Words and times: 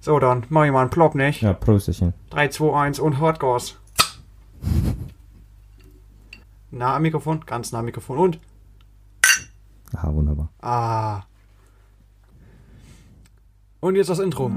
So, 0.00 0.18
dann 0.20 0.46
mach 0.48 0.64
ich 0.64 0.70
mal 0.70 0.82
einen 0.82 0.90
Plop, 0.90 1.16
nicht? 1.16 1.42
Ja, 1.42 1.52
Prösterchen. 1.52 2.14
3, 2.30 2.48
2, 2.48 2.72
1 2.72 2.98
und 3.00 3.18
Hardgas. 3.18 3.76
Nah 6.70 6.94
am 6.94 7.02
Mikrofon, 7.02 7.44
ganz 7.46 7.72
nah 7.72 7.80
am 7.80 7.86
Mikrofon 7.86 8.18
und. 8.18 8.40
Ah, 9.94 10.12
wunderbar. 10.12 10.50
Ah. 10.60 11.22
Und 13.80 13.96
jetzt 13.96 14.10
das 14.10 14.20
Intro. 14.20 14.52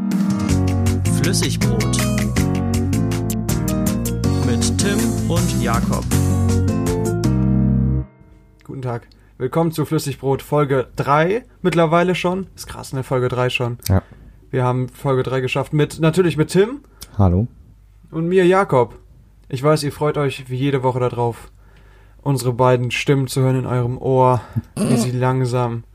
Flüssigbrot. 1.17 1.83
Mit 4.45 4.77
Tim 4.77 4.99
und 5.29 5.61
Jakob. 5.61 6.05
Guten 8.63 8.81
Tag. 8.83 9.07
Willkommen 9.39 9.71
zu 9.71 9.85
Flüssigbrot 9.85 10.43
Folge 10.43 10.89
3 10.97 11.45
mittlerweile 11.63 12.13
schon. 12.13 12.47
Ist 12.55 12.67
krass, 12.67 12.93
ne? 12.93 13.03
Folge 13.03 13.27
3 13.27 13.49
schon. 13.49 13.79
Ja. 13.87 14.03
Wir 14.51 14.65
haben 14.65 14.89
Folge 14.89 15.23
3 15.23 15.39
geschafft 15.39 15.71
mit, 15.71 16.01
natürlich 16.01 16.35
mit 16.35 16.49
Tim 16.49 16.81
Hallo. 17.17 17.47
und 18.11 18.27
mir 18.27 18.45
Jakob. 18.45 18.99
Ich 19.47 19.63
weiß, 19.63 19.81
ihr 19.83 19.93
freut 19.93 20.17
euch 20.17 20.49
wie 20.49 20.57
jede 20.57 20.83
Woche 20.83 20.99
darauf, 20.99 21.53
unsere 22.21 22.51
beiden 22.51 22.91
Stimmen 22.91 23.27
zu 23.27 23.39
hören 23.39 23.59
in 23.59 23.65
eurem 23.65 23.97
Ohr, 23.97 24.41
wie 24.75 24.97
sie 24.97 25.11
langsam 25.11 25.85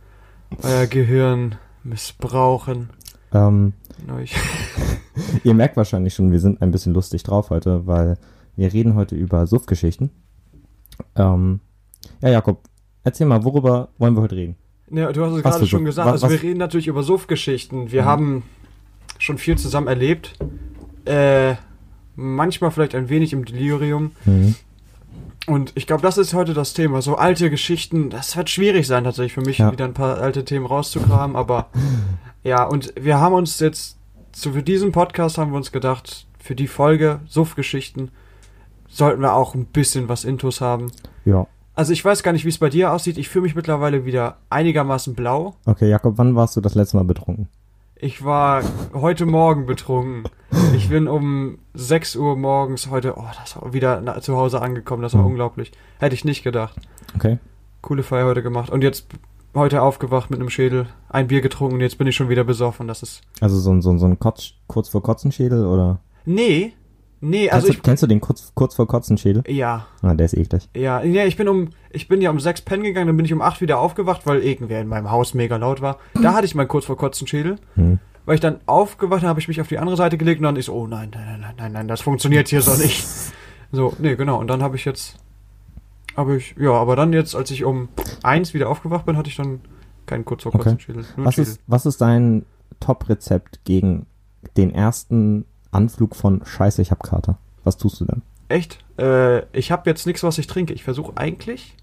euer 0.63 0.87
Gehirn 0.87 1.57
missbrauchen. 1.85 2.89
Ähm, 3.35 3.75
ihr 5.45 5.53
merkt 5.53 5.77
wahrscheinlich 5.77 6.15
schon, 6.15 6.33
wir 6.33 6.41
sind 6.41 6.63
ein 6.63 6.71
bisschen 6.71 6.95
lustig 6.95 7.25
drauf 7.25 7.51
heute, 7.51 7.87
weil 7.87 8.17
wir 8.57 8.73
reden 8.73 8.95
heute 8.95 9.17
über 9.17 9.47
Suff-Geschichten. 9.47 10.09
Ähm, 11.15 11.61
ja, 12.23 12.31
Jakob, 12.31 12.63
erzähl 13.05 13.27
mal, 13.27 13.45
worüber 13.45 13.91
wollen 13.99 14.15
wir 14.15 14.23
heute 14.23 14.37
reden? 14.37 14.57
Ja, 14.91 15.13
du 15.13 15.25
hast 15.25 15.33
es 15.35 15.43
gerade 15.43 15.67
schon 15.67 15.85
gesagt. 15.85 16.07
Was- 16.07 16.23
Also 16.23 16.31
wir 16.35 16.43
reden 16.43 16.59
natürlich 16.59 16.87
über 16.87 17.03
Suff-Geschichten. 17.03 17.91
Wir 17.93 18.03
Mhm. 18.03 18.07
haben 18.07 18.43
schon 19.19 19.39
viel 19.39 19.59
zusammen 19.59 19.89
erlebt. 19.89 20.35
Äh, 21.05 21.55
manchmal 22.15 22.71
vielleicht 22.71 22.95
ein 22.95 23.09
wenig 23.09 23.33
im 23.33 23.45
Delirium. 23.45 24.13
Mhm. 24.25 24.55
Und 25.47 25.73
ich 25.77 25.87
glaube, 25.87 26.03
das 26.03 26.19
ist 26.19 26.35
heute 26.35 26.55
das 26.55 26.73
Thema. 26.73 27.03
So 27.03 27.17
alte 27.17 27.51
Geschichten, 27.51 28.11
das 28.11 28.37
wird 28.37 28.51
schwierig 28.51 28.87
sein 28.87 29.05
tatsächlich 29.05 29.33
für 29.35 29.43
mich, 29.43 29.59
Ja. 29.59 29.71
wieder 29.71 29.85
ein 29.85 29.95
paar 29.95 30.19
alte 30.21 30.45
Themen 30.45 30.67
rauszukramen. 30.67 31.37
Aber 31.37 31.69
ja, 32.43 32.65
und 32.65 32.93
wir 33.01 33.21
haben 33.21 33.35
uns 33.35 33.61
jetzt, 33.61 33.97
so 34.33 34.53
für 34.53 34.63
diesen 34.63 34.93
Podcast 34.93 35.39
haben 35.39 35.53
wir 35.53 35.57
uns 35.57 35.71
gedacht, 35.73 36.27
für 36.39 36.55
die 36.55 36.67
Folge 36.69 37.21
Suff-Geschichten 37.29 38.11
sollten 38.89 39.21
wir 39.23 39.35
auch 39.35 39.55
ein 39.55 39.67
bisschen 39.67 40.09
was 40.09 40.25
Intus 40.25 40.61
haben. 40.61 40.91
Ja. 41.25 41.47
Also 41.77 41.93
ich 41.93 42.05
weiß 42.05 42.23
gar 42.23 42.33
nicht, 42.33 42.45
wie 42.45 42.49
es 42.49 42.59
bei 42.59 42.71
dir 42.71 42.91
aussieht. 42.93 43.19
Ich 43.19 43.29
fühle 43.29 43.43
mich 43.43 43.55
mittlerweile 43.55 44.05
wieder 44.07 44.39
einigermaßen 44.51 45.15
blau. 45.15 45.55
Okay, 45.67 45.89
Jakob, 45.89 46.17
wann 46.17 46.35
warst 46.35 46.57
du 46.57 46.61
das 46.63 46.75
letzte 46.75 46.97
Mal 46.97 47.05
betrunken? 47.05 47.49
Ich 47.99 48.25
war 48.25 48.63
heute 48.95 49.25
Morgen 49.27 49.67
betrunken. 49.67 50.25
Ich 50.75 50.89
bin 50.89 51.07
um 51.07 51.59
6 51.75 52.17
Uhr 52.17 52.37
morgens 52.37 52.91
heute, 52.91 53.15
oh, 53.17 53.25
das 53.43 53.57
war 53.61 53.73
wieder 53.73 54.21
zu 54.23 54.37
Hause 54.37 54.61
angekommen. 54.63 55.03
Das 55.03 55.15
war 55.15 55.21
Mhm. 55.21 55.29
unglaublich. 55.29 55.73
Hätte 55.99 56.15
ich 56.15 56.25
nicht 56.25 56.43
gedacht. 56.43 56.75
Okay. 57.15 57.39
Coole 57.83 58.03
Feier 58.03 58.27
heute 58.27 58.43
gemacht. 58.43 58.71
Und 58.71 58.83
jetzt 58.83 59.07
heute 59.55 59.81
aufgewacht 59.83 60.31
mit 60.31 60.41
einem 60.41 60.51
Schädel, 60.51 60.87
ein 61.09 61.29
Bier 61.29 61.41
getrunken 61.41 61.77
und 61.77 61.81
jetzt 61.81 61.97
bin 61.99 62.07
ich 62.07 62.17
schon 62.17 62.29
wieder 62.29 62.45
besoffen. 62.45 62.89
Das 62.89 63.03
ist. 63.03 63.23
Also 63.41 63.59
so 63.59 63.71
ein, 63.71 63.81
so 63.83 63.91
ein, 63.91 63.99
so 63.99 64.07
ein 64.07 64.19
Kotz, 64.19 64.53
kurz 64.67 64.89
vor 64.89 65.03
Kotzenschädel 65.03 65.65
oder? 65.67 65.99
Nee. 66.27 66.73
Nee, 67.21 67.45
Kennst, 67.49 67.55
also 67.55 67.67
du, 67.69 67.73
ich. 67.75 67.83
kennst 67.83 68.03
du 68.03 68.07
den 68.07 68.21
kurz, 68.21 68.53
kurz 68.55 68.75
vor 68.75 68.87
Kotzenschädel? 68.87 69.43
Ja, 69.49 69.87
Ah, 70.03 70.15
der 70.15 70.27
ist 70.27 70.35
eklig. 70.35 70.69
ja. 70.77 71.03
Ja, 71.03 71.25
ich 71.25 71.37
bin 71.37 71.49
um. 71.49 71.71
Ich 71.91 72.09
bin 72.09 72.21
ja 72.21 72.31
um 72.31 72.39
6 72.39 72.61
pennen 72.63 72.83
gegangen, 72.83 73.07
dann 73.07 73.17
bin 73.17 73.25
ich 73.25 73.33
um 73.33 73.41
8 73.41 73.61
wieder 73.63 73.79
aufgewacht, 73.79 74.27
weil 74.27 74.43
irgendwer 74.43 74.81
in 74.83 74.89
meinem 74.89 75.11
Haus 75.11 75.33
mega 75.33 75.57
laut 75.57 75.81
war. 75.81 75.99
Da 76.21 76.35
hatte 76.35 76.45
ich 76.45 76.55
mal 76.55 76.67
kurz 76.67 76.85
vor 76.85 76.97
Kotzen 76.97 77.27
Schädel. 77.27 77.57
Hm. 77.75 77.99
Weil 78.27 78.35
ich 78.35 78.41
dann 78.41 78.59
aufgewacht 78.67 79.21
habe, 79.21 79.29
habe 79.29 79.41
ich 79.41 79.49
mich 79.49 79.61
auf 79.61 79.69
die 79.69 79.79
andere 79.79 79.97
Seite 79.97 80.19
gelegt 80.19 80.41
und 80.41 80.45
dann 80.45 80.57
ist, 80.57 80.69
oh 80.69 80.87
nein, 80.87 81.11
nein, 81.15 81.25
nein, 81.27 81.41
nein, 81.41 81.55
nein, 81.57 81.73
nein, 81.73 81.89
das 81.89 82.01
funktioniert 82.03 82.49
hier 82.49 82.61
so 82.61 82.75
nicht. 82.83 83.07
So, 83.73 83.95
nee, 83.99 84.17
genau. 84.17 84.39
Und 84.39 84.49
dann 84.49 84.63
habe 84.63 84.77
ich 84.77 84.85
jetzt, 84.85 85.17
habe 86.17 86.37
ich, 86.37 86.55
ja, 86.59 86.73
aber 86.73 86.97
dann 86.97 87.13
jetzt, 87.13 87.35
als 87.35 87.51
ich 87.51 87.65
um 87.65 87.89
eins 88.23 88.53
wieder 88.53 88.69
aufgewacht 88.69 89.07
bin, 89.07 89.17
hatte 89.17 89.29
ich 89.31 89.37
dann 89.37 89.61
keinen 90.07 90.25
kurz 90.25 90.43
vor 90.43 90.55
Okay. 90.55 90.65
kurzen 90.65 90.81
Schädel. 90.81 91.05
Nur 91.17 91.27
Was 91.27 91.35
Schädel. 91.37 91.53
ist, 91.53 91.61
was 91.67 91.87
ist 91.87 92.01
dein 92.01 92.45
Top-Rezept 92.81 93.61
gegen 93.65 94.07
den 94.57 94.75
ersten 94.75 95.45
Anflug 95.71 96.15
von 96.17 96.43
Scheiße, 96.45 96.83
ich 96.83 96.91
hab 96.91 97.03
Kater? 97.03 97.39
Was 97.65 97.77
tust 97.77 98.01
du 98.01 98.05
dann? 98.05 98.23
Echt? 98.49 98.79
Äh, 98.99 99.43
ich 99.57 99.71
habe 99.73 99.89
jetzt 99.91 100.07
nichts, 100.07 100.23
was 100.23 100.39
ich 100.39 100.47
trinke. 100.47 100.73
Ich 100.73 100.85
versuche 100.85 101.13
eigentlich. 101.17 101.75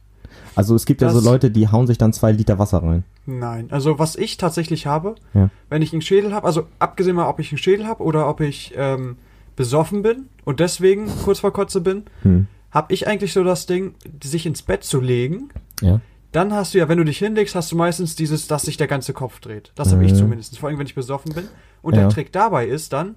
Also 0.55 0.75
es 0.75 0.85
gibt 0.85 1.01
ja 1.01 1.09
so 1.09 1.19
Leute, 1.19 1.51
die 1.51 1.67
hauen 1.67 1.87
sich 1.87 1.97
dann 1.97 2.13
zwei 2.13 2.31
Liter 2.31 2.57
Wasser 2.59 2.81
rein. 2.83 3.03
Nein. 3.25 3.67
Also 3.71 3.99
was 3.99 4.15
ich 4.15 4.37
tatsächlich 4.37 4.85
habe, 4.85 5.15
Ja. 5.33 5.49
wenn 5.69 5.81
ich 5.81 5.93
einen 5.93 6.01
Schädel 6.01 6.33
habe, 6.33 6.45
also 6.47 6.67
abgesehen 6.79 7.15
mal, 7.15 7.27
ob 7.27 7.39
ich 7.39 7.51
einen 7.51 7.57
Schädel 7.57 7.87
habe 7.87 8.03
oder 8.03 8.27
ob 8.29 8.39
ich 8.39 8.73
ähm, 8.77 9.17
besoffen 9.55 10.01
bin 10.03 10.27
und 10.45 10.59
deswegen 10.59 11.07
kurz 11.23 11.39
vor 11.39 11.53
Kotze 11.53 11.81
bin, 11.81 12.03
Hm. 12.23 12.47
habe 12.71 12.93
ich 12.93 13.07
eigentlich 13.07 13.33
so 13.33 13.43
das 13.43 13.65
Ding, 13.65 13.95
sich 14.23 14.45
ins 14.45 14.61
Bett 14.61 14.83
zu 14.83 14.99
legen 15.01 15.49
Ja. 15.81 15.99
Dann 16.31 16.51
hast 16.51 16.73
du 16.73 16.79
ja, 16.79 16.89
wenn 16.89 16.97
du 16.97 17.03
dich 17.05 17.19
hinlegst, 17.19 17.53
hast 17.53 17.71
du 17.71 17.75
meistens 17.75 18.15
dieses, 18.15 18.47
dass 18.47 18.63
sich 18.63 18.75
der 18.77 18.87
ganze 18.87 19.13
Kopf 19.13 19.39
dreht. 19.39 19.71
Das 19.75 19.91
habe 19.91 20.03
ich 20.03 20.13
Mhm. 20.13 20.17
zumindest, 20.17 20.57
vor 20.57 20.69
allem 20.69 20.79
wenn 20.79 20.87
ich 20.87 20.95
besoffen 20.95 21.31
bin. 21.33 21.43
Und 21.83 21.93
Ja. 21.95 22.01
der 22.01 22.09
Trick 22.09 22.31
dabei 22.31 22.65
ist 22.67 22.91
dann, 22.93 23.15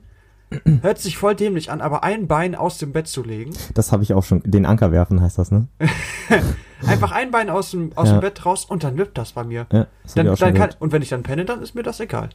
hört 0.82 0.98
sich 0.98 1.16
voll 1.18 1.34
dämlich 1.34 1.70
an, 1.70 1.80
aber 1.80 2.04
ein 2.04 2.26
Bein 2.28 2.54
aus 2.54 2.78
dem 2.78 2.92
Bett 2.92 3.08
zu 3.08 3.22
legen. 3.22 3.52
Das 3.74 3.92
habe 3.92 4.02
ich 4.02 4.14
auch 4.14 4.22
schon. 4.24 4.42
Den 4.44 4.64
Anker 4.66 4.92
werfen 4.92 5.20
heißt 5.20 5.38
das, 5.38 5.50
ne? 5.50 5.66
Einfach 6.86 7.12
ein 7.12 7.30
Bein 7.30 7.50
aus 7.50 7.70
dem, 7.70 7.92
aus 7.96 8.08
Ja. 8.08 8.16
dem 8.18 8.20
Bett 8.20 8.44
raus 8.44 8.64
und 8.64 8.84
dann 8.84 8.96
lübt 8.96 9.16
das 9.18 9.32
bei 9.32 9.44
mir. 9.44 9.66
Ja, 9.72 9.86
Dann, 10.14 10.34
dann 10.36 10.54
kann, 10.54 10.70
und 10.78 10.92
wenn 10.92 11.02
ich 11.02 11.08
dann 11.08 11.22
penne, 11.22 11.44
dann 11.44 11.62
ist 11.62 11.74
mir 11.74 11.82
das 11.82 12.00
egal. 12.00 12.28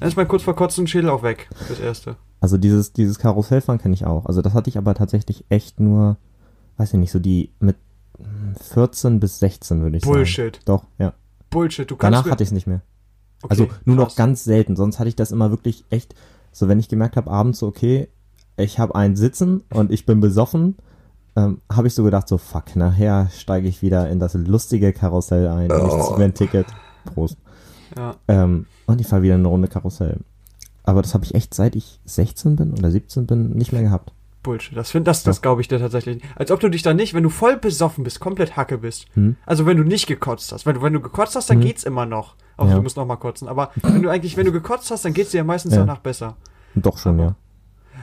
Dann 0.00 0.08
ist 0.08 0.16
mein 0.16 0.28
kurz 0.28 0.42
vor 0.42 0.54
Kotzen 0.54 0.86
Schädel 0.86 1.08
auch 1.10 1.22
weg, 1.22 1.48
das 1.68 1.80
erste. 1.80 2.16
Also 2.40 2.58
dieses, 2.58 2.92
dieses 2.92 3.18
Karussellfahren 3.18 3.80
kenne 3.80 3.94
ich 3.94 4.04
auch. 4.04 4.26
Also 4.26 4.42
das 4.42 4.52
hatte 4.52 4.68
ich 4.68 4.76
aber 4.76 4.94
tatsächlich 4.94 5.44
echt 5.48 5.80
nur, 5.80 6.18
weiß 6.76 6.92
ich 6.92 6.98
nicht, 7.00 7.10
so 7.10 7.18
die 7.18 7.50
mit 7.58 7.76
hm, 8.18 8.54
14 8.74 9.18
bis 9.20 9.38
16 9.38 9.80
würde 9.82 9.96
ich 9.96 10.04
sagen. 10.04 10.14
Bullshit. 10.14 10.60
Doch, 10.66 10.84
ja. 10.98 11.14
Bullshit, 11.50 11.90
du 11.90 11.96
kannst 11.96 12.14
Danach 12.18 12.30
hatte 12.30 12.42
ich 12.42 12.48
es 12.50 12.52
nicht 12.52 12.66
mehr. 12.66 12.82
Okay, 13.42 13.50
Also 13.50 13.68
nur 13.84 13.96
noch 13.96 14.08
krass. 14.08 14.16
ganz 14.16 14.44
selten. 14.44 14.76
Sonst 14.76 14.98
hatte 14.98 15.08
ich 15.08 15.16
das 15.16 15.32
immer 15.32 15.50
wirklich 15.50 15.84
echt, 15.88 16.14
so 16.56 16.68
wenn 16.68 16.78
ich 16.78 16.88
gemerkt 16.88 17.16
habe, 17.16 17.30
abends 17.30 17.58
so, 17.58 17.66
okay, 17.66 18.08
ich 18.56 18.78
habe 18.78 18.94
einen 18.94 19.14
Sitzen 19.14 19.62
und 19.74 19.92
ich 19.92 20.06
bin 20.06 20.20
besoffen, 20.20 20.76
ähm, 21.36 21.60
habe 21.70 21.86
ich 21.86 21.94
so 21.94 22.02
gedacht, 22.02 22.28
so 22.28 22.38
fuck, 22.38 22.76
nachher 22.76 23.28
steige 23.30 23.68
ich 23.68 23.82
wieder 23.82 24.08
in 24.08 24.20
das 24.20 24.32
lustige 24.32 24.94
Karussell 24.94 25.48
ein 25.48 25.70
und 25.70 25.86
ich 25.86 26.04
ziehe 26.06 26.16
mir 26.16 26.24
ein 26.24 26.32
Ticket. 26.32 26.66
Prost. 27.04 27.36
Ja. 27.94 28.16
Ähm, 28.26 28.64
und 28.86 29.02
ich 29.02 29.06
fahre 29.06 29.20
wieder 29.20 29.34
eine 29.34 29.46
Runde 29.46 29.68
Karussell. 29.68 30.20
Aber 30.82 31.02
das 31.02 31.12
habe 31.12 31.26
ich 31.26 31.34
echt 31.34 31.52
seit 31.52 31.76
ich 31.76 32.00
16 32.06 32.56
bin 32.56 32.72
oder 32.72 32.90
17 32.90 33.26
bin 33.26 33.50
nicht 33.50 33.72
mehr 33.72 33.82
gehabt. 33.82 34.14
Bullshit. 34.46 34.76
Das, 34.76 34.90
find- 34.90 35.06
das, 35.06 35.22
das 35.24 35.42
glaube 35.42 35.60
ich 35.60 35.68
dir 35.68 35.78
tatsächlich. 35.78 36.16
nicht. 36.22 36.26
Als 36.36 36.50
ob 36.50 36.60
du 36.60 36.68
dich 36.70 36.82
dann 36.82 36.96
nicht, 36.96 37.12
wenn 37.14 37.22
du 37.24 37.28
voll 37.28 37.56
besoffen 37.58 38.02
bist, 38.04 38.20
komplett 38.20 38.56
Hacke 38.56 38.78
bist. 38.78 39.06
Hm? 39.14 39.36
Also 39.44 39.66
wenn 39.66 39.76
du 39.76 39.82
nicht 39.84 40.06
gekotzt 40.06 40.52
hast. 40.52 40.64
Wenn 40.64 40.76
du, 40.76 40.82
wenn 40.82 40.92
du 40.92 41.00
gekotzt 41.00 41.36
hast, 41.36 41.50
dann 41.50 41.58
Mhm. 41.58 41.62
geht's 41.62 41.84
immer 41.84 42.06
noch. 42.06 42.36
Auch 42.56 42.68
Ja. 42.68 42.76
du 42.76 42.82
musst 42.82 42.96
noch 42.96 43.04
mal 43.04 43.16
kotzen. 43.16 43.48
Aber 43.48 43.70
wenn 43.82 44.02
du 44.02 44.08
eigentlich, 44.08 44.36
wenn 44.36 44.46
du 44.46 44.52
gekotzt 44.52 44.90
hast, 44.90 45.04
dann 45.04 45.12
geht's 45.12 45.32
dir 45.32 45.38
ja 45.38 45.44
meistens 45.44 45.74
Ja. 45.74 45.80
danach 45.80 45.98
besser. 45.98 46.36
Doch 46.74 46.96
schon, 46.98 47.20
Aber- 47.20 47.24
ja. 47.30 47.34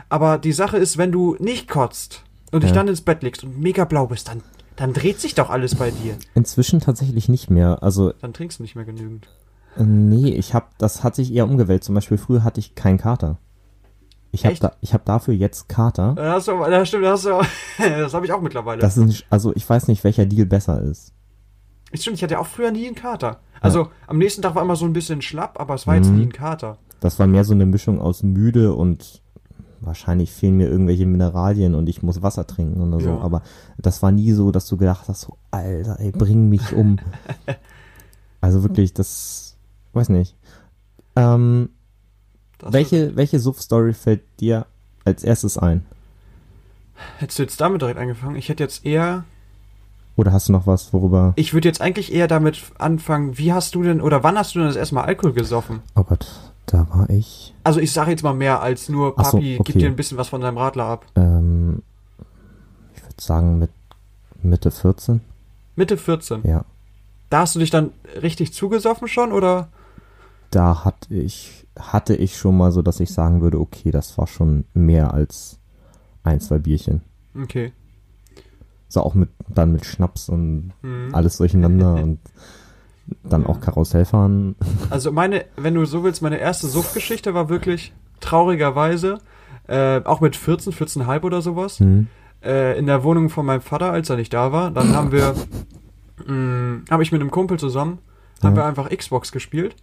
Aber 0.09 0.37
die 0.37 0.51
Sache 0.53 0.77
ist, 0.77 0.97
wenn 0.97 1.11
du 1.11 1.35
nicht 1.39 1.67
kotzt 1.69 2.23
und 2.51 2.63
dich 2.63 2.71
dann 2.71 2.87
ins 2.87 3.01
Bett 3.01 3.23
legst 3.23 3.43
und 3.43 3.59
mega 3.59 3.85
blau 3.85 4.05
bist, 4.07 4.27
dann, 4.27 4.43
dann 4.75 4.93
dreht 4.93 5.19
sich 5.19 5.33
doch 5.33 5.49
alles 5.49 5.75
bei 5.75 5.89
dir. 5.91 6.17
Inzwischen 6.35 6.79
tatsächlich 6.81 7.29
nicht 7.29 7.49
mehr. 7.49 7.81
Also 7.81 8.13
Dann 8.21 8.33
trinkst 8.33 8.59
du 8.59 8.63
nicht 8.63 8.75
mehr 8.75 8.85
genügend. 8.85 9.27
Äh, 9.77 9.83
Nee, 9.83 10.29
ich 10.33 10.53
hab, 10.53 10.77
das 10.77 11.03
hat 11.03 11.15
sich 11.15 11.33
eher 11.33 11.45
umgewählt. 11.45 11.83
Zum 11.83 11.95
Beispiel 11.95 12.17
früher 12.19 12.43
hatte 12.43 12.59
ich 12.59 12.75
keinen 12.75 12.97
Kater. 12.99 13.37
Ich 14.35 14.45
habe 14.47 14.55
da, 14.55 14.71
ich 14.81 14.93
hab 14.95 15.05
dafür 15.05 15.35
jetzt 15.35 15.69
Kater. 15.69 16.13
Das, 16.15 16.45
du, 16.45 16.57
das 16.59 16.87
stimmt, 16.87 17.05
das, 17.05 17.21
das 17.77 18.13
habe 18.15 18.25
ich 18.25 18.31
auch 18.33 18.41
mittlerweile. 18.41 18.81
Das 18.81 18.97
ist, 18.97 19.25
also 19.29 19.53
ich 19.55 19.69
weiß 19.69 19.87
nicht, 19.87 20.03
welcher 20.03 20.25
Deal 20.25 20.47
besser 20.47 20.81
ist. 20.81 21.13
Stimmt, 21.93 22.17
ich 22.17 22.23
hatte 22.23 22.39
auch 22.39 22.47
früher 22.47 22.71
nie 22.71 22.87
einen 22.87 22.95
Kater. 22.95 23.39
Also 23.61 23.89
am 24.07 24.17
nächsten 24.17 24.41
Tag 24.41 24.55
war 24.55 24.63
immer 24.63 24.75
so 24.75 24.85
ein 24.85 24.93
bisschen 24.93 25.21
schlapp, 25.21 25.59
aber 25.59 25.75
es 25.75 25.85
war 25.85 25.95
jetzt 25.95 26.09
Mhm. 26.09 26.17
nie 26.17 26.23
ein 26.23 26.31
Kater. 26.33 26.77
Das 26.99 27.19
war 27.19 27.27
mehr 27.27 27.43
so 27.43 27.53
eine 27.53 27.67
Mischung 27.67 28.01
aus 28.01 28.23
müde 28.23 28.73
und 28.73 29.21
wahrscheinlich 29.81 30.31
fehlen 30.31 30.57
mir 30.57 30.67
irgendwelche 30.67 31.05
Mineralien 31.05 31.75
und 31.75 31.87
ich 31.87 32.01
muss 32.01 32.23
Wasser 32.23 32.47
trinken 32.47 32.81
oder 32.81 32.99
so. 32.99 33.09
Ja. 33.09 33.19
Aber 33.19 33.43
das 33.77 34.01
war 34.01 34.11
nie 34.11 34.31
so, 34.31 34.49
dass 34.51 34.67
du 34.67 34.77
gedacht 34.77 35.07
hast, 35.07 35.21
so, 35.21 35.37
Alter, 35.51 35.99
ey, 35.99 36.11
bring 36.11 36.49
mich 36.49 36.73
um. 36.73 36.97
also 38.41 38.63
wirklich, 38.63 38.93
das, 38.93 39.57
weiß 39.93 40.09
nicht. 40.09 40.35
Ähm, 41.15 41.69
Das 42.63 42.73
welche, 42.73 43.15
welche 43.15 43.39
Suff-Story 43.39 43.93
fällt 43.93 44.21
dir 44.39 44.65
als 45.05 45.23
erstes 45.23 45.57
ein? 45.57 45.85
Hättest 47.17 47.39
du 47.39 47.43
jetzt 47.43 47.59
damit 47.59 47.81
direkt 47.81 47.99
angefangen? 47.99 48.35
Ich 48.35 48.49
hätte 48.49 48.63
jetzt 48.63 48.85
eher 48.85 49.25
Oder 50.15 50.31
hast 50.31 50.47
du 50.49 50.53
noch 50.53 50.67
was, 50.67 50.93
worüber? 50.93 51.33
Ich 51.35 51.53
würde 51.53 51.67
jetzt 51.67 51.81
eigentlich 51.81 52.13
eher 52.13 52.27
damit 52.27 52.61
anfangen, 52.77 53.37
wie 53.37 53.51
hast 53.51 53.75
du 53.75 53.83
denn 53.83 53.99
oder 54.01 54.23
wann 54.23 54.37
hast 54.37 54.55
du 54.55 54.59
denn 54.59 54.67
das 54.67 54.77
erste 54.77 54.95
Mal 54.95 55.03
Alkohol 55.05 55.33
gesoffen? 55.33 55.81
Oh 55.95 56.03
Gott, 56.03 56.27
da 56.67 56.87
war 56.93 57.09
ich. 57.09 57.53
Also 57.63 57.79
ich 57.79 57.91
sage 57.91 58.11
jetzt 58.11 58.23
mal 58.23 58.33
mehr 58.33 58.61
als 58.61 58.89
nur 58.89 59.13
Ach 59.17 59.25
so, 59.25 59.37
Papi, 59.37 59.57
okay. 59.59 59.71
gib 59.73 59.81
dir 59.81 59.87
ein 59.87 59.95
bisschen 59.95 60.17
was 60.17 60.29
von 60.29 60.41
deinem 60.41 60.57
Radler 60.57 60.85
ab. 60.85 61.05
Ähm, 61.15 61.81
ich 62.95 63.01
würde 63.01 63.15
sagen 63.21 63.59
mit 63.59 63.71
Mitte 64.41 64.71
14. 64.71 65.21
Mitte 65.75 65.97
14. 65.97 66.41
Ja. 66.43 66.63
Da 67.29 67.39
hast 67.39 67.55
du 67.55 67.59
dich 67.59 67.71
dann 67.71 67.91
richtig 68.21 68.53
zugesoffen 68.53 69.07
schon 69.07 69.31
oder? 69.31 69.69
Da 70.55 70.83
hatte 70.85 71.13
ich, 71.13 71.65
hatte 71.79 72.15
ich 72.15 72.37
schon 72.37 72.57
mal 72.57 72.71
so, 72.71 72.81
dass 72.81 72.99
ich 72.99 73.11
sagen 73.11 73.41
würde, 73.41 73.59
okay, 73.59 73.91
das 73.91 74.17
war 74.17 74.27
schon 74.27 74.65
mehr 74.73 75.13
als 75.13 75.59
ein, 76.23 76.39
zwei 76.39 76.57
Bierchen. 76.59 77.01
Okay. 77.41 77.73
So 78.87 79.01
auch 79.01 79.15
mit, 79.15 79.29
dann 79.49 79.71
mit 79.71 79.85
Schnaps 79.85 80.29
und 80.29 80.71
Mhm. 80.81 81.13
alles 81.13 81.37
durcheinander 81.37 81.95
und 82.03 82.19
dann 83.23 83.45
auch 83.45 83.59
Karussell 83.59 84.05
fahren. 84.05 84.55
Also 84.89 85.11
meine, 85.11 85.45
wenn 85.57 85.73
du 85.73 85.85
so 85.85 86.03
willst, 86.03 86.21
meine 86.21 86.37
erste 86.37 86.67
Suchtgeschichte 86.67 87.33
war 87.33 87.49
wirklich 87.49 87.93
traurigerweise, 88.21 89.19
äh, 89.67 90.01
auch 90.03 90.21
mit 90.21 90.35
14, 90.35 90.71
14,5 90.73 91.23
oder 91.23 91.41
sowas, 91.41 91.79
Hm. 91.79 92.07
äh, 92.43 92.77
in 92.77 92.85
der 92.85 93.03
Wohnung 93.03 93.29
von 93.29 93.45
meinem 93.45 93.61
Vater, 93.61 93.91
als 93.91 94.09
er 94.09 94.15
nicht 94.17 94.33
da 94.33 94.51
war. 94.51 94.71
Dann 94.71 94.95
haben 94.95 95.11
wir, 95.11 95.33
mh, 96.27 96.81
habe 96.91 97.03
ich 97.03 97.11
mit 97.11 97.21
einem 97.21 97.31
Kumpel 97.31 97.57
zusammen, 97.59 97.97
haben 98.41 98.55
Ja. 98.55 98.61
wir 98.61 98.65
einfach 98.65 98.89
Xbox 98.89 99.31
gespielt 99.31 99.75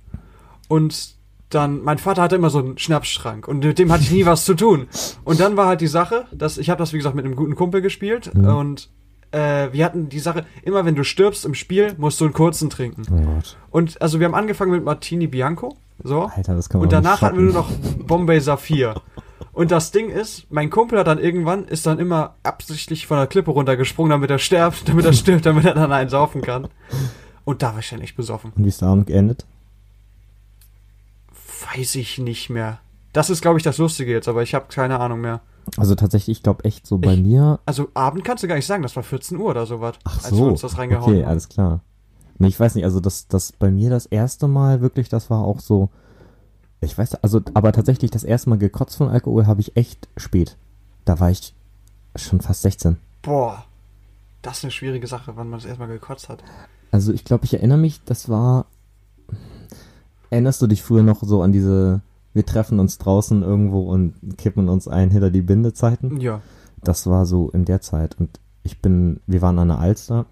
und 0.71 1.19
dann, 1.51 1.83
mein 1.83 1.99
Vater 1.99 2.23
hatte 2.23 2.37
immer 2.37 2.49
so 2.49 2.61
einen 2.61 2.79
Schnapsschrank 2.79 3.49
und 3.49 3.65
mit 3.65 3.79
dem 3.81 3.91
hatte 3.91 4.05
ich 4.05 4.13
nie 4.13 4.25
was 4.25 4.45
zu 4.45 4.55
tun. 4.55 4.87
Und 5.25 5.41
dann 5.41 5.57
war 5.57 5.67
halt 5.67 5.81
die 5.81 5.89
Sache, 5.89 6.27
dass 6.33 6.59
ich 6.59 6.71
habe 6.71 6.79
das 6.79 6.93
wie 6.93 6.97
gesagt 6.99 7.17
mit 7.17 7.25
einem 7.25 7.35
guten 7.35 7.57
Kumpel 7.57 7.83
gespielt 7.83 8.31
Mhm. 8.33 8.45
und 8.47 8.89
äh, 9.33 9.69
wir 9.73 9.85
hatten 9.85 10.09
die 10.09 10.21
Sache, 10.21 10.45
immer 10.63 10.85
wenn 10.85 10.95
du 10.95 11.03
stirbst 11.03 11.45
im 11.45 11.55
Spiel, 11.55 11.95
musst 11.99 12.21
du 12.21 12.25
einen 12.25 12.35
kurzen 12.35 12.71
trinken. 12.71 13.03
Oh. 13.11 13.41
Und 13.71 14.01
also 14.01 14.21
wir 14.21 14.27
haben 14.27 14.35
angefangen 14.37 14.71
mit 14.71 14.85
Martini 14.85 15.27
Bianco, 15.27 15.77
so. 16.05 16.31
Alter, 16.35 16.55
das 16.55 16.69
kann 16.69 16.81
man 16.81 16.87
Und 16.87 16.93
danach 16.93 17.21
hatten 17.21 17.37
wir 17.37 17.45
nur 17.45 17.55
noch 17.55 17.71
Bombay 18.07 18.39
Saphir. 18.41 18.95
Und 19.53 19.73
das 19.73 19.91
Ding 19.91 20.09
ist, 20.11 20.47
mein 20.51 20.71
Kumpel 20.71 21.01
hat 21.01 21.09
dann 21.09 21.19
irgendwann, 21.19 21.65
ist 21.65 21.85
dann 21.85 21.99
immer 21.99 22.37
absichtlich 22.45 23.09
von 23.09 23.17
der 23.19 23.27
Klippe 23.27 23.51
runtergesprungen, 23.51 24.11
damit 24.11 24.31
er 24.31 24.39
stirbt, 24.39 24.83
damit 24.89 25.05
er 25.05 25.13
stirbt, 25.13 25.47
damit 25.47 25.65
er 25.65 25.75
dann 25.75 25.91
einen 25.93 26.11
saufen 26.11 26.43
kann. 26.43 26.69
Und 27.45 27.63
da 27.63 27.73
war 27.73 27.81
ich 27.81 27.91
dann 27.91 28.01
echt 28.01 28.17
besoffen. 28.17 28.53
Und 28.57 28.65
wie 28.65 28.69
ist 28.69 28.81
der 28.81 28.89
Abend 28.89 29.09
geendet? 29.09 29.47
Weiß 31.75 31.95
ich 31.97 32.19
nicht 32.19 32.51
mehr. 32.51 32.79
Das 33.13 33.29
ist, 33.31 33.43
glaube 33.43 33.59
ich, 33.59 33.65
das 33.65 33.79
Lustige 33.79 34.13
jetzt, 34.13 34.29
aber 34.29 34.43
ich 34.43 34.55
habe 34.55 34.67
keine 34.69 35.01
Ahnung 35.01 35.21
mehr. 35.21 35.41
Also 35.77 35.95
tatsächlich, 35.95 36.39
ich 36.39 36.43
glaube 36.43 36.65
echt 36.65 36.87
so 36.87 36.99
bei 36.99 37.15
Ich- 37.15 37.21
mir. 37.21 37.61
Also 37.67 37.89
Abend 37.95 38.25
kannst 38.25 38.43
du 38.43 38.49
gar 38.49 38.55
nicht 38.57 38.67
sagen, 38.67 38.83
das 38.83 38.97
war 38.97 39.03
14 39.03 39.37
Uhr 39.39 39.51
oder 39.51 39.67
sowas, 39.67 39.97
Ach 40.05 40.17
als 40.25 40.31
wir 40.33 40.39
so. 40.39 40.47
uns 40.49 40.61
das 40.63 40.79
reingehauen 40.79 41.05
Okay, 41.13 41.23
haben. 41.23 41.29
alles 41.31 41.49
klar. 41.49 41.81
Nee, 42.39 42.49
ich 42.49 42.59
weiß 42.59 42.75
nicht, 42.75 42.85
also 42.85 43.01
das, 43.01 43.29
das 43.29 43.53
bei 43.53 43.71
mir 43.71 43.91
das 43.91 44.07
erste 44.07 44.49
Mal 44.49 44.81
wirklich, 44.81 45.09
das 45.09 45.29
war 45.29 45.45
auch 45.45 45.61
so. 45.61 45.91
Ich 46.81 46.97
weiß, 46.97 47.17
also, 47.17 47.43
aber 47.53 47.73
tatsächlich 47.73 48.11
das 48.11 48.25
erste 48.25 48.49
Mal 48.49 48.57
gekotzt 48.59 48.97
von 48.97 49.09
Alkohol 49.11 49.47
habe 49.47 49.61
ich 49.61 49.77
echt 49.77 50.09
spät. 50.17 50.57
Da 51.05 51.21
war 51.21 51.31
ich 51.31 51.55
schon 52.17 52.41
fast 52.41 52.63
16. 52.63 52.97
Boah, 53.23 53.65
das 54.41 54.59
ist 54.59 54.65
eine 54.65 54.71
schwierige 54.71 55.07
Sache, 55.07 55.33
wann 55.37 55.51
man 55.51 55.59
das 55.59 55.67
erstmal 55.69 55.89
gekotzt 55.89 56.31
hat. 56.31 56.43
Also 56.91 57.13
ich 57.13 57.25
glaube, 57.25 57.45
ich 57.45 57.53
erinnere 57.55 57.77
mich, 57.79 58.01
das 58.05 58.29
war. 58.31 58.65
Erinnerst 60.31 60.63
du 60.63 60.67
dich 60.67 60.83
früher 60.83 61.03
noch 61.03 61.23
so 61.23 61.43
an 61.43 61.53
diese, 61.53 62.03
wir 62.33 62.47
treffen 62.47 62.79
uns 62.79 62.99
draußen 62.99 63.43
irgendwo 63.43 63.83
und 63.83 64.15
kippen 64.39 64.69
uns 64.69 64.89
ein 64.89 65.11
hinter 65.11 65.31
die 65.31 65.43
Bindezeiten? 65.43 66.21
Ja. 66.21 66.41
Das 66.83 67.07
war 67.07 67.27
so 67.27 67.51
in 67.51 67.65
der 67.65 67.81
Zeit. 67.81 68.17
Und 68.19 68.41
ich 68.63 68.81
bin, 68.81 69.21
wir 69.27 69.43
waren 69.43 69.59
an 69.59 69.69
der 69.69 69.79
Alster 69.79 70.27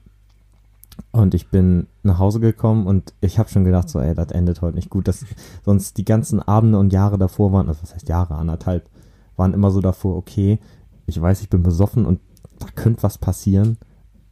und 1.13 1.35
ich 1.35 1.51
bin 1.51 1.87
nach 2.03 2.19
Hause 2.19 2.41
gekommen 2.41 2.87
und 2.87 3.13
ich 3.21 3.39
habe 3.39 3.49
schon 3.49 3.65
gedacht, 3.65 3.89
so, 3.89 4.01
ey, 4.01 4.15
das 4.15 4.31
endet 4.31 4.63
heute 4.63 4.77
nicht 4.77 4.91
gut. 4.91 5.09
Das, 5.09 5.25
sonst 5.65 5.97
die 5.97 6.05
ganzen 6.05 6.41
Abende 6.41 6.79
und 6.79 6.93
Jahre 6.93 7.19
davor 7.19 7.53
waren, 7.53 7.69
also 7.69 7.83
was 7.83 7.95
heißt 7.95 8.09
Jahre, 8.09 8.37
anderthalb, 8.37 8.89
waren 9.37 9.55
immer 9.55 9.71
so 9.71 9.81
davor, 9.81 10.17
okay, 10.17 10.59
ich 11.07 11.21
weiß, 11.21 11.41
ich 11.41 11.51
bin 11.51 11.63
besoffen 11.63 12.07
und 12.07 12.21
da 12.59 12.67
könnte 12.75 13.03
was 13.03 13.19
passieren, 13.19 13.79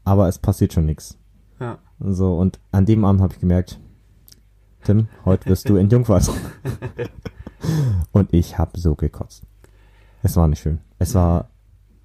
aber 0.04 0.28
es 0.28 0.38
passiert 0.38 0.72
schon 0.72 0.86
nichts. 0.86 1.18
Ja. 1.60 1.78
So, 2.00 2.36
und 2.36 2.58
an 2.72 2.86
dem 2.86 3.04
Abend 3.04 3.22
habe 3.22 3.32
ich 3.32 3.40
gemerkt, 3.40 3.80
Tim, 4.86 5.08
heute 5.24 5.50
wirst 5.50 5.68
du 5.68 5.76
entjungfert. 5.76 6.30
und 8.12 8.32
ich 8.32 8.56
habe 8.56 8.78
so 8.78 8.94
gekotzt. 8.94 9.42
Es 10.22 10.36
war 10.36 10.46
nicht 10.46 10.60
schön. 10.60 10.78
Es 11.00 11.14
war, 11.16 11.48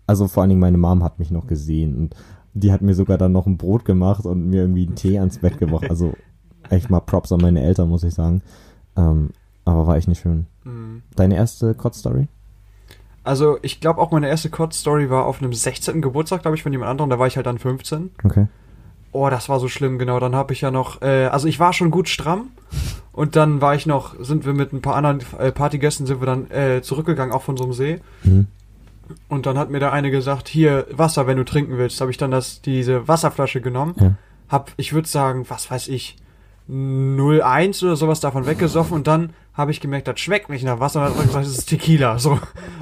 also 0.08 0.28
vor 0.28 0.42
allen 0.42 0.50
Dingen 0.50 0.62
meine 0.62 0.80
Mom 0.80 1.04
hat 1.04 1.20
mich 1.20 1.30
noch 1.30 1.46
gesehen 1.46 1.96
und 1.96 2.16
die 2.54 2.72
hat 2.72 2.82
mir 2.82 2.96
sogar 2.96 3.20
dann 3.20 3.32
noch 3.32 3.46
ein 3.46 3.58
Brot 3.58 3.86
gemacht 3.86 4.26
und 4.26 4.50
mir 4.50 4.62
irgendwie 4.62 4.88
einen 4.88 4.96
Tee 4.96 5.20
ans 5.20 5.38
Bett 5.38 5.60
gebracht. 5.60 5.90
Also 5.90 6.14
echt 6.70 6.90
mal 6.90 7.00
Props 7.02 7.32
an 7.32 7.42
meine 7.42 7.62
Eltern, 7.62 7.88
muss 7.88 8.04
ich 8.04 8.16
sagen. 8.16 8.42
Ähm, 8.98 9.30
aber 9.64 9.86
war 9.86 9.96
echt 9.96 10.08
nicht 10.08 10.22
schön. 10.22 10.48
Mhm. 10.64 11.04
Deine 11.16 11.36
erste 11.36 11.76
Kotzstory? 11.76 12.28
Also, 13.24 13.60
ich 13.62 13.80
glaube 13.80 14.02
auch 14.02 14.10
meine 14.10 14.28
erste 14.28 14.50
Kotz-Story 14.50 15.12
war 15.12 15.28
auf 15.28 15.44
einem 15.44 15.54
16. 15.54 16.02
Geburtstag, 16.02 16.42
glaube 16.42 16.58
ich, 16.58 16.64
von 16.64 16.72
jemand 16.72 16.90
anderem. 16.90 17.12
Da 17.12 17.20
war 17.20 17.28
ich 17.28 17.36
halt 17.36 17.46
dann 17.46 17.60
15. 17.60 18.10
Okay. 18.24 18.48
Oh, 19.14 19.30
das 19.30 19.50
war 19.50 19.60
so 19.60 19.68
schlimm, 19.68 20.00
genau. 20.00 20.20
Dann 20.20 20.36
habe 20.36 20.54
ich 20.54 20.62
ja 20.62 20.72
noch, 20.72 21.02
äh, 21.02 21.26
also 21.26 21.48
ich 21.48 21.60
war 21.60 21.74
schon 21.74 21.92
gut 21.92 22.08
stramm 22.08 22.50
und 23.12 23.36
dann 23.36 23.60
war 23.62 23.76
ich 23.76 23.86
noch, 23.86 24.16
sind 24.20 24.46
wir 24.46 24.54
mit 24.54 24.72
ein 24.74 24.82
paar 24.82 24.96
anderen 24.96 25.20
äh, 25.38 25.52
Partygästen 25.52 26.06
sind 26.06 26.22
wir 26.22 26.26
dann 26.26 26.50
äh, 26.50 26.82
zurückgegangen, 26.82 27.34
auch 27.34 27.42
von 27.42 27.58
so 27.58 27.64
einem 27.66 27.74
See. 27.74 28.00
Mhm. 28.24 28.48
Und 29.28 29.46
dann 29.46 29.58
hat 29.58 29.70
mir 29.70 29.80
der 29.80 29.92
eine 29.92 30.10
gesagt, 30.12 30.48
hier 30.48 30.88
Wasser, 30.92 31.28
wenn 31.28 31.36
du 31.36 31.44
trinken 31.44 31.78
willst. 31.78 32.00
Habe 32.00 32.12
ich 32.12 32.18
dann 32.18 32.32
das 32.32 32.62
diese 32.62 33.10
Wasserflasche 33.10 33.60
genommen, 33.60 33.96
Ja. 34.00 34.14
hab, 34.48 34.72
ich 34.78 34.94
würde 34.94 35.10
sagen, 35.10 35.46
was 35.50 35.70
weiß 35.70 35.90
ich, 35.90 36.16
0,1 36.70 37.84
oder 37.84 37.96
sowas 37.98 38.22
davon 38.22 38.46
weggesoffen 38.46 38.94
und 38.96 39.08
dann 39.08 39.32
habe 39.54 39.72
ich 39.72 39.82
gemerkt, 39.82 40.08
das 40.08 40.20
schmeckt 40.22 40.50
nicht 40.50 40.64
nach 40.64 40.80
Wasser 40.80 41.02
und 41.02 41.08
dann 41.08 41.14
hat 41.18 41.20
er 41.20 41.28
gesagt, 41.28 41.46
das 41.48 41.58
ist 41.58 41.66
Tequila. 41.66 42.18
So. 42.20 42.40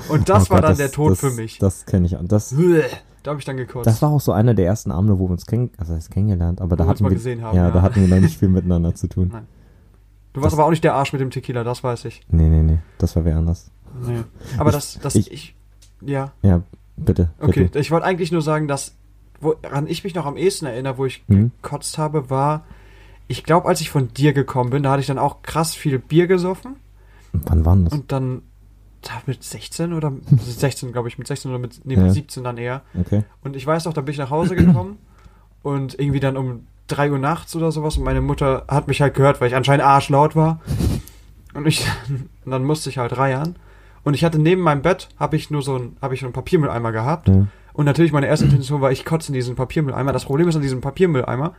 Und 0.09 0.29
das 0.29 0.45
Oh 0.47 0.49
war 0.51 0.61
Gott, 0.61 0.69
dann 0.69 0.77
der 0.77 0.91
Tod 0.91 1.11
das, 1.13 1.19
für 1.19 1.31
mich. 1.31 1.57
Das 1.57 1.87
kenne 1.87 2.05
ich. 2.05 2.15
Und 2.15 2.31
das, 2.31 2.55
Da 3.23 3.31
habe 3.31 3.39
ich 3.39 3.45
dann 3.45 3.57
gekotzt. 3.57 3.85
Das 3.87 4.01
war 4.01 4.09
auch 4.09 4.21
so 4.21 4.31
einer 4.31 4.53
der 4.53 4.65
ersten 4.65 4.91
Abende, 4.91 5.19
wo 5.19 5.27
wir 5.27 5.31
uns 5.31 5.45
kenn 5.45 5.69
also 5.77 5.93
heißt 5.93 6.09
kennengelernt, 6.11 6.61
aber 6.61 6.71
Wo 6.71 6.75
da 6.77 6.83
wir 6.85 6.89
hatten 6.89 7.03
wir, 7.03 7.09
gesehen 7.11 7.41
haben, 7.43 7.55
ja, 7.57 7.67
ja. 7.67 7.71
da 7.71 7.81
hatten 7.81 8.01
wir 8.01 8.07
noch 8.07 8.21
nicht 8.21 8.37
viel 8.39 8.47
miteinander 8.49 8.95
zu 8.95 9.07
tun. 9.07 9.29
Nein. 9.31 9.45
du 10.33 10.41
warst 10.41 10.53
das- 10.53 10.59
aber 10.59 10.65
auch 10.65 10.69
nicht 10.71 10.83
der 10.83 10.93
Arsch 10.95 11.11
mit 11.13 11.21
dem 11.21 11.29
Tequila, 11.31 11.63
das 11.63 11.83
weiß 11.83 12.05
ich. 12.05 12.21
Nee, 12.29 12.47
nee, 12.49 12.63
nee, 12.63 12.79
das 12.97 13.15
war 13.15 13.25
wer 13.25 13.37
anders. 13.37 13.71
Nee. 14.05 14.23
Aber 14.57 14.69
Ich- 14.69 14.75
das, 14.75 14.99
das, 15.01 15.15
ich- 15.15 15.31
ich, 15.31 15.55
ja, 16.01 16.31
Ja, 16.41 16.61
bitte. 16.95 17.29
okay. 17.39 17.63
bitte. 17.63 17.79
Ich 17.79 17.91
wollte 17.91 18.05
eigentlich 18.05 18.31
nur 18.31 18.41
sagen, 18.41 18.67
dass, 18.67 18.93
woran 19.41 19.87
ich 19.87 20.03
mich 20.03 20.15
noch 20.15 20.25
am 20.25 20.37
ehesten 20.37 20.65
erinnere, 20.65 20.97
wo 20.97 21.05
ich 21.05 21.23
Mhm. 21.27 21.51
gekotzt 21.61 21.97
habe, 21.97 22.29
war, 22.29 22.63
ich 23.27 23.43
glaube, 23.43 23.67
als 23.67 23.81
ich 23.81 23.89
von 23.89 24.13
dir 24.13 24.31
gekommen 24.33 24.69
bin, 24.69 24.83
da 24.83 24.91
hatte 24.91 25.01
ich 25.01 25.07
dann 25.07 25.19
auch 25.19 25.41
krass 25.43 25.75
viel 25.75 25.99
Bier 25.99 26.27
gesoffen 26.27 26.75
Wann 27.33 27.63
war 27.65 27.75
denn 27.75 27.85
das? 27.85 27.93
und 27.93 28.11
dann, 28.11 28.37
da 28.37 28.41
mit 29.25 29.43
16 29.43 29.93
oder, 29.93 30.11
16 30.45 30.91
glaube 30.91 31.07
ich, 31.07 31.17
mit 31.17 31.27
16 31.27 31.51
oder 31.51 31.59
mit, 31.59 31.85
nee, 31.85 31.95
Ja. 31.95 32.01
mit 32.03 32.13
17 32.13 32.43
dann 32.43 32.57
eher. 32.57 32.81
Okay. 32.99 33.23
Und 33.43 33.55
ich 33.55 33.65
weiß 33.65 33.85
noch, 33.85 33.93
da 33.93 34.01
bin 34.01 34.11
ich 34.13 34.17
nach 34.19 34.29
Hause 34.29 34.55
gekommen 34.55 34.97
und 35.63 35.99
irgendwie 35.99 36.19
dann 36.19 36.37
um 36.37 36.65
3 36.87 37.11
Uhr 37.11 37.19
nachts 37.19 37.55
oder 37.55 37.71
sowas 37.71 37.97
und 37.97 38.03
meine 38.03 38.21
Mutter 38.21 38.65
hat 38.67 38.87
mich 38.87 39.01
halt 39.01 39.13
gehört, 39.13 39.39
weil 39.41 39.47
ich 39.49 39.55
anscheinend 39.55 39.85
arschlaut 39.85 40.35
war. 40.35 40.59
Und 41.55 41.65
ich, 41.65 41.83
und 42.07 42.29
dann 42.51 42.63
musste 42.63 42.91
ich 42.91 42.99
halt 42.99 43.17
reiern. 43.17 43.55
Und 44.03 44.13
ich 44.13 44.23
hatte 44.23 44.37
neben 44.37 44.61
meinem 44.61 44.83
Bett, 44.83 45.09
habe 45.19 45.35
ich 45.35 45.49
nur 45.49 45.63
so 45.63 45.77
ein, 45.77 45.97
habe 45.99 46.13
ich 46.13 46.19
so 46.19 46.27
einen 46.27 46.33
Papiermülleimer 46.33 46.91
gehabt. 46.91 47.27
Ja. 47.27 47.47
Und 47.73 47.85
natürlich 47.85 48.11
meine 48.11 48.27
erste 48.27 48.45
Intention 48.45 48.81
war, 48.81 48.91
ich 48.91 49.03
kotze 49.03 49.29
in 49.29 49.33
diesen 49.33 49.55
Papiermülleimer. 49.55 50.13
Das 50.13 50.25
Problem 50.25 50.47
ist 50.47 50.55
an 50.55 50.61
diesem 50.61 50.79
Papiermülleimer, 50.79 51.55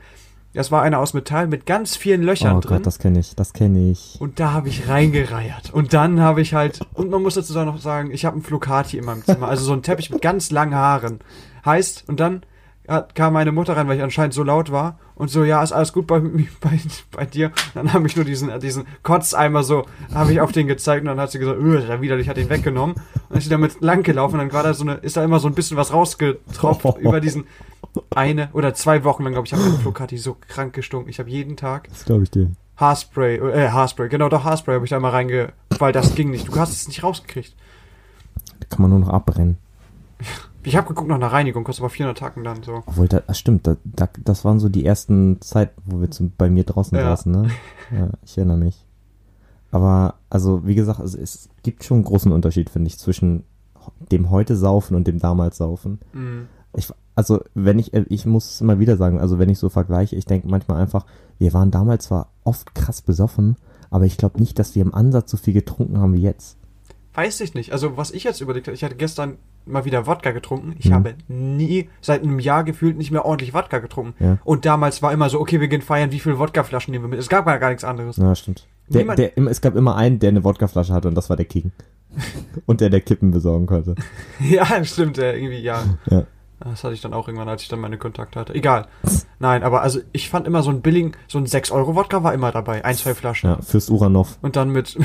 das 0.54 0.72
war 0.72 0.82
einer 0.82 0.98
aus 0.98 1.14
Metall 1.14 1.46
mit 1.46 1.64
ganz 1.66 1.96
vielen 1.96 2.22
Löchern 2.22 2.56
Oh 2.56 2.60
drin. 2.60 2.78
Gott, 2.78 2.86
das 2.86 2.98
kenne 2.98 3.20
ich, 3.20 3.36
das 3.36 3.52
kenne 3.52 3.90
ich. 3.90 4.16
Und 4.20 4.40
da 4.40 4.52
habe 4.52 4.68
ich 4.68 4.88
reingereiert. 4.88 5.72
Und 5.72 5.92
dann 5.92 6.20
habe 6.20 6.40
ich 6.40 6.54
halt, 6.54 6.80
und 6.94 7.10
man 7.10 7.22
muss 7.22 7.34
dazu 7.34 7.52
noch 7.52 7.78
sagen, 7.78 8.10
ich 8.10 8.24
habe 8.24 8.34
einen 8.34 8.42
Flocati 8.42 8.98
in 8.98 9.04
meinem 9.04 9.24
Zimmer, 9.24 9.48
also 9.48 9.64
so 9.64 9.72
einen 9.72 9.82
Teppich 9.82 10.10
mit 10.10 10.22
ganz 10.22 10.50
langen 10.50 10.74
Haaren. 10.74 11.20
Heißt, 11.64 12.08
und 12.08 12.18
dann 12.18 12.42
hat, 12.88 13.14
kam 13.14 13.32
meine 13.32 13.52
Mutter 13.52 13.76
rein, 13.76 13.86
weil 13.86 13.96
ich 13.96 14.02
anscheinend 14.02 14.34
so 14.34 14.42
laut 14.42 14.72
war 14.72 14.98
und 15.14 15.30
so, 15.30 15.44
ja, 15.44 15.62
ist 15.62 15.72
alles 15.72 15.92
gut 15.92 16.06
bei, 16.06 16.18
bei, 16.60 16.80
bei 17.12 17.26
dir. 17.26 17.52
Dann 17.74 17.92
habe 17.92 18.06
ich 18.06 18.16
nur 18.16 18.24
diesen, 18.24 18.58
diesen 18.60 18.86
Kotzeimer 19.02 19.62
so, 19.62 19.86
habe 20.12 20.32
ich 20.32 20.40
auf 20.40 20.50
den 20.50 20.66
gezeigt 20.66 21.02
und 21.02 21.08
dann 21.08 21.20
hat 21.20 21.30
sie 21.30 21.38
gesagt, 21.38 21.58
öh, 21.60 21.86
da 21.86 22.00
widerlich, 22.00 22.28
hat 22.28 22.38
ihn 22.38 22.50
weggenommen. 22.50 22.96
Und 22.96 23.22
dann 23.28 23.38
ist 23.38 23.44
sie 23.44 23.50
damit 23.50 23.80
lang 23.80 24.02
gelaufen 24.02 24.34
und 24.34 24.40
dann 24.40 24.52
war 24.52 24.64
da 24.64 24.74
so 24.74 24.82
eine, 24.82 24.94
ist 24.94 25.16
da 25.16 25.22
immer 25.22 25.38
so 25.38 25.46
ein 25.46 25.54
bisschen 25.54 25.76
was 25.76 25.92
rausgetropft 25.92 26.98
über 27.00 27.20
diesen 27.20 27.44
eine 28.14 28.48
oder 28.52 28.74
zwei 28.74 29.04
Wochen 29.04 29.24
lang, 29.24 29.32
glaube 29.32 29.46
ich, 29.46 29.52
habe 29.52 29.62
ich 29.62 29.74
Flocati 29.80 30.16
so 30.18 30.36
krank 30.48 30.72
gestunken. 30.74 31.10
Ich 31.10 31.18
habe 31.18 31.30
jeden 31.30 31.56
Tag 31.56 31.88
Das 31.88 32.04
glaube 32.04 32.22
ich 32.24 32.30
dir. 32.30 32.50
Haarspray, 32.76 33.36
äh, 33.36 33.68
Haarspray, 33.70 34.08
genau, 34.08 34.28
doch 34.28 34.44
Haarspray 34.44 34.74
habe 34.76 34.84
ich 34.84 34.90
da 34.90 35.00
mal 35.00 35.10
reinge... 35.10 35.52
Weil 35.78 35.92
das 35.92 36.14
ging 36.14 36.30
nicht. 36.30 36.48
Du 36.48 36.56
hast 36.56 36.72
es 36.72 36.88
nicht 36.88 37.02
rausgekriegt. 37.02 37.54
Da 38.60 38.66
kann 38.68 38.82
man 38.82 38.90
nur 38.90 39.00
noch 39.00 39.08
abbrennen. 39.10 39.56
Ich 40.62 40.76
habe 40.76 40.88
geguckt 40.88 41.08
nach 41.08 41.16
einer 41.16 41.32
Reinigung, 41.32 41.64
kostet 41.64 41.82
aber 41.82 41.88
400 41.88 42.18
Tacken 42.18 42.44
dann 42.44 42.62
so. 42.62 42.82
Obwohl, 42.84 43.08
da, 43.08 43.20
das 43.20 43.38
stimmt, 43.38 43.66
da, 43.66 43.76
da, 43.82 44.10
das 44.22 44.44
waren 44.44 44.60
so 44.60 44.68
die 44.68 44.84
ersten 44.84 45.40
Zeit, 45.40 45.70
wo 45.86 46.02
wir 46.02 46.10
zum, 46.10 46.32
bei 46.36 46.50
mir 46.50 46.64
draußen 46.64 46.98
Ja. 46.98 47.04
saßen, 47.04 47.32
ne? 47.32 47.50
Ja, 47.90 48.10
ich 48.22 48.36
erinnere 48.36 48.58
mich. 48.58 48.84
Aber, 49.70 50.16
also, 50.28 50.66
wie 50.66 50.74
gesagt, 50.74 51.00
also, 51.00 51.16
es 51.16 51.48
gibt 51.62 51.82
schon 51.82 51.96
einen 51.96 52.04
großen 52.04 52.30
Unterschied, 52.30 52.68
finde 52.68 52.88
ich, 52.88 52.98
zwischen 52.98 53.44
dem 54.12 54.28
heute 54.28 54.54
Saufen 54.54 54.96
und 54.96 55.06
dem 55.06 55.18
damals 55.18 55.56
Saufen. 55.56 55.98
Mhm. 56.12 56.48
Ich, 56.76 56.88
also, 57.16 57.40
wenn 57.54 57.78
ich, 57.78 57.92
äh, 57.94 58.04
ich 58.08 58.26
muss 58.26 58.54
es 58.54 58.60
immer 58.60 58.78
wieder 58.78 58.96
sagen, 58.96 59.18
also 59.20 59.38
wenn 59.38 59.48
ich 59.48 59.58
so 59.58 59.68
vergleiche, 59.68 60.16
ich 60.16 60.24
denke 60.24 60.48
manchmal 60.48 60.80
einfach, 60.80 61.04
wir 61.38 61.52
waren 61.52 61.70
damals 61.70 62.04
zwar 62.04 62.28
oft 62.44 62.74
krass 62.74 63.02
besoffen, 63.02 63.56
aber 63.90 64.04
ich 64.04 64.16
glaube 64.16 64.38
nicht, 64.38 64.58
dass 64.58 64.74
wir 64.74 64.82
im 64.82 64.94
Ansatz 64.94 65.30
so 65.30 65.36
viel 65.36 65.54
getrunken 65.54 65.98
haben 65.98 66.14
wie 66.14 66.22
jetzt. 66.22 66.56
Weiß 67.14 67.40
ich 67.40 67.54
nicht. 67.54 67.72
Also, 67.72 67.96
was 67.96 68.12
ich 68.12 68.22
jetzt 68.22 68.40
überlegt 68.40 68.68
habe, 68.68 68.74
ich 68.76 68.84
hatte 68.84 68.94
gestern 68.94 69.38
mal 69.66 69.84
wieder 69.84 70.06
Wodka 70.06 70.30
getrunken. 70.30 70.74
Ich 70.78 70.88
Mhm. 70.90 70.94
habe 70.94 71.14
nie, 71.28 71.88
seit 72.00 72.22
einem 72.22 72.38
Jahr 72.38 72.62
gefühlt, 72.64 72.96
nicht 72.96 73.10
mehr 73.10 73.24
ordentlich 73.24 73.52
Wodka 73.52 73.78
getrunken. 73.80 74.14
Ja. 74.24 74.38
Und 74.44 74.64
damals 74.64 75.02
war 75.02 75.12
immer 75.12 75.28
so, 75.28 75.40
okay, 75.40 75.60
wir 75.60 75.66
gehen 75.68 75.82
feiern, 75.82 76.12
wie 76.12 76.20
viele 76.20 76.38
Wodkaflaschen 76.38 76.92
nehmen 76.92 77.04
wir 77.04 77.08
mit? 77.08 77.18
Es 77.18 77.28
gab 77.28 77.46
gar, 77.46 77.58
gar 77.58 77.68
nichts 77.70 77.84
anderes. 77.84 78.16
Ja, 78.16 78.34
stimmt. 78.36 78.68
Der, 78.88 79.04
der, 79.16 79.36
es 79.38 79.60
gab 79.60 79.76
immer 79.76 79.96
einen, 79.96 80.18
der 80.20 80.30
eine 80.30 80.44
Wodkaflasche 80.44 80.92
hatte 80.92 81.08
und 81.08 81.14
das 81.16 81.28
war 81.30 81.36
der 81.36 81.46
King. 81.46 81.72
und 82.66 82.80
der, 82.80 82.90
der 82.90 83.00
Kippen 83.00 83.32
besorgen 83.32 83.66
konnte. 83.66 83.96
Ja, 84.40 84.82
stimmt, 84.84 85.18
irgendwie, 85.18 85.60
ja. 85.60 85.82
Ja. 86.08 86.24
Das 86.62 86.84
hatte 86.84 86.92
ich 86.94 87.00
dann 87.00 87.14
auch 87.14 87.26
irgendwann, 87.26 87.48
als 87.48 87.62
ich 87.62 87.68
dann 87.68 87.80
meine 87.80 87.96
Kontakte 87.96 88.38
hatte. 88.38 88.54
Egal. 88.54 88.86
Nein, 89.38 89.62
aber 89.62 89.80
also 89.82 90.00
ich 90.12 90.28
fand 90.28 90.46
immer 90.46 90.62
so 90.62 90.70
ein 90.70 90.82
billigen, 90.82 91.12
so 91.26 91.38
ein 91.38 91.46
6-Euro-Wodka 91.46 92.22
war 92.22 92.34
immer 92.34 92.52
dabei. 92.52 92.84
Ein, 92.84 92.94
zwei 92.96 93.14
Flaschen. 93.14 93.50
Ja, 93.50 93.62
Fürst 93.62 93.90
Uranov. 93.90 94.38
Und 94.42 94.56
dann 94.56 94.70
mit, 94.70 94.98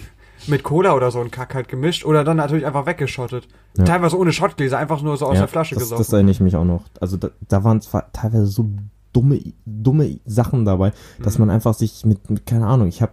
mit 0.46 0.62
Cola 0.62 0.94
oder 0.94 1.10
so 1.10 1.20
ein 1.20 1.30
Kack 1.30 1.54
halt 1.54 1.68
gemischt 1.68 2.04
oder 2.04 2.24
dann 2.24 2.36
natürlich 2.36 2.66
einfach 2.66 2.84
weggeschottet. 2.86 3.48
Ja. 3.78 3.84
Teilweise 3.84 4.18
ohne 4.18 4.32
Schottgläser, 4.32 4.76
einfach 4.78 5.00
nur 5.00 5.16
so 5.16 5.26
aus 5.26 5.34
ja, 5.34 5.40
der 5.40 5.48
Flasche 5.48 5.74
das, 5.74 5.84
gesoffen. 5.84 6.04
das 6.04 6.12
erinnere 6.12 6.32
ich 6.32 6.40
mich 6.40 6.56
auch 6.56 6.64
noch. 6.64 6.84
Also 7.00 7.16
da, 7.16 7.30
da 7.48 7.64
waren 7.64 7.80
zwar 7.80 8.12
teilweise 8.12 8.46
so 8.46 8.68
dumme, 9.14 9.40
dumme 9.64 10.20
Sachen 10.26 10.66
dabei, 10.66 10.92
dass 11.22 11.38
Mhm. 11.38 11.46
man 11.46 11.50
einfach 11.54 11.72
sich 11.72 12.04
mit, 12.04 12.28
mit 12.28 12.44
keine 12.44 12.66
Ahnung, 12.66 12.88
ich 12.88 13.00
habe 13.00 13.12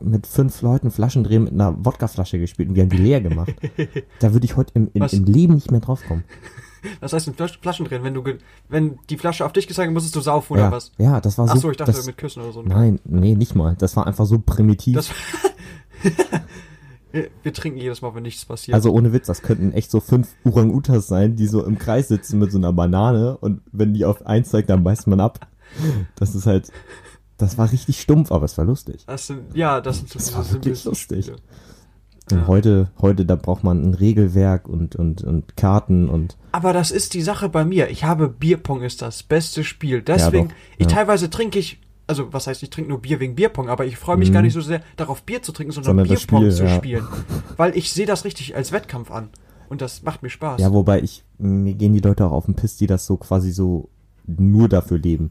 mit 0.00 0.26
fünf 0.26 0.60
Leuten 0.60 0.90
Flaschendrehen 0.90 1.44
mit 1.44 1.54
einer 1.54 1.74
Wodkaflasche 1.82 2.38
gespielt 2.38 2.68
und 2.68 2.74
wir 2.74 2.82
haben 2.82 2.90
die 2.90 2.98
leer 2.98 3.22
gemacht. 3.22 3.54
da 4.20 4.34
würde 4.34 4.44
ich 4.44 4.56
heute 4.58 4.72
im, 4.74 4.90
im, 4.92 5.02
im 5.02 5.24
Leben 5.24 5.54
nicht 5.54 5.70
mehr 5.70 5.80
drauf 5.80 6.02
kommen. 6.06 6.24
Was 7.00 7.12
heißt 7.12 7.30
Flas 7.36 7.52
Flaschen 7.52 7.86
drehen? 7.86 8.02
Wenn 8.02 8.14
du, 8.14 8.24
wenn 8.68 8.98
die 9.10 9.16
Flasche 9.16 9.44
auf 9.44 9.52
dich 9.52 9.66
gezeigt 9.66 9.88
hat, 9.88 9.94
musstest 9.94 10.16
du 10.16 10.20
saufen 10.20 10.54
oder 10.54 10.62
ja, 10.62 10.72
was? 10.72 10.92
ja, 10.98 11.20
das 11.20 11.38
war 11.38 11.46
so. 11.46 11.54
Ach 11.54 11.56
so, 11.58 11.70
ich 11.70 11.76
dachte 11.76 11.92
das, 11.92 12.06
mit 12.06 12.16
Küssen 12.16 12.42
oder 12.42 12.52
so. 12.52 12.62
Nein, 12.62 12.98
nee, 13.04 13.34
nicht 13.34 13.54
mal. 13.54 13.76
Das 13.78 13.96
war 13.96 14.06
einfach 14.06 14.26
so 14.26 14.38
primitiv. 14.38 14.96
Das, 14.96 15.10
wir, 17.42 17.52
trinken 17.52 17.78
jedes 17.78 18.02
Mal, 18.02 18.14
wenn 18.14 18.22
nichts 18.22 18.44
passiert. 18.44 18.74
also 18.74 18.90
ohne 18.92 19.12
Witz, 19.12 19.26
das 19.26 19.42
könnten 19.42 19.72
echt 19.72 19.90
so 19.90 20.00
fünf 20.00 20.28
Orang-Utas 20.44 21.06
sein, 21.06 21.36
die 21.36 21.46
so 21.46 21.64
im 21.64 21.78
Kreis 21.78 22.08
sitzen 22.08 22.38
mit 22.38 22.50
so 22.50 22.58
einer 22.58 22.72
Banane 22.72 23.36
und 23.38 23.60
wenn 23.70 23.94
die 23.94 24.04
auf 24.04 24.26
eins 24.26 24.50
zeigt, 24.50 24.70
dann 24.70 24.82
beißt 24.82 25.06
man 25.06 25.20
ab. 25.20 25.46
Das 26.16 26.34
ist 26.34 26.46
halt, 26.46 26.70
das 27.38 27.58
war 27.58 27.70
richtig 27.72 28.00
stumpf, 28.00 28.32
aber 28.32 28.44
es 28.44 28.56
war 28.58 28.64
lustig. 28.64 29.04
das 29.06 29.26
sind, 29.26 29.54
ja, 29.54 29.80
das 29.80 30.04
Das 30.04 30.12
diese 30.12 30.34
war 30.36 30.52
wirklich 30.52 30.84
lustig. 30.84 31.26
Spiele. 31.26 31.40
Und 32.32 32.40
Ja. 32.40 32.46
heute, 32.48 32.90
heute, 33.00 33.24
da 33.24 33.36
braucht 33.36 33.62
man 33.64 33.82
ein 33.82 33.94
Regelwerk 33.94 34.68
und, 34.68 34.96
und, 34.96 35.22
und 35.22 35.56
Karten 35.56 36.08
und 36.08 36.36
Aber 36.52 36.72
das 36.72 36.90
ist 36.90 37.14
die 37.14 37.22
Sache 37.22 37.48
bei 37.48 37.64
mir. 37.64 37.90
Ich 37.90 38.04
habe 38.04 38.28
Bierpong 38.28 38.82
ist 38.82 39.02
das 39.02 39.22
beste 39.22 39.64
Spiel. 39.64 40.02
Deswegen, 40.02 40.48
doch, 40.48 40.54
ich 40.78 40.86
ja. 40.88 40.92
teilweise 40.96 41.30
trinke 41.30 41.58
ich, 41.58 41.78
also 42.06 42.32
was 42.32 42.46
heißt, 42.46 42.62
ich 42.62 42.70
trinke 42.70 42.90
nur 42.90 43.00
Bier 43.00 43.20
wegen 43.20 43.34
Bierpong, 43.34 43.68
aber 43.68 43.84
ich 43.86 43.96
freue 43.96 44.16
mich 44.16 44.30
Mhm. 44.30 44.34
gar 44.34 44.42
nicht 44.42 44.52
so 44.54 44.60
sehr 44.60 44.82
darauf, 44.96 45.22
Bier 45.22 45.42
zu 45.42 45.52
trinken, 45.52 45.72
sondern, 45.72 45.98
Sondern 45.98 46.08
Bierpong 46.08 46.40
Spiel, 46.40 46.52
zu 46.52 46.64
ja. 46.64 46.74
spielen. 46.76 47.06
Weil 47.56 47.76
ich 47.76 47.92
sehe 47.92 48.06
das 48.06 48.24
richtig 48.24 48.56
als 48.56 48.72
Wettkampf 48.72 49.10
an. 49.10 49.28
Und 49.68 49.80
das 49.80 50.02
macht 50.02 50.22
mir 50.22 50.28
Spaß. 50.30 50.60
ja, 50.60 50.70
wobei 50.72 51.00
ich, 51.00 51.24
mir 51.38 51.72
gehen 51.74 51.94
die 51.94 52.00
Leute 52.00 52.26
auch 52.26 52.32
auf 52.32 52.44
den 52.44 52.54
Piss, 52.54 52.76
die 52.76 52.86
das 52.86 53.06
so 53.06 53.16
quasi 53.16 53.52
so 53.52 53.88
nur 54.26 54.68
dafür 54.68 54.98
leben. 54.98 55.30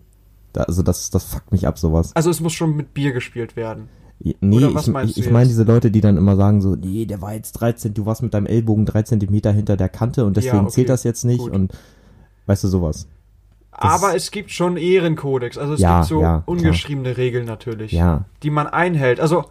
Da, 0.53 0.63
also 0.63 0.81
das, 0.81 1.10
das 1.12 1.24
fuckt 1.25 1.51
mich 1.51 1.67
ab, 1.67 1.77
sowas. 1.77 2.15
also 2.15 2.29
es 2.29 2.39
muss 2.41 2.51
schon 2.53 2.75
mit 2.75 2.93
Bier 2.93 3.12
gespielt 3.13 3.55
werden. 3.55 3.88
Nee, 4.24 4.66
ich, 4.66 4.88
ich, 4.88 5.18
ich 5.18 5.32
meine 5.32 5.48
diese 5.48 5.63
Leute, 5.63 5.90
die 5.90 6.01
dann 6.01 6.16
immer 6.18 6.36
sagen 6.36 6.62
so, 6.62 6.75
nee, 6.75 7.06
der 7.06 7.22
war 7.22 7.34
jetzt 7.34 7.54
13, 7.54 7.94
du 7.96 8.06
warst 8.06 8.22
mit 8.22 8.34
deinem 8.34 8.46
Ellbogen 8.46 8.86
drei 8.86 9.01
Zentimeter 9.01 9.51
hinter 9.51 9.78
der 9.78 9.90
Kante 9.90 10.25
und 10.25 10.38
deswegen 10.38 10.58
Ja, 10.58 10.62
okay, 10.63 10.72
zählt 10.72 10.90
das 10.90 11.04
jetzt 11.04 11.24
nicht 11.24 11.40
gut. 11.40 11.51
und 11.51 11.72
weißt 12.46 12.63
du 12.63 12.68
sowas. 12.68 13.08
Aber 13.72 14.16
es 14.16 14.30
gibt 14.30 14.51
schon 14.51 14.78
Ehrenkodex. 14.78 15.58
Also 15.58 15.74
es 15.74 15.80
Ja, 15.80 16.00
gibt 16.01 16.10
so 16.10 16.16
ja, 16.16 16.20
klar. 16.22 16.44
ungeschriebene 16.46 17.18
Regeln 17.18 17.46
natürlich. 17.46 18.00
Die 18.44 18.50
man 18.51 18.68
einhält. 18.68 19.20
Also 19.20 19.46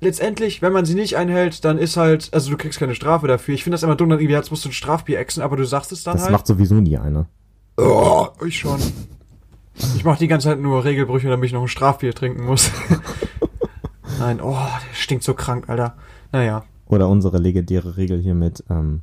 letztendlich, 0.00 0.62
wenn 0.62 0.72
man 0.72 0.84
sie 0.84 0.94
nicht 0.94 1.16
einhält, 1.16 1.64
dann 1.64 1.78
ist 1.78 1.96
halt, 1.96 2.28
also 2.32 2.50
du 2.50 2.56
kriegst 2.56 2.78
keine 2.78 2.94
Strafe 2.94 3.26
dafür. 3.26 3.54
Ich 3.54 3.64
finde 3.64 3.74
das 3.74 3.82
immer 3.82 3.96
dumm, 3.96 4.10
dann 4.10 4.20
irgendwie, 4.20 4.34
jetzt 4.34 4.50
musst 4.52 4.64
du 4.64 4.68
ein 4.68 4.72
Strafbier 4.72 5.18
exen, 5.18 5.42
aber 5.42 5.56
du 5.56 5.64
sagst 5.64 5.90
es 5.90 6.04
dann 6.04 6.14
das 6.14 6.24
halt. 6.24 6.32
macht 6.32 6.46
sowieso 6.46 6.76
nie 6.76 6.98
einer. 6.98 7.26
oh, 7.78 8.28
ich 8.46 8.58
schon. 8.58 8.78
Ich 9.96 10.04
mache 10.04 10.18
die 10.20 10.28
ganze 10.28 10.48
Zeit 10.48 10.60
nur 10.60 10.84
Regelbrüche, 10.84 11.28
damit 11.28 11.46
ich 11.46 11.52
noch 11.52 11.62
ein 11.62 11.68
Strafbier 11.68 12.14
trinken 12.14 12.44
muss. 12.44 12.70
Nein, 14.18 14.40
oh, 14.42 14.52
der 14.52 14.94
stinkt 14.94 15.24
so 15.24 15.34
krank, 15.34 15.68
Alter. 15.68 15.94
Naja. 16.32 16.64
Oder 16.86 17.08
unsere 17.08 17.38
legendäre 17.38 17.96
Regel 17.96 18.18
hier 18.20 18.34
mit, 18.34 18.64
ähm, 18.70 19.02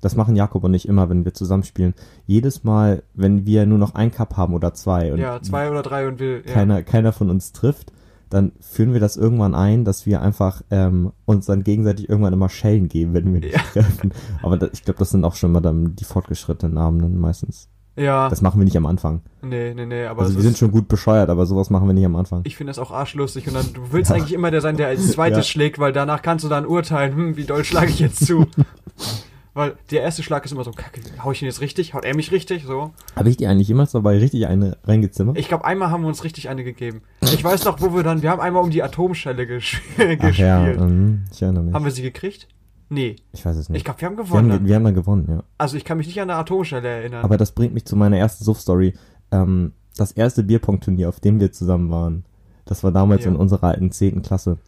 das 0.00 0.16
machen 0.16 0.36
Jakob 0.36 0.64
und 0.64 0.74
ich 0.74 0.86
immer, 0.88 1.08
wenn 1.08 1.24
wir 1.24 1.32
zusammenspielen. 1.34 1.94
Jedes 2.26 2.64
Mal, 2.64 3.02
wenn 3.14 3.46
wir 3.46 3.66
nur 3.66 3.78
noch 3.78 3.94
ein 3.94 4.10
Cup 4.10 4.36
haben 4.36 4.52
oder 4.54 4.74
zwei 4.74 5.12
und 5.12 5.18
Ja, 5.18 5.40
zwei 5.40 5.70
oder 5.70 5.82
drei 5.82 6.06
und 6.08 6.18
will. 6.18 6.42
Ja. 6.46 6.52
keiner, 6.52 6.82
keiner 6.82 7.12
von 7.12 7.30
uns 7.30 7.52
trifft, 7.52 7.92
dann 8.28 8.52
führen 8.60 8.92
wir 8.94 9.00
das 9.00 9.16
irgendwann 9.16 9.54
ein, 9.54 9.84
dass 9.84 10.06
wir 10.06 10.22
einfach 10.22 10.62
ähm, 10.70 11.12
uns 11.26 11.46
dann 11.46 11.64
gegenseitig 11.64 12.08
irgendwann 12.08 12.32
immer 12.32 12.48
Schellen 12.48 12.88
geben, 12.88 13.12
wenn 13.14 13.32
wir 13.32 13.40
nicht 13.40 13.54
Ja. 13.54 13.60
treffen. 13.72 14.12
Aber 14.42 14.56
da, 14.56 14.68
ich 14.72 14.84
glaube, 14.84 14.98
das 14.98 15.10
sind 15.10 15.24
auch 15.24 15.34
schon 15.36 15.52
mal 15.52 15.60
dann 15.60 15.94
die 15.96 16.04
fortgeschrittenen 16.04 16.78
Abenden 16.78 17.18
meistens. 17.18 17.68
Ja. 17.96 18.28
Das 18.30 18.40
machen 18.40 18.58
wir 18.60 18.64
nicht 18.64 18.76
am 18.76 18.86
Anfang. 18.86 19.20
nee, 19.42 19.74
nee, 19.74 19.84
nee, 19.86 20.06
aber 20.06 20.22
Also 20.22 20.34
wir 20.34 20.42
sind 20.42 20.56
schon 20.56 20.70
gut 20.70 20.88
bescheuert, 20.88 21.28
aber 21.28 21.44
sowas 21.46 21.68
machen 21.70 21.86
wir 21.86 21.92
nicht 21.92 22.06
am 22.06 22.16
Anfang. 22.16 22.40
ich 22.44 22.56
finde 22.56 22.70
das 22.70 22.78
auch 22.78 22.90
arschlustig 22.90 23.46
und 23.48 23.54
dann, 23.54 23.70
du 23.74 23.92
willst 23.92 24.10
eigentlich 24.10 24.32
immer 24.32 24.50
der 24.50 24.60
sein, 24.62 24.76
der 24.76 24.88
als 24.88 25.12
zweites 25.12 25.38
Ja. 25.38 25.42
schlägt, 25.44 25.78
weil 25.78 25.92
danach 25.92 26.22
kannst 26.22 26.44
du 26.44 26.48
dann 26.48 26.64
urteilen, 26.66 27.14
hm, 27.14 27.36
wie 27.36 27.44
doll 27.44 27.64
schlage 27.64 27.90
ich 27.90 27.98
jetzt 28.00 28.24
zu. 28.26 28.46
weil 29.54 29.74
der 29.90 30.00
erste 30.00 30.22
Schlag 30.22 30.44
ist 30.46 30.52
immer 30.52 30.64
so, 30.64 30.70
kacke, 30.70 31.02
hau 31.22 31.32
ich 31.32 31.42
ihn 31.42 31.46
jetzt 31.46 31.60
richtig, 31.60 31.92
haut 31.92 32.06
er 32.06 32.16
mich 32.16 32.32
richtig, 32.32 32.64
so. 32.64 32.92
Habe 33.14 33.28
ich 33.28 33.36
dir 33.36 33.50
eigentlich 33.50 33.68
jemals 33.68 33.92
dabei 33.92 34.16
richtig 34.16 34.46
eine 34.46 34.78
reingezimmert? 34.84 35.36
Ich 35.36 35.48
glaube, 35.48 35.66
einmal 35.66 35.90
haben 35.90 36.02
wir 36.02 36.08
uns 36.08 36.24
richtig 36.24 36.48
eine 36.48 36.64
gegeben. 36.64 37.02
Ich 37.20 37.44
weiß 37.44 37.66
noch, 37.66 37.82
wo 37.82 37.94
wir 37.94 38.02
dann, 38.02 38.22
wir 38.22 38.30
haben 38.30 38.40
einmal 38.40 38.62
um 38.62 38.70
die 38.70 38.82
Atomschelle 38.82 39.46
gespielt. 39.46 40.20
Ach 40.22 40.34
ja, 40.34 40.66
ähm, 40.66 41.24
ich 41.30 41.42
erinnere 41.42 41.64
mich. 41.64 41.74
Haben 41.74 41.84
wir 41.84 41.92
sie 41.92 42.00
gekriegt? 42.02 42.48
Nee. 42.92 43.16
ich 43.32 43.44
weiß 43.44 43.56
es 43.56 43.70
nicht. 43.70 43.78
Ich 43.78 43.84
glaube, 43.84 44.00
wir 44.02 44.08
haben 44.08 44.18
wir, 44.18 44.24
gewonnen. 44.24 44.52
haben, 44.52 44.66
wir 44.66 44.74
haben 44.74 44.84
dann 44.84 44.94
gewonnen, 44.94 45.26
ja. 45.26 45.42
also 45.56 45.78
ich 45.78 45.84
kann 45.84 45.96
mich 45.96 46.06
nicht 46.06 46.20
an 46.20 46.28
eine 46.28 46.38
Atomschelle 46.38 46.86
erinnern. 46.86 47.24
Aber 47.24 47.38
das 47.38 47.52
bringt 47.52 47.72
mich 47.72 47.86
zu 47.86 47.96
meiner 47.96 48.18
ersten 48.18 48.44
Suff-Story. 48.44 48.92
Ähm, 49.30 49.72
das 49.96 50.12
erste 50.12 50.42
Bierpong-Turnier, 50.42 51.08
auf 51.08 51.18
dem 51.18 51.40
wir 51.40 51.52
zusammen 51.52 51.90
waren, 51.90 52.24
das 52.66 52.84
war 52.84 52.92
damals 52.92 53.24
Ja. 53.24 53.30
in 53.30 53.36
unserer 53.36 53.64
alten 53.68 53.92
zehnten 53.92 54.20
Klasse. 54.20 54.58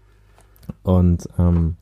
Und 0.83 1.28
ähm, 1.38 1.76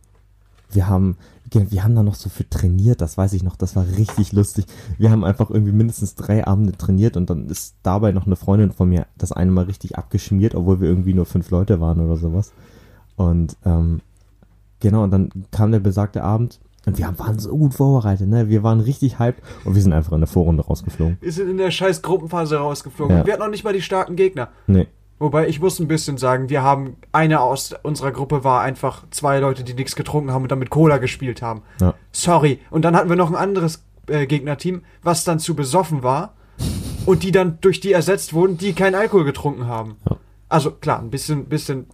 wir 0.73 0.89
haben, 0.89 1.17
wir 1.49 1.71
wir 1.71 1.85
haben 1.85 1.95
da 1.95 2.03
noch 2.03 2.17
so 2.17 2.29
für 2.29 2.49
trainiert, 2.49 3.01
das 3.01 3.17
weiß 3.17 3.35
ich 3.35 3.45
noch, 3.45 3.55
das 3.55 3.77
war 3.77 3.87
richtig 3.97 4.33
lustig. 4.33 4.65
Wir 4.99 5.13
haben 5.13 5.23
einfach 5.23 5.49
irgendwie 5.49 5.73
mindestens 5.73 6.17
drei 6.17 6.45
Abende 6.45 6.73
trainiert 6.73 7.17
und 7.17 7.31
dann 7.31 7.47
ist 7.47 7.77
dabei 7.85 8.11
noch 8.11 8.27
eine 8.27 8.35
Freundin 8.37 8.73
von 8.73 8.89
mir 8.89 9.07
das 9.17 9.31
eine 9.31 9.53
Mal 9.53 9.65
richtig 9.67 9.97
abgeschmiert, 9.97 10.57
obwohl 10.57 10.81
wir 10.81 10.89
irgendwie 10.89 11.15
nur 11.15 11.27
fünf 11.27 11.51
Leute 11.51 11.81
waren 11.81 12.01
oder 12.01 12.17
sowas. 12.17 12.53
Und 13.15 13.57
ähm, 13.65 14.01
genau, 14.83 15.05
und 15.05 15.11
dann 15.11 15.31
kam 15.51 15.73
der 15.73 15.81
besagte 15.81 16.23
Abend 16.23 16.61
und 16.85 16.99
wir 16.99 17.19
waren 17.19 17.39
so 17.39 17.57
gut 17.57 17.75
vorbereitet, 17.75 18.29
ne? 18.29 18.49
Wir 18.49 18.63
waren 18.63 18.81
richtig 18.81 19.19
hyped 19.19 19.43
und 19.65 19.75
wir 19.75 19.83
sind 19.83 19.93
einfach 19.93 20.13
in 20.13 20.21
der 20.21 20.29
Vorrunde 20.29 20.65
rausgeflogen. 20.65 21.17
wir 21.21 21.33
sind 21.33 21.49
in 21.49 21.57
der 21.57 21.71
scheiß 21.71 22.03
Gruppenphase 22.03 22.57
rausgeflogen. 22.57 23.19
Ja. 23.19 23.27
Wir 23.27 23.33
hatten 23.35 23.43
noch 23.43 23.51
nicht 23.51 23.65
mal 23.65 23.73
die 23.73 23.83
starken 23.83 24.17
Gegner. 24.17 24.49
Nee. 24.67 24.89
Wobei, 25.21 25.47
ich 25.47 25.61
muss 25.61 25.79
ein 25.79 25.87
bisschen 25.87 26.19
sagen, 26.19 26.49
wir 26.49 26.65
haben, 26.65 26.97
eine 27.13 27.41
aus 27.41 27.73
unserer 27.85 28.11
Gruppe 28.11 28.43
war 28.43 28.63
einfach 28.63 29.05
zwei 29.13 29.39
Leute, 29.39 29.63
die 29.63 29.75
nichts 29.75 29.95
getrunken 29.95 30.33
haben 30.33 30.43
und 30.43 30.51
dann 30.51 30.59
mit 30.59 30.71
Cola 30.71 30.99
gespielt 30.99 31.43
haben. 31.43 31.63
Ja. 31.81 31.95
Sorry. 32.11 32.59
Und 32.71 32.85
dann 32.85 32.97
hatten 32.97 33.09
wir 33.09 33.15
noch 33.15 33.31
ein 33.31 33.37
anderes 33.37 33.85
äh, 34.09 34.27
Gegnerteam, 34.27 34.83
was 35.05 35.23
dann 35.23 35.39
zu 35.39 35.55
besoffen 35.55 36.03
war 36.03 36.35
und 37.07 37.23
die 37.23 37.31
dann 37.31 37.59
durch 37.61 37.79
die 37.79 37.93
ersetzt 37.93 38.35
wurden, 38.35 38.59
die 38.59 38.73
keinen 38.73 38.97
Alkohol 38.97 39.25
getrunken 39.25 39.69
haben. 39.69 39.97
Ja. 40.11 40.17
Also 40.49 40.73
klar, 40.73 40.99
ein 40.99 41.11
bisschen, 41.11 41.45
bisschen, 41.45 41.87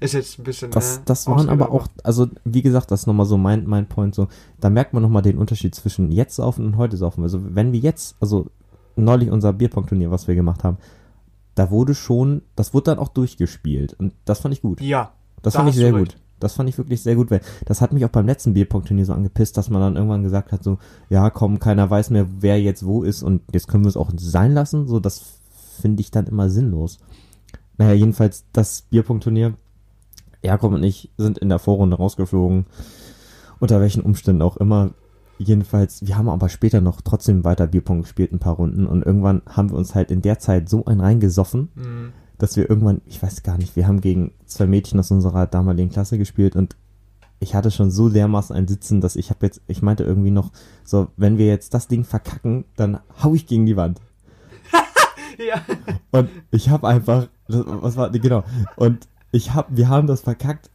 ist 0.00 0.12
jetzt 0.12 0.38
ein 0.38 0.44
bisschen. 0.44 0.70
Das, 0.70 0.98
äh, 0.98 1.00
das 1.04 1.26
waren 1.26 1.48
aber 1.48 1.72
auch, 1.72 1.86
also 2.02 2.28
wie 2.44 2.62
gesagt, 2.62 2.90
das 2.90 3.00
ist 3.00 3.06
nochmal 3.06 3.26
so 3.26 3.36
mein, 3.36 3.66
mein 3.66 3.86
Point, 3.88 4.14
so, 4.14 4.28
da 4.60 4.70
merkt 4.70 4.92
man 4.92 5.02
nochmal 5.02 5.22
den 5.22 5.38
Unterschied 5.38 5.74
zwischen 5.74 6.10
jetzt 6.10 6.36
saufen 6.36 6.66
und 6.66 6.76
heute 6.76 6.96
saufen. 6.96 7.22
Also 7.22 7.40
wenn 7.42 7.72
wir 7.72 7.80
jetzt, 7.80 8.16
also 8.20 8.46
neulich 8.96 9.30
unser 9.30 9.52
Bierpong-Turnier, 9.52 10.10
was 10.10 10.28
wir 10.28 10.34
gemacht 10.34 10.64
haben, 10.64 10.78
da 11.54 11.70
wurde 11.70 11.94
schon, 11.94 12.42
das 12.56 12.74
wurde 12.74 12.84
dann 12.84 12.98
auch 12.98 13.08
durchgespielt 13.08 13.94
und 13.94 14.12
das 14.24 14.40
fand 14.40 14.54
ich 14.54 14.62
gut. 14.62 14.80
Ja. 14.80 15.12
Das 15.42 15.54
da 15.54 15.60
fand 15.60 15.70
ich 15.70 15.76
sehr 15.76 15.92
gut. 15.92 16.16
Das 16.40 16.54
fand 16.54 16.68
ich 16.68 16.76
wirklich 16.76 17.00
sehr 17.02 17.14
gut, 17.14 17.30
weil 17.30 17.40
das 17.64 17.80
hat 17.80 17.92
mich 17.92 18.04
auch 18.04 18.10
beim 18.10 18.26
letzten 18.26 18.54
Bierpong-Turnier 18.54 19.06
so 19.06 19.14
angepisst, 19.14 19.56
dass 19.56 19.70
man 19.70 19.80
dann 19.80 19.96
irgendwann 19.96 20.22
gesagt 20.22 20.52
hat, 20.52 20.64
so, 20.64 20.78
ja, 21.08 21.30
komm, 21.30 21.58
keiner 21.58 21.88
weiß 21.88 22.10
mehr, 22.10 22.26
wer 22.40 22.60
jetzt 22.60 22.84
wo 22.84 23.02
ist 23.02 23.22
und 23.22 23.42
jetzt 23.52 23.68
können 23.68 23.84
wir 23.84 23.88
es 23.88 23.96
auch 23.96 24.10
sein 24.16 24.52
lassen, 24.52 24.86
so, 24.86 25.00
das 25.00 25.22
finde 25.80 26.00
ich 26.00 26.10
dann 26.10 26.26
immer 26.26 26.50
sinnlos. 26.50 26.98
Naja, 27.78 27.94
jedenfalls 27.94 28.44
das 28.52 28.82
Bierpong-Turnier, 28.82 29.54
Jakob 30.44 30.72
und 30.72 30.82
ich 30.84 31.10
sind 31.16 31.38
in 31.38 31.48
der 31.48 31.58
Vorrunde 31.58 31.96
rausgeflogen, 31.96 32.66
unter 33.60 33.80
welchen 33.80 34.02
Umständen 34.02 34.42
auch 34.42 34.56
immer. 34.58 34.90
Jedenfalls, 35.38 36.06
wir 36.06 36.16
haben 36.16 36.28
aber 36.28 36.48
später 36.48 36.80
noch 36.80 37.00
trotzdem 37.00 37.42
weiter 37.44 37.66
Bierpong 37.66 38.02
gespielt, 38.02 38.32
ein 38.32 38.38
paar 38.38 38.54
Runden 38.54 38.86
und 38.86 39.02
irgendwann 39.04 39.42
haben 39.48 39.70
wir 39.70 39.76
uns 39.76 39.94
halt 39.94 40.10
in 40.12 40.22
der 40.22 40.38
Zeit 40.38 40.68
so 40.68 40.84
ein 40.84 41.00
reingesoffen, 41.00 41.70
Mhm. 41.74 42.12
dass 42.38 42.56
wir 42.56 42.68
irgendwann, 42.70 43.00
ich 43.06 43.20
weiß 43.22 43.42
gar 43.42 43.58
nicht, 43.58 43.74
wir 43.74 43.88
haben 43.88 44.00
gegen 44.00 44.32
zwei 44.46 44.66
Mädchen 44.66 45.00
aus 45.00 45.10
unserer 45.10 45.46
damaligen 45.46 45.90
Klasse 45.90 46.18
gespielt 46.18 46.54
und 46.54 46.76
ich 47.40 47.54
hatte 47.56 47.72
schon 47.72 47.90
so 47.90 48.08
dermaßen 48.08 48.54
ein 48.54 48.68
Sitzen, 48.68 49.00
dass 49.00 49.16
ich 49.16 49.30
habe 49.30 49.44
jetzt, 49.46 49.60
ich 49.66 49.82
meinte 49.82 50.04
irgendwie 50.04 50.30
noch, 50.30 50.52
so, 50.84 51.08
wenn 51.16 51.36
wir 51.36 51.46
jetzt 51.46 51.74
das 51.74 51.88
Ding 51.88 52.04
verkacken, 52.04 52.64
dann 52.76 53.00
hau 53.22 53.34
ich 53.34 53.46
gegen 53.46 53.66
die 53.66 53.76
Wand. 53.76 54.00
Ja. 55.36 55.60
Und 56.12 56.28
ich 56.52 56.68
habe 56.70 56.86
einfach, 56.86 57.26
das- 57.48 57.64
was 57.66 57.96
war, 57.96 58.10
genau, 58.10 58.44
und 58.76 59.08
ich 59.34 59.52
habe, 59.54 59.68
wir 59.76 59.88
haben 59.88 60.06
das 60.06 60.20
verkackt 60.20 60.70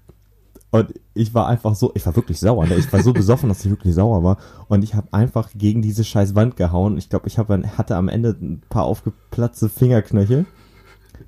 und 0.72 0.94
ich 1.14 1.34
war 1.34 1.48
einfach 1.48 1.74
so, 1.76 1.92
ich 1.96 2.06
war 2.06 2.16
wirklich 2.16 2.40
sauer, 2.40 2.66
ne? 2.68 2.76
ich 2.76 2.92
war 2.94 3.02
so 3.02 3.14
besoffen, 3.14 3.50
dass 3.50 3.64
ich 3.66 3.72
wirklich 3.72 3.94
sauer 3.96 4.24
war 4.24 4.38
und 4.68 4.84
ich 4.84 4.94
habe 4.96 5.08
einfach 5.12 5.50
gegen 5.56 5.82
diese 5.82 6.04
scheiß 6.04 6.36
Wand 6.36 6.58
gehauen. 6.58 6.98
Ich 6.98 7.10
glaube, 7.10 7.28
ich 7.28 7.38
hab, 7.40 7.50
hatte 7.50 7.96
am 7.96 8.08
Ende 8.10 8.36
ein 8.40 8.62
paar 8.70 8.84
aufgeplatzte 8.84 9.70
Fingerknöchel. 9.70 10.46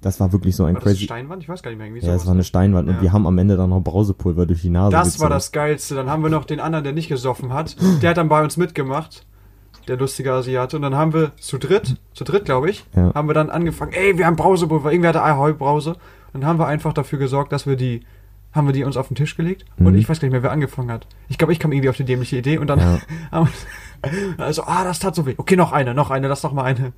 das 0.02 0.20
war 0.20 0.32
wirklich 0.32 0.56
so 0.56 0.66
ein 0.66 0.76
War 0.76 0.82
das 0.82 0.88
eine 0.88 0.94
crazy. 0.96 1.06
Steinwand? 1.06 1.44
Ich 1.44 1.50
weiß 1.50 1.64
gar 1.64 1.72
nicht 1.72 1.78
mehr. 1.80 1.88
Irgendwie 1.88 2.06
Ja, 2.06 2.14
es 2.14 2.26
war 2.26 2.34
eine 2.34 2.44
Steinwand 2.44 2.88
und 2.90 2.96
Ja. 2.96 3.02
wir 3.02 3.14
haben 3.14 3.26
am 3.26 3.38
Ende 3.38 3.58
dann 3.58 3.72
noch 3.72 3.82
Brausepulver 3.82 4.46
durch 4.46 4.62
die 4.62 4.70
Nase 4.70 4.92
Das 4.92 5.20
war 5.20 5.30
gezogen. 5.30 5.30
das 5.32 5.52
Geilste. 5.52 5.96
Dann 5.96 6.10
haben 6.10 6.22
wir 6.24 6.30
noch 6.30 6.46
den 6.46 6.60
anderen, 6.60 6.84
der 6.84 6.94
nicht 6.94 7.10
gesoffen 7.10 7.52
hat. 7.54 7.76
Der 8.02 8.12
hat 8.12 8.18
dann 8.18 8.30
bei 8.30 8.44
uns 8.44 8.58
mitgemacht. 8.58 9.26
Der 9.88 9.98
lustige 9.98 10.32
Asiate. 10.34 10.76
Und 10.76 10.84
dann 10.84 10.96
haben 10.96 11.14
wir 11.14 11.32
zu 11.38 11.58
dritt, 11.58 11.96
zu 12.14 12.24
dritt 12.24 12.46
glaube 12.46 12.70
ich, 12.70 12.86
Ja. 12.96 13.14
haben 13.16 13.28
wir 13.28 13.34
dann 13.34 13.50
angefangen, 13.50 13.92
ey, 13.94 14.18
wir 14.18 14.28
haben 14.28 14.36
Brausepulver. 14.36 14.92
Irgendwer 14.92 15.10
hatte 15.10 15.24
Ahoi-Brause. 15.24 15.92
Und 15.92 15.98
dann 16.34 16.46
haben 16.46 16.60
wir 16.60 16.68
einfach 16.68 16.94
dafür 16.94 17.20
gesorgt, 17.20 17.52
dass 17.52 17.66
wir 17.66 17.76
die, 17.76 18.02
haben 18.54 18.68
wir 18.68 18.74
die 18.74 18.84
uns 18.84 18.98
auf 18.98 19.08
den 19.08 19.16
Tisch 19.16 19.36
gelegt. 19.38 19.66
Und 19.78 19.94
Mhm. 19.94 19.96
ich 19.96 20.08
weiß 20.10 20.20
gar 20.20 20.28
nicht 20.28 20.34
mehr, 20.34 20.44
wer 20.44 20.52
angefangen 20.52 20.92
hat. 20.92 21.08
Ich 21.30 21.38
glaube, 21.38 21.54
ich 21.54 21.60
kam 21.60 21.72
irgendwie 21.72 21.90
auf 21.90 21.98
die 21.98 22.04
dämliche 22.06 22.38
Idee. 22.38 22.58
Und 22.58 22.68
dann 22.68 22.80
Ja. 22.80 23.00
also, 24.38 24.64
ah, 24.64 24.84
das 24.84 25.00
tat 25.00 25.16
so 25.16 25.26
weh. 25.26 25.36
Okay, 25.38 25.56
noch 25.56 25.72
eine, 25.72 25.94
noch 25.94 26.10
eine, 26.12 26.28
lass 26.28 26.44
noch 26.44 26.54
mal 26.54 26.64
eine. 26.64 26.94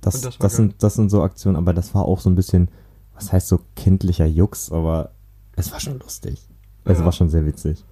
Das, 0.00 0.16
Und 0.16 0.24
das, 0.24 0.38
das 0.38 0.56
sind, 0.56 0.82
das 0.82 0.94
sind 0.94 1.10
so 1.10 1.22
Aktionen, 1.22 1.56
aber 1.56 1.72
das 1.72 1.94
war 1.94 2.04
auch 2.04 2.18
so 2.20 2.28
ein 2.28 2.34
bisschen, 2.34 2.68
was 3.14 3.32
heißt 3.32 3.46
so 3.48 3.60
kindlicher 3.76 4.26
Jux, 4.26 4.72
aber 4.72 5.10
es 5.54 5.70
war 5.70 5.78
schon 5.80 5.98
lustig. 6.00 6.48
Es 6.84 6.98
Ja. 6.98 7.04
war 7.04 7.12
schon 7.12 7.28
sehr 7.28 7.46
witzig. 7.46 7.84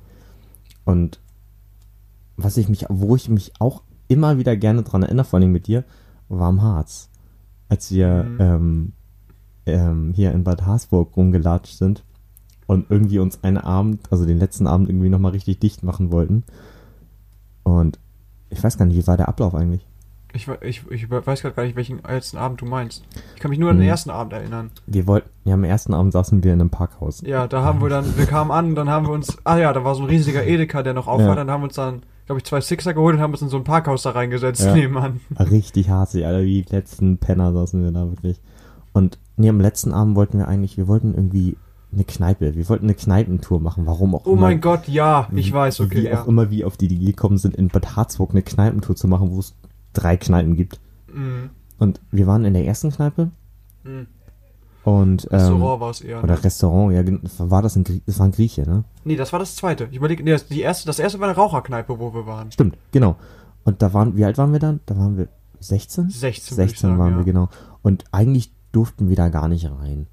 Und 0.85 1.21
was 2.37 2.57
ich 2.57 2.69
mich, 2.69 2.87
wo 2.89 3.15
ich 3.15 3.29
mich 3.29 3.53
auch 3.61 3.83
immer 4.09 4.39
wieder 4.39 4.57
gerne 4.57 4.83
dran 4.83 5.03
erinnere, 5.05 5.25
vor 5.27 5.39
allem 5.39 5.53
mit 5.53 5.69
dir, 5.69 5.85
war 6.29 6.49
am 6.49 6.63
Harz. 6.63 7.11
Als 7.69 7.93
wir 7.93 8.25
Mhm. 8.25 8.41
ähm, 8.41 8.93
ähm, 9.71 10.13
hier 10.15 10.33
in 10.33 10.45
Bad 10.45 10.67
Harzburg 10.67 11.17
rumgelatscht 11.17 11.77
sind 11.77 12.05
und 12.67 12.87
irgendwie 12.91 13.19
uns 13.19 13.43
einen 13.43 13.59
Abend, 13.59 14.01
also 14.11 14.25
den 14.27 14.39
letzten 14.39 14.67
Abend 14.67 14.89
irgendwie 14.89 15.09
nochmal 15.09 15.33
richtig 15.33 15.59
dicht 15.61 15.83
machen 15.83 16.13
wollten. 16.13 16.45
Und 17.63 17.99
ich 18.51 18.63
weiß 18.63 18.79
gar 18.79 18.87
nicht, 18.87 18.97
wie 18.97 19.07
war 19.07 19.17
der 19.17 19.29
Ablauf 19.29 19.55
eigentlich? 19.55 19.87
Ich, 20.33 20.47
ich, 20.63 20.83
ich 20.91 21.11
weiß 21.11 21.43
gerade 21.43 21.57
gar 21.57 21.65
nicht, 21.65 21.75
welchen 21.75 22.01
letzten 22.07 22.37
Abend 22.37 22.61
du 22.61 22.65
meinst. 22.65 23.03
Ich 23.35 23.41
kann 23.41 23.51
mich 23.51 23.59
nur 23.59 23.71
an 23.71 23.77
den 23.79 23.83
Mhm. 23.85 23.89
ersten 23.91 24.11
Abend 24.11 24.33
erinnern. 24.33 24.71
Wir 24.87 25.09
wollten, 25.09 25.29
ja, 25.45 25.55
am 25.55 25.65
ersten 25.65 25.93
Abend 25.93 26.13
saßen 26.13 26.45
wir 26.45 26.53
in 26.53 26.61
einem 26.61 26.71
Parkhaus. 26.71 27.21
Ja, 27.23 27.49
da 27.49 27.65
haben 27.65 27.81
wir 27.83 27.89
dann, 27.89 28.17
wir 28.17 28.27
kamen 28.27 28.53
an 28.53 28.67
und 28.67 28.75
dann 28.77 28.89
haben 28.89 29.07
wir 29.07 29.13
uns, 29.13 29.37
ah 29.45 29.57
ja, 29.59 29.73
da 29.73 29.83
war 29.83 29.97
so 29.97 30.03
ein 30.05 30.09
riesiger 30.09 30.47
Edeka, 30.47 30.85
der 30.85 30.95
noch 30.95 31.09
auf 31.09 31.21
Ja. 31.21 31.27
war, 31.29 31.35
dann 31.37 31.51
haben 31.51 31.63
wir 31.63 31.65
uns 31.65 31.75
dann, 31.75 32.03
glaube 32.27 32.39
ich, 32.39 32.45
zwei 32.45 32.61
Sixer 32.61 32.95
geholt 32.95 33.17
und 33.17 33.21
haben 33.23 33.33
uns 33.33 33.43
in 33.43 33.49
so 33.49 33.57
ein 33.57 33.65
Parkhaus 33.65 34.03
da 34.05 34.11
reingesetzt 34.11 34.63
Ja. 34.63 34.75
nebenan. 34.75 35.21
Richtig 35.37 35.91
harzig, 35.91 36.25
Alter, 36.25 36.45
wie 36.45 36.63
die 36.63 36.73
letzten 36.73 37.19
Penner 37.19 37.53
saßen 37.53 37.83
wir 37.83 37.91
da 37.91 38.09
wirklich. 38.09 38.41
Und 38.93 39.19
nee, 39.41 39.49
am 39.49 39.61
letzten 39.61 39.93
Abend 39.93 40.15
wollten 40.17 40.39
wir 40.39 40.47
eigentlich, 40.49 40.77
wir 40.77 40.87
wollten 40.89 41.15
irgendwie 41.15 41.57
eine 41.93 42.05
Kneipe, 42.05 42.55
wir 42.55 42.69
wollten 42.69 42.85
eine 42.87 42.95
Kneipentour 42.95 43.59
machen, 43.61 43.85
warum 43.87 44.15
auch 44.15 44.25
Oh 44.27 44.33
immer. 44.33 44.43
mein 44.43 44.61
Gott, 44.61 44.87
ja, 44.87 45.29
ich 45.35 45.53
weiß, 45.53 45.81
okay, 45.81 46.03
Wie 46.03 46.05
ja. 46.07 46.23
auch 46.23 46.29
immer 46.29 46.51
wir 46.51 46.67
auf 46.69 46.77
die 46.77 46.85
Idee 46.87 47.05
gekommen 47.07 47.37
sind, 47.39 47.57
in 47.57 47.67
Bad 47.69 47.97
Harzburg 47.97 48.31
eine 48.31 48.43
Kneipentour 48.43 48.95
zu 48.95 49.09
machen, 49.09 49.31
wo 49.33 49.41
es 49.41 49.55
drei 49.93 50.17
Kneipen 50.17 50.55
gibt. 50.55 50.79
Mhm. 51.13 51.51
Und 51.79 52.01
wir 52.13 52.27
waren 52.29 52.45
in 52.45 52.55
der 52.55 52.65
ersten 52.65 52.91
Kneipe 52.93 53.31
Mhm. 53.83 54.07
und 54.85 55.25
ähm, 55.31 55.37
Restaurant 55.39 55.81
war 55.81 55.91
es 55.91 56.01
eher. 56.01 56.23
oder 56.23 56.35
Ne? 56.37 56.45
Restaurant, 56.45 56.93
ja, 56.95 57.51
war 57.51 57.63
das 57.63 57.77
ein 57.77 57.85
Grie 57.85 58.03
das 58.07 58.19
war 58.19 58.27
ein 58.27 58.33
Grieche, 58.33 58.63
ne? 58.63 58.85
Nee, 59.05 59.17
das 59.17 59.33
war 59.33 59.39
das 59.41 59.57
zweite. 59.57 59.89
Ich 59.91 59.97
überlege, 59.97 60.23
nee, 60.23 60.31
das, 60.33 60.47
die 60.47 60.61
erste, 60.61 60.87
das 60.87 60.99
erste 60.99 61.19
war 61.19 61.29
eine 61.29 61.37
Raucherkneipe, 61.37 61.99
wo 61.99 62.15
wir 62.15 62.27
waren. 62.27 62.53
Stimmt, 62.53 62.77
genau. 62.93 63.17
Und 63.65 63.83
da 63.83 63.93
waren, 63.93 64.17
wie 64.17 64.25
alt 64.25 64.39
waren 64.39 64.53
wir 64.53 64.59
dann? 64.61 64.81
Da 64.87 64.97
waren 64.97 65.17
wir 65.19 65.29
16? 65.61 66.09
16, 66.11 66.57
würde 66.57 66.65
ich 66.67 66.71
16 66.73 66.91
sagen, 66.91 66.99
waren 67.01 67.13
ja. 67.13 67.17
wir, 67.19 67.25
genau. 67.25 67.49
Und 67.83 68.05
eigentlich 68.13 68.53
durften 68.73 69.09
wir 69.09 69.17
da 69.17 69.29
gar 69.29 69.49
nicht 69.49 69.71
rein, 69.71 70.07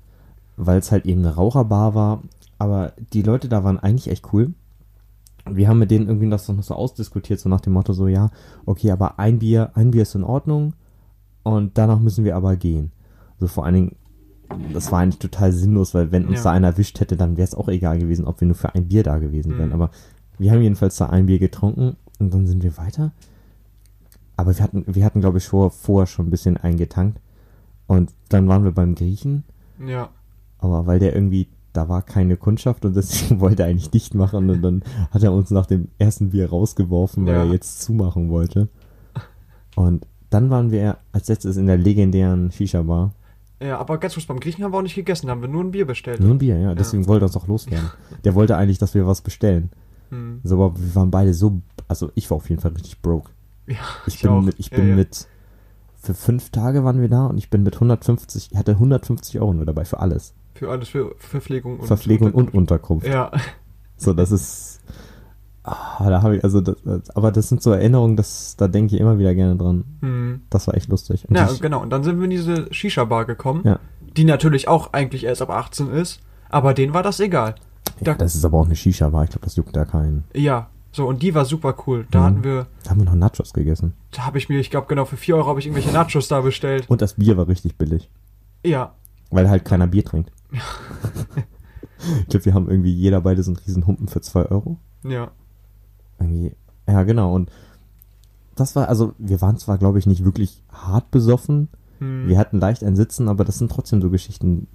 weil 0.55 0.79
es 0.79 0.91
halt 0.91 1.05
eben 1.05 1.21
eine 1.21 1.35
Raucherbar 1.35 1.95
war. 1.95 2.23
Aber 2.59 2.93
die 3.13 3.21
Leute 3.21 3.49
da 3.49 3.63
waren 3.63 3.79
eigentlich 3.79 4.09
echt 4.09 4.33
cool. 4.33 4.53
Wir 5.49 5.67
haben 5.69 5.79
mit 5.79 5.91
denen 5.91 6.07
irgendwie 6.07 6.29
das 6.29 6.47
noch 6.49 6.61
so 6.63 6.73
ausdiskutiert, 6.75 7.39
so 7.39 7.47
nach 7.49 7.61
dem 7.61 7.73
Motto 7.73 7.93
so, 7.93 8.07
ja, 8.07 8.31
okay, 8.65 8.91
aber 8.91 9.19
ein 9.19 9.39
Bier, 9.39 9.71
ein 9.75 9.91
Bier 9.91 10.01
ist 10.01 10.15
in 10.15 10.23
Ordnung 10.23 10.73
und 11.43 11.77
danach 11.77 11.99
müssen 11.99 12.25
wir 12.25 12.35
aber 12.35 12.55
gehen. 12.57 12.91
So 13.39 13.47
vor 13.47 13.65
allen 13.65 13.75
Dingen, 13.75 13.95
das 14.73 14.91
war 14.91 14.99
eigentlich 14.99 15.19
total 15.19 15.53
sinnlos, 15.53 15.93
weil 15.93 16.11
wenn 16.11 16.25
uns 16.25 16.39
Ja. 16.39 16.43
da 16.45 16.51
einer 16.51 16.67
erwischt 16.67 16.99
hätte, 16.99 17.15
dann 17.15 17.37
wäre 17.37 17.47
es 17.47 17.55
auch 17.55 17.69
egal 17.69 17.99
gewesen, 17.99 18.25
ob 18.25 18.41
wir 18.41 18.47
nur 18.47 18.55
für 18.55 18.73
ein 18.75 18.87
Bier 18.87 19.03
da 19.03 19.19
gewesen 19.19 19.57
wären. 19.57 19.69
Mhm. 19.69 19.75
Aber 19.75 19.91
wir 20.37 20.51
haben 20.51 20.61
jedenfalls 20.61 20.97
da 20.97 21.07
ein 21.07 21.27
Bier 21.27 21.39
getrunken 21.39 21.95
und 22.19 22.33
dann 22.33 22.47
sind 22.47 22.63
wir 22.63 22.75
weiter. 22.77 23.11
Aber 24.35 24.55
wir 24.55 24.63
hatten, 24.63 24.83
wir 24.87 25.05
hatten, 25.05 25.21
glaube 25.21 25.37
ich, 25.37 25.47
vor, 25.47 25.71
vorher 25.71 26.07
schon 26.07 26.27
ein 26.27 26.31
bisschen 26.31 26.57
eingetankt. 26.57 27.19
Und 27.87 28.11
dann 28.29 28.47
waren 28.47 28.63
wir 28.63 28.71
beim 28.71 28.95
Griechen, 28.95 29.43
Ja. 29.85 30.09
aber 30.59 30.85
weil 30.87 30.99
der 30.99 31.15
irgendwie, 31.15 31.47
da 31.73 31.87
war 31.89 32.01
keine 32.01 32.35
Kundschaft 32.37 32.83
und 32.85 32.95
deswegen 32.95 33.39
wollte 33.39 33.63
er 33.63 33.69
eigentlich 33.69 33.89
dicht 33.89 34.13
machen 34.13 34.49
und 34.49 34.61
dann 34.61 34.83
hat 35.11 35.23
er 35.23 35.31
uns 35.33 35.51
nach 35.51 35.65
dem 35.65 35.87
ersten 35.97 36.31
Bier 36.31 36.49
rausgeworfen, 36.49 37.25
weil 37.25 37.33
Ja. 37.35 37.43
er 37.45 37.51
jetzt 37.53 37.81
zumachen 37.81 38.29
wollte. 38.29 38.67
Und 39.75 40.05
dann 40.29 40.49
waren 40.49 40.71
wir 40.71 40.97
als 41.11 41.27
letztes 41.29 41.55
in 41.57 41.67
der 41.67 41.77
legendären 41.77 42.51
Shisha-Bar. 42.51 43.13
Ja, 43.61 43.79
aber 43.79 43.97
ganz 43.97 44.13
kurz, 44.13 44.25
beim 44.25 44.39
Griechen 44.39 44.63
haben 44.63 44.71
wir 44.73 44.77
auch 44.77 44.83
nicht 44.83 44.95
gegessen, 44.95 45.27
da 45.27 45.31
haben 45.31 45.41
wir 45.41 45.47
nur 45.47 45.63
ein 45.63 45.71
Bier 45.71 45.85
bestellt. 45.87 46.19
Nur 46.19 46.31
ein 46.31 46.37
Bier, 46.37 46.57
ja, 46.59 46.75
deswegen 46.75 47.07
wollte 47.07 47.23
er 47.25 47.27
uns 47.27 47.37
auch 47.37 47.47
loswerden. 47.47 47.89
Der 48.23 48.35
wollte 48.35 48.55
eigentlich, 48.57 48.77
dass 48.77 48.93
wir 48.93 49.07
was 49.07 49.21
bestellen. 49.21 49.69
Hm. 50.09 50.41
So, 50.43 50.55
aber 50.63 50.79
wir 50.79 50.93
waren 50.95 51.09
beide 51.11 51.33
so, 51.33 51.61
also 51.87 52.11
ich 52.15 52.29
war 52.29 52.37
auf 52.37 52.49
jeden 52.49 52.61
Fall 52.61 52.71
richtig 52.73 53.01
broke. 53.01 53.31
Ja, 53.65 53.75
Ich, 54.05 54.15
ich 54.15 54.21
bin 54.21 54.31
auch. 54.31 54.41
mit, 54.41 54.59
ich 54.59 54.69
Ja, 54.71 54.77
bin 54.77 54.89
ja. 54.89 54.95
mit, 54.95 55.27
für 56.07 56.13
fünf 56.13 56.49
Tage 56.51 56.83
waren 56.83 57.01
wir 57.01 57.09
da 57.09 57.25
und 57.27 57.37
ich 57.37 57.49
bin 57.49 57.63
mit 57.63 57.75
150, 57.75 58.49
ich 58.51 58.57
hatte 58.57 58.71
150 58.71 59.39
Euro 59.39 59.53
nur 59.53 59.65
dabei 59.65 59.83
für 59.85 59.99
alles. 59.99 60.33
Für 60.55 60.69
alles, 60.71 60.87
für 60.89 61.13
Verpflegung 61.17 61.79
und 61.79 61.87
Verpflegung 61.87 62.33
und 62.33 62.53
Unterkunft. 62.53 63.05
Ja. 63.07 63.31
So, 63.97 64.13
das 64.13 64.31
ist, 64.31 64.79
ah, 65.63 66.09
da 66.09 66.21
habe 66.21 66.37
ich, 66.37 66.43
also, 66.43 66.61
das, 66.61 66.77
aber 67.15 67.31
das 67.31 67.49
sind 67.49 67.61
so 67.61 67.71
Erinnerungen, 67.71 68.15
das, 68.15 68.55
da 68.57 68.67
denke 68.67 68.95
ich 68.95 69.01
immer 69.01 69.19
wieder 69.19 69.35
gerne 69.35 69.55
dran. 69.55 69.83
Hm. 70.01 70.41
Das 70.49 70.67
war 70.67 70.75
echt 70.75 70.89
lustig. 70.89 71.27
Und 71.29 71.35
Ja, 71.35 71.49
ich, 71.51 71.61
genau. 71.61 71.81
Und 71.81 71.89
dann 71.89 72.03
sind 72.03 72.17
wir 72.17 72.23
in 72.23 72.29
diese 72.31 72.71
Shisha-Bar 72.73 73.25
gekommen, 73.25 73.61
Ja. 73.65 73.79
die 74.15 74.23
natürlich 74.23 74.67
auch 74.67 74.93
eigentlich 74.93 75.25
erst 75.25 75.41
ab 75.41 75.49
18 75.49 75.89
ist, 75.89 76.21
aber 76.49 76.73
denen 76.73 76.93
war 76.93 77.03
das 77.03 77.19
egal. 77.19 77.55
Da, 77.99 78.11
ja, 78.11 78.17
das 78.17 78.35
ist 78.35 78.45
aber 78.45 78.57
auch 78.59 78.65
eine 78.65 78.75
Shisha-Bar, 78.75 79.25
ich 79.25 79.29
glaube, 79.31 79.45
das 79.45 79.55
juckt 79.57 79.75
da 79.75 79.85
keinen. 79.85 80.23
ja, 80.33 80.69
so, 80.97 81.07
und 81.07 81.21
die 81.23 81.33
war 81.33 81.45
super 81.45 81.75
cool. 81.87 82.05
Da 82.11 82.19
Mhm. 82.19 82.23
hatten 82.25 82.43
wir, 82.43 82.67
Da 82.83 82.89
haben 82.89 82.99
wir 82.99 83.05
noch 83.05 83.15
Nachos 83.15 83.53
gegessen. 83.53 83.93
da 84.11 84.25
habe 84.25 84.37
ich 84.37 84.49
mir, 84.49 84.59
ich 84.59 84.69
glaube 84.69 84.87
genau, 84.87 85.05
für 85.05 85.15
4 85.17 85.37
Euro 85.37 85.47
habe 85.47 85.59
ich 85.59 85.65
irgendwelche 85.67 85.93
Nachos 85.93 86.27
da 86.27 86.41
bestellt. 86.41 86.89
Und 86.89 87.01
das 87.01 87.13
Bier 87.13 87.37
war 87.37 87.47
richtig 87.47 87.77
billig, 87.77 88.09
Ja, 88.65 88.93
weil 89.31 89.49
halt 89.49 89.63
keiner 89.63 89.87
Bier 89.87 90.03
trinkt. 90.03 90.31
ich 92.21 92.27
glaube, 92.27 92.45
wir 92.45 92.53
haben 92.53 92.69
irgendwie 92.69 92.91
jeder 92.93 93.21
beide 93.21 93.43
so 93.43 93.51
einen 93.51 93.57
riesen 93.65 93.87
Humpen 93.87 94.07
für 94.07 94.21
2 94.21 94.45
Euro. 94.47 94.77
ja. 95.03 95.31
Irgendwie, 96.19 96.55
ja, 96.87 97.03
genau. 97.03 97.31
Und 97.35 97.51
das 98.55 98.75
war, 98.75 98.89
also, 98.89 99.13
wir 99.19 99.39
waren 99.39 99.57
zwar, 99.57 99.77
glaube 99.77 99.99
ich, 99.99 100.07
nicht 100.07 100.25
wirklich 100.25 100.63
hart 100.71 101.11
besoffen. 101.11 101.69
Hm. 101.99 102.27
Wir 102.27 102.39
hatten 102.39 102.59
leicht 102.59 102.83
ein 102.83 102.95
Sitzen, 102.95 103.29
aber 103.29 103.45
das 103.45 103.59
sind 103.59 103.69
trotzdem 103.71 104.01
so 104.01 104.09
Geschichten, 104.09 104.65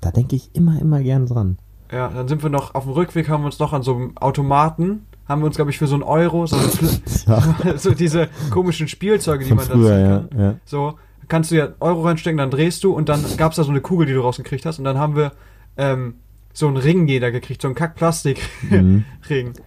da 0.00 0.12
denke 0.12 0.36
ich 0.36 0.54
immer, 0.54 0.80
immer 0.80 1.02
gern 1.02 1.26
dran. 1.26 1.58
Ja, 1.90 2.08
dann 2.08 2.28
sind 2.28 2.44
wir 2.44 2.50
noch, 2.50 2.76
auf 2.76 2.84
dem 2.84 2.92
Rückweg 2.92 3.28
haben 3.28 3.42
wir 3.42 3.46
uns 3.46 3.58
noch 3.58 3.72
an 3.72 3.82
so 3.82 3.96
einem 3.96 4.16
Automaten, 4.16 5.06
haben 5.28 5.40
wir 5.42 5.46
uns, 5.46 5.56
glaube 5.56 5.70
ich, 5.70 5.78
für 5.78 5.86
so 5.86 5.94
einen 5.94 6.02
Euro, 6.02 6.46
so, 6.46 6.56
eine, 6.56 7.78
so 7.78 7.92
diese 7.94 8.28
komischen 8.50 8.88
Spielzeuge, 8.88 9.44
die 9.44 9.48
von 9.50 9.56
man 9.58 9.66
da 9.68 9.72
früher, 9.74 9.88
ziehen 9.96 10.00
ja, 10.06 10.18
kann. 10.28 10.40
ja. 10.40 10.54
So, 10.64 10.94
kannst 11.28 11.50
du 11.50 11.56
ja 11.56 11.68
Euro 11.80 12.02
reinstecken, 12.02 12.38
dann 12.38 12.50
drehst 12.50 12.82
du 12.84 12.92
und 12.92 13.08
dann 13.08 13.24
gab's 13.36 13.56
da 13.56 13.64
so 13.64 13.70
eine 13.70 13.80
Kugel, 13.80 14.06
die 14.06 14.12
du 14.12 14.20
rausgekriegt 14.20 14.66
hast 14.66 14.78
und 14.78 14.84
dann 14.84 14.98
haben 14.98 15.16
wir 15.16 15.32
ähm, 15.76 16.14
so 16.52 16.66
einen 16.66 16.76
Ring 16.76 17.06
jeder 17.08 17.30
gekriegt, 17.30 17.62
so 17.62 17.68
einen 17.68 17.74
Kack-Plastik-Ring. 17.74 19.04
Mhm. 19.48 19.52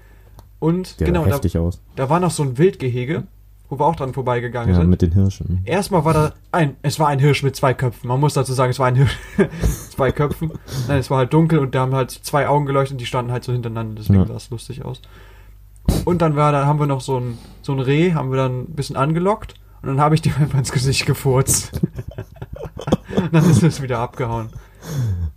Und 0.59 0.99
Der 0.99 1.07
genau, 1.07 1.25
da, 1.25 1.59
aus. 1.59 1.81
da 1.95 2.09
war 2.09 2.19
noch 2.19 2.31
so 2.31 2.41
ein 2.41 2.57
Wildgehege, 2.57 3.23
wo 3.69 3.77
wir 3.77 3.85
auch 3.85 3.95
dran 3.95 4.13
vorbeigegangen 4.13 4.69
Ja, 4.73 4.79
sind. 4.79 4.89
mit 4.89 5.01
den 5.01 5.11
Hirschen. 5.11 5.61
Erstmal 5.65 6.05
war 6.05 6.13
da 6.13 6.33
ein, 6.51 6.75
es 6.81 6.97
war 6.99 7.07
ein 7.07 7.19
Hirsch 7.19 7.43
mit 7.43 7.55
zwei 7.55 7.73
Köpfen. 7.73 8.07
Man 8.07 8.19
muss 8.19 8.33
dazu 8.35 8.53
sagen, 8.53 8.71
es 8.71 8.79
war 8.79 8.87
ein 8.87 8.95
Hirsch 8.95 9.17
zwei 9.91 10.11
Köpfen. 10.11 10.51
Nein, 10.87 10.99
es 10.99 11.09
war 11.11 11.17
halt 11.19 11.33
dunkel 11.33 11.59
und 11.59 11.75
da 11.75 11.81
haben 11.81 11.93
halt 11.93 12.09
zwei 12.11 12.47
Augen 12.47 12.65
geleuchtet 12.65 12.93
und 12.93 13.01
die 13.01 13.05
standen 13.05 13.31
halt 13.31 13.43
so 13.43 13.51
hintereinander, 13.51 13.95
deswegen 14.01 14.19
Ja. 14.21 14.25
sah 14.27 14.35
es 14.35 14.49
lustig 14.49 14.83
aus. 14.85 15.01
Und 16.05 16.21
dann 16.21 16.35
war 16.35 16.51
da 16.51 16.65
haben 16.65 16.79
wir 16.79 16.87
noch 16.87 17.01
so 17.01 17.19
ein 17.19 17.37
so 17.61 17.73
ein 17.73 17.79
Reh, 17.79 18.13
haben 18.13 18.29
wir 18.31 18.37
dann 18.37 18.61
ein 18.61 18.75
bisschen 18.75 18.95
angelockt 18.95 19.55
und 19.81 19.89
dann 19.89 19.99
habe 19.99 20.15
ich 20.15 20.21
dem 20.21 20.33
einfach 20.39 20.59
ins 20.59 20.71
Gesicht 20.71 21.05
gefurzt. 21.05 21.81
dann 23.31 23.49
ist 23.49 23.63
es 23.63 23.81
wieder 23.81 23.99
abgehauen. 23.99 24.49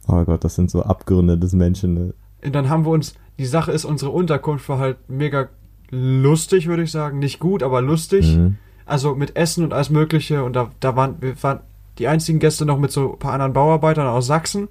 Oh 0.07 0.23
Gott, 0.25 0.45
das 0.45 0.55
sind 0.55 0.71
so 0.71 0.83
Abgründe 0.83 1.39
des 1.39 1.53
Menschen. 1.53 1.95
Ne? 1.95 2.15
Und 2.45 2.55
dann 2.55 2.69
haben 2.69 2.85
wir 2.85 2.91
uns, 2.91 3.15
die 3.39 3.47
Sache 3.47 3.73
ist, 3.73 3.85
unsere 3.85 4.11
Unterkunft 4.11 4.69
war 4.69 4.79
halt 4.79 4.97
mega 5.09 5.49
lustig, 5.91 6.67
würde 6.67 6.83
ich 6.83 6.91
sagen. 6.91 7.19
Nicht 7.19 7.41
gut, 7.41 7.63
aber 7.63 7.81
lustig. 7.81 8.37
Mhm. 8.37 8.57
Also 8.87 9.15
mit 9.15 9.37
Essen 9.37 9.65
und 9.65 9.73
alles 9.73 9.91
Mögliche. 9.91 10.45
Und 10.45 10.55
da, 10.55 10.71
da 10.81 10.97
waren, 10.97 11.17
wir 11.21 11.43
waren 11.43 11.61
die 11.99 12.09
einzigen 12.09 12.39
Gäste 12.39 12.65
noch 12.65 12.79
mit 12.79 12.93
so 12.93 13.13
ein 13.13 13.19
paar 13.19 13.33
anderen 13.33 13.53
Bauarbeitern 13.53 14.07
aus 14.07 14.27
Sachsen, 14.27 14.69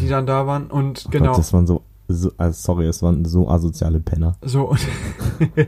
die 0.00 0.08
dann 0.08 0.26
da 0.26 0.46
waren. 0.46 0.66
Und 0.66 1.04
Oh 1.06 1.10
genau. 1.10 1.30
Gott, 1.30 1.38
das 1.38 1.52
waren 1.52 1.66
so, 1.66 1.82
so 2.08 2.30
also 2.36 2.56
sorry, 2.60 2.86
es 2.86 3.02
waren 3.02 3.24
so 3.24 3.48
asoziale 3.48 4.00
Penner. 4.00 4.36
so. 4.42 4.70
Und, 4.70 4.80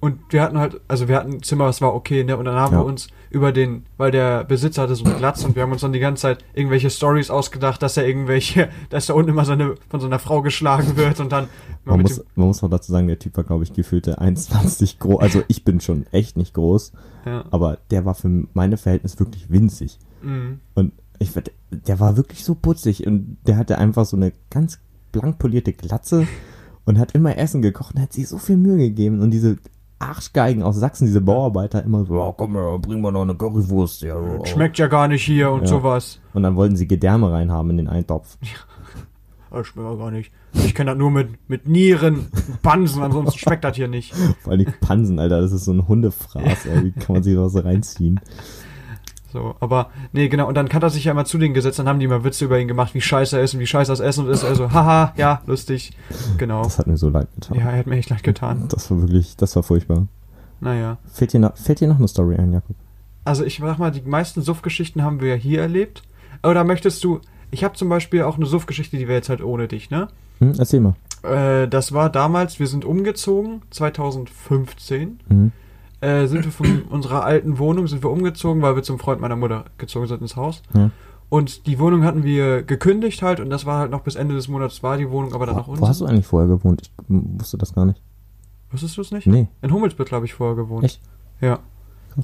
und 0.00 0.20
wir 0.30 0.42
hatten 0.42 0.58
halt, 0.58 0.80
also 0.88 1.08
wir 1.08 1.16
hatten 1.16 1.34
ein 1.34 1.42
Zimmer, 1.42 1.66
das 1.66 1.80
war 1.80 1.94
okay, 1.94 2.24
ne? 2.24 2.36
Und 2.36 2.44
dann 2.44 2.56
haben 2.56 2.74
Ja. 2.74 2.80
wir 2.80 2.84
uns 2.84 3.08
über 3.30 3.52
den, 3.52 3.84
weil 3.96 4.10
der 4.10 4.44
Besitzer 4.44 4.82
hatte 4.82 4.94
so 4.94 5.04
eine 5.04 5.14
Glatze 5.14 5.46
und 5.46 5.56
wir 5.56 5.62
haben 5.62 5.72
uns 5.72 5.80
dann 5.80 5.92
die 5.92 5.98
ganze 5.98 6.22
Zeit 6.22 6.44
irgendwelche 6.54 6.90
Stories 6.90 7.30
ausgedacht, 7.30 7.82
dass 7.82 7.96
er 7.96 8.06
irgendwelche, 8.06 8.68
dass 8.90 9.06
da 9.06 9.14
unten 9.14 9.30
immer 9.30 9.44
seine, 9.44 9.74
von 9.88 10.00
so 10.00 10.06
einer 10.06 10.18
Frau 10.18 10.42
geschlagen 10.42 10.96
wird 10.96 11.20
und 11.20 11.32
dann 11.32 11.48
Man 11.84 12.00
muss, 12.02 12.22
man 12.36 12.46
muss 12.48 12.62
auch 12.62 12.70
dazu 12.70 12.92
sagen, 12.92 13.08
der 13.08 13.18
Typ 13.18 13.36
war, 13.36 13.44
glaube 13.44 13.64
ich, 13.64 13.72
gefühlte 13.72 14.20
1,20 14.20 14.98
groß. 14.98 15.20
Also 15.20 15.42
ich 15.48 15.64
bin 15.64 15.80
schon 15.80 16.06
echt 16.12 16.36
nicht 16.36 16.54
groß, 16.54 16.92
dem, 17.24 17.32
ja. 17.32 17.44
aber 17.50 17.78
der 17.90 18.04
war 18.04 18.14
für 18.14 18.28
meine 18.52 18.76
Verhältnisse 18.76 19.18
wirklich 19.20 19.50
winzig. 19.50 19.98
Mhm. 20.22 20.60
Und 20.74 20.92
Ich, 21.18 21.30
der 21.70 21.98
war 22.00 22.16
wirklich 22.16 22.44
so 22.44 22.54
putzig 22.54 23.06
und 23.06 23.38
der 23.46 23.56
hatte 23.56 23.78
einfach 23.78 24.04
so 24.04 24.16
eine 24.16 24.32
ganz 24.50 24.78
blank 25.20 25.38
polierte 25.38 25.72
Glatze 25.72 26.26
und 26.84 26.98
hat 26.98 27.12
immer 27.12 27.36
Essen 27.38 27.62
gekocht 27.62 27.94
und 27.94 28.02
hat 28.02 28.12
sich 28.12 28.28
so 28.28 28.38
viel 28.38 28.56
Mühe 28.56 28.76
gegeben 28.78 29.20
und 29.20 29.30
diese 29.30 29.56
Arschgeigen 30.00 30.62
aus 30.62 30.76
Sachsen, 30.76 31.06
diese 31.06 31.20
Bauarbeiter 31.20 31.82
immer 31.82 32.04
so, 32.04 32.18
ja, 32.18 32.34
komm, 32.36 32.56
ja, 32.56 32.76
bring 32.76 33.00
mal 33.00 33.12
noch 33.12 33.22
eine 33.22 33.34
Currywurst. 33.34 34.02
Ja, 34.02 34.20
ja. 34.20 34.44
Schmeckt 34.44 34.76
ja 34.78 34.86
gar 34.88 35.08
nicht 35.08 35.24
hier 35.24 35.50
und 35.50 35.62
Ja. 35.62 35.66
sowas. 35.68 36.20
Und 36.34 36.42
dann 36.42 36.56
wollten 36.56 36.76
sie 36.76 36.86
Gedärme 36.88 37.30
reinhaben 37.32 37.70
in 37.70 37.76
den 37.78 37.88
Eintopf. 37.88 38.36
Das 39.50 39.68
schmeckt 39.68 39.88
ja 39.88 39.94
gar 39.94 40.10
nicht. 40.10 40.32
Ich 40.52 40.74
kenne 40.74 40.90
das 40.90 40.98
nur 40.98 41.12
mit, 41.12 41.48
mit 41.48 41.68
Nieren, 41.68 42.26
Bansen, 42.62 43.04
ansonsten 43.04 43.38
schmeckt 43.38 43.62
das 43.62 43.76
hier 43.76 43.86
nicht. 43.86 44.12
Vor 44.42 44.50
allem 44.50 44.64
die 44.64 44.72
Pansen, 44.80 45.20
Alter, 45.20 45.40
das 45.42 45.52
ist 45.52 45.66
so 45.66 45.72
ein 45.72 45.86
Hundefraß, 45.86 46.66
ey. 46.66 46.82
Wie 46.86 46.90
kann 46.90 47.14
man 47.14 47.22
sich 47.22 47.36
da 47.36 47.48
so 47.48 47.60
reinziehen? 47.60 48.18
So, 49.34 49.56
aber, 49.58 49.90
nee, 50.12 50.28
genau, 50.28 50.46
und 50.46 50.54
dann 50.54 50.72
hat 50.72 50.84
er 50.84 50.90
sich 50.90 51.06
ja 51.06 51.10
immer 51.10 51.24
zu 51.24 51.38
denen 51.38 51.54
gesetzt, 51.54 51.80
dann 51.80 51.88
haben 51.88 51.98
die 51.98 52.04
immer 52.04 52.22
Witze 52.22 52.44
über 52.44 52.60
ihn 52.60 52.68
gemacht, 52.68 52.94
wie 52.94 53.00
scheiße 53.00 53.36
er 53.36 53.42
ist 53.42 53.52
und 53.52 53.58
wie 53.58 53.66
scheiße 53.66 53.90
das 53.90 53.98
Essen 53.98 54.28
ist. 54.28 54.44
Also, 54.44 54.70
haha, 54.72 55.12
ja, 55.16 55.42
lustig. 55.46 55.90
Genau. 56.38 56.62
Das 56.62 56.78
hat 56.78 56.86
mir 56.86 56.96
so 56.96 57.08
leid 57.08 57.26
getan. 57.34 57.58
Ja, 57.58 57.68
er 57.72 57.78
hat 57.78 57.88
mir 57.88 57.96
echt 57.96 58.10
leid 58.10 58.22
getan. 58.22 58.66
Das 58.68 58.92
war 58.92 59.00
wirklich, 59.00 59.36
das 59.36 59.56
war 59.56 59.64
furchtbar. 59.64 60.06
Naja. 60.60 60.98
Fällt 61.12 61.32
dir 61.32 61.40
noch, 61.40 61.56
fällt 61.56 61.80
dir 61.80 61.88
noch 61.88 61.98
eine 61.98 62.06
Story 62.06 62.36
ein, 62.36 62.52
Jakob? 62.52 62.76
Also 63.24 63.44
ich 63.44 63.58
sag 63.58 63.78
mal, 63.78 63.90
die 63.90 64.02
meisten 64.02 64.40
Suff-Geschichten 64.40 65.02
haben 65.02 65.20
wir 65.20 65.30
ja 65.30 65.34
hier 65.34 65.62
erlebt. 65.62 66.04
Oder 66.44 66.62
möchtest 66.62 67.02
du, 67.02 67.20
ich 67.50 67.64
habe 67.64 67.74
zum 67.74 67.88
Beispiel 67.88 68.22
auch 68.22 68.36
eine 68.36 68.46
Suff-Geschichte, 68.46 68.98
die 68.98 69.08
wäre 69.08 69.16
jetzt 69.16 69.30
halt 69.30 69.42
ohne 69.42 69.66
dich, 69.66 69.90
ne? 69.90 70.06
Hm, 70.38 70.52
erzähl 70.58 70.78
mal. 70.78 70.94
Äh, 71.24 71.66
das 71.66 71.90
war 71.90 72.08
damals, 72.08 72.60
wir 72.60 72.68
sind 72.68 72.84
umgezogen, 72.84 73.62
2015. 73.70 75.18
Mhm. 75.28 75.52
Äh, 76.04 76.26
sind 76.26 76.44
wir 76.44 76.52
von 76.52 76.82
unserer 76.90 77.24
alten 77.24 77.58
Wohnung, 77.58 77.86
sind 77.86 78.02
wir 78.02 78.10
umgezogen, 78.10 78.62
weil 78.62 78.76
wir 78.76 78.82
zum 78.82 78.98
Freund 78.98 79.20
meiner 79.20 79.36
Mutter 79.36 79.64
gezogen 79.78 80.06
sind 80.06 80.20
ins 80.20 80.36
Haus. 80.36 80.62
Ja. 80.74 80.90
Und 81.30 81.66
die 81.66 81.78
Wohnung 81.78 82.04
hatten 82.04 82.22
wir 82.22 82.62
gekündigt 82.62 83.22
halt 83.22 83.40
und 83.40 83.50
das 83.50 83.64
war 83.66 83.78
halt 83.78 83.90
noch 83.90 84.02
bis 84.02 84.14
Ende 84.14 84.34
des 84.34 84.46
Monats 84.48 84.82
war 84.82 84.96
die 84.98 85.10
Wohnung, 85.10 85.32
aber 85.32 85.46
dann 85.46 85.56
noch 85.56 85.68
Wo, 85.68 85.80
wo 85.80 85.88
hast 85.88 86.00
du 86.00 86.06
eigentlich 86.06 86.26
vorher 86.26 86.48
gewohnt? 86.48 86.82
Ich 86.82 86.92
wusste 87.08 87.58
das 87.58 87.74
gar 87.74 87.86
nicht. 87.86 88.00
Wusstest 88.70 88.96
du 88.96 89.00
es 89.00 89.10
nicht? 89.10 89.26
Nee. 89.26 89.48
In 89.62 89.72
Hummelsbüttel 89.72 90.14
habe 90.14 90.26
ich 90.26 90.34
vorher 90.34 90.54
gewohnt. 90.56 90.84
Echt? 90.84 91.00
Ja. 91.40 91.60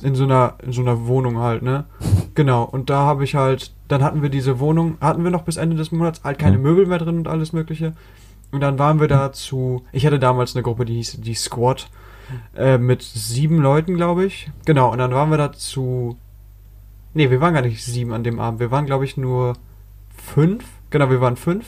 In 0.02 0.14
so 0.14 0.24
einer, 0.24 0.54
in 0.64 0.72
so 0.72 0.82
einer 0.82 1.06
Wohnung 1.06 1.38
halt, 1.38 1.62
ne? 1.62 1.84
Genau. 2.34 2.62
Und 2.64 2.90
da 2.90 3.00
habe 3.00 3.24
ich 3.24 3.34
halt, 3.34 3.72
dann 3.88 4.04
hatten 4.04 4.22
wir 4.22 4.28
diese 4.28 4.60
Wohnung, 4.60 4.96
hatten 5.00 5.24
wir 5.24 5.30
noch 5.32 5.42
bis 5.42 5.56
Ende 5.56 5.76
des 5.76 5.90
Monats 5.90 6.22
halt 6.22 6.38
keine 6.38 6.56
Ja. 6.56 6.62
Möbel 6.62 6.86
mehr 6.86 6.98
drin 6.98 7.18
und 7.18 7.26
alles 7.26 7.52
Mögliche. 7.52 7.94
Und 8.52 8.60
dann 8.60 8.78
waren 8.78 9.00
wir 9.00 9.08
da 9.08 9.32
zu, 9.32 9.82
ich 9.92 10.06
hatte 10.06 10.18
damals 10.18 10.54
eine 10.54 10.62
Gruppe, 10.62 10.84
die 10.84 10.94
hieß 10.94 11.20
die 11.20 11.34
Squad, 11.34 11.88
äh, 12.56 12.78
mit 12.78 13.02
sieben 13.02 13.58
Leuten, 13.58 13.96
glaube 13.96 14.24
ich. 14.24 14.50
Genau. 14.64 14.90
Und 14.92 14.98
dann 14.98 15.12
waren 15.12 15.30
wir 15.30 15.38
da 15.38 15.52
zu, 15.52 16.16
nee, 17.14 17.30
wir 17.30 17.40
waren 17.40 17.54
gar 17.54 17.62
nicht 17.62 17.84
sieben 17.84 18.12
an 18.12 18.24
dem 18.24 18.40
Abend. 18.40 18.60
Wir 18.60 18.70
waren, 18.70 18.86
glaube 18.86 19.04
ich, 19.04 19.16
nur 19.16 19.54
fünf. 20.14 20.64
Genau, 20.90 21.10
wir 21.10 21.20
waren 21.20 21.36
fünf. 21.36 21.66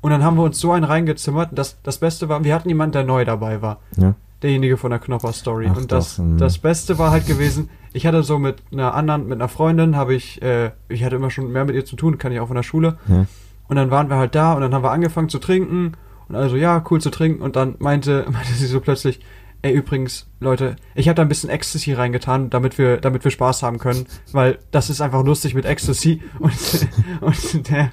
Und 0.00 0.10
dann 0.10 0.22
haben 0.22 0.36
wir 0.36 0.44
uns 0.44 0.58
so 0.60 0.72
einen 0.72 0.84
reingezimmert. 0.84 1.50
Das, 1.52 1.82
das 1.82 1.98
Beste 1.98 2.28
war, 2.28 2.44
wir 2.44 2.54
hatten 2.54 2.68
jemanden, 2.68 2.92
der 2.92 3.04
neu 3.04 3.24
dabei 3.24 3.62
war 3.62 3.78
Ja. 3.96 4.14
derjenige 4.42 4.76
von 4.76 4.90
der 4.90 5.00
Knopper 5.00 5.32
Story. 5.32 5.68
Ach 5.70 5.76
und 5.76 5.90
das, 5.90 6.16
doch, 6.16 6.24
hm. 6.24 6.38
das 6.38 6.58
Beste 6.58 6.98
war 6.98 7.10
halt 7.10 7.26
gewesen, 7.26 7.68
ich 7.92 8.06
hatte 8.06 8.22
so 8.22 8.38
mit 8.38 8.62
einer 8.72 8.94
anderen, 8.94 9.24
mit 9.26 9.38
einer 9.38 9.48
Freundin, 9.48 9.96
habe 9.96 10.14
ich, 10.14 10.40
äh, 10.42 10.70
ich 10.88 11.04
hatte 11.04 11.16
immer 11.16 11.30
schon 11.30 11.50
mehr 11.50 11.64
mit 11.64 11.74
ihr 11.74 11.84
zu 11.84 11.96
tun, 11.96 12.18
kann 12.18 12.32
ich 12.32 12.38
auch 12.40 12.46
von 12.46 12.56
der 12.56 12.62
Schule. 12.62 12.98
Ja. 13.08 13.26
Und 13.66 13.76
dann 13.76 13.90
waren 13.90 14.08
wir 14.08 14.16
halt 14.16 14.34
da 14.34 14.52
und 14.54 14.60
dann 14.62 14.72
haben 14.72 14.82
wir 14.84 14.92
angefangen 14.92 15.28
zu 15.28 15.38
trinken. 15.38 15.92
Und 16.28 16.36
also, 16.36 16.56
ja, 16.56 16.82
cool 16.90 17.00
zu 17.00 17.10
trinken. 17.10 17.42
Und 17.42 17.56
dann 17.56 17.74
meinte, 17.78 18.26
meinte 18.30 18.52
sie 18.52 18.66
so 18.66 18.80
plötzlich, 18.80 19.20
ey, 19.62 19.72
übrigens, 19.72 20.26
Leute, 20.40 20.76
ich 20.94 21.08
habe 21.08 21.16
da 21.16 21.22
ein 21.22 21.28
bisschen 21.28 21.50
Ecstasy 21.50 21.92
reingetan, 21.92 22.48
damit 22.50 22.78
wir, 22.78 22.98
damit 22.98 23.24
wir 23.24 23.30
Spaß 23.30 23.62
haben 23.62 23.78
können. 23.78 24.06
Weil 24.32 24.58
das 24.70 24.88
ist 24.90 25.00
einfach 25.00 25.24
lustig 25.24 25.54
mit 25.54 25.64
Ecstasy. 25.64 26.22
Und, 26.38 26.52
und 27.20 27.68
der, 27.70 27.90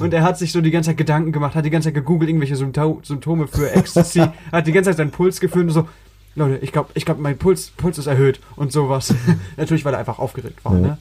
und 0.00 0.14
er 0.14 0.22
hat 0.22 0.38
sich 0.38 0.52
so 0.52 0.60
die 0.60 0.70
ganze 0.70 0.90
Zeit 0.90 0.96
Gedanken 0.98 1.32
gemacht, 1.32 1.54
hat 1.54 1.64
die 1.64 1.70
ganze 1.70 1.88
Zeit 1.88 1.94
gegoogelt, 1.94 2.28
irgendwelche 2.30 2.56
Sympto 2.56 3.00
Symptome 3.02 3.48
für 3.48 3.70
Ecstasy, 3.72 4.20
hat 4.52 4.66
die 4.66 4.72
ganze 4.72 4.90
Zeit 4.90 4.98
seinen 4.98 5.10
Puls 5.10 5.40
gefühlt 5.40 5.66
und 5.66 5.72
so, 5.72 5.88
Leute, 6.36 6.58
ich 6.58 6.70
glaube, 6.72 6.90
ich 6.94 7.04
glaub, 7.06 7.18
mein 7.18 7.38
Puls, 7.38 7.70
Puls 7.76 7.98
ist 7.98 8.06
erhöht 8.06 8.40
und 8.56 8.70
sowas. 8.70 9.14
Natürlich, 9.56 9.84
weil 9.84 9.94
er 9.94 9.98
einfach 10.00 10.18
aufgeregt 10.18 10.64
war, 10.64 10.74
Ja. 10.74 10.78
ne? 10.80 10.98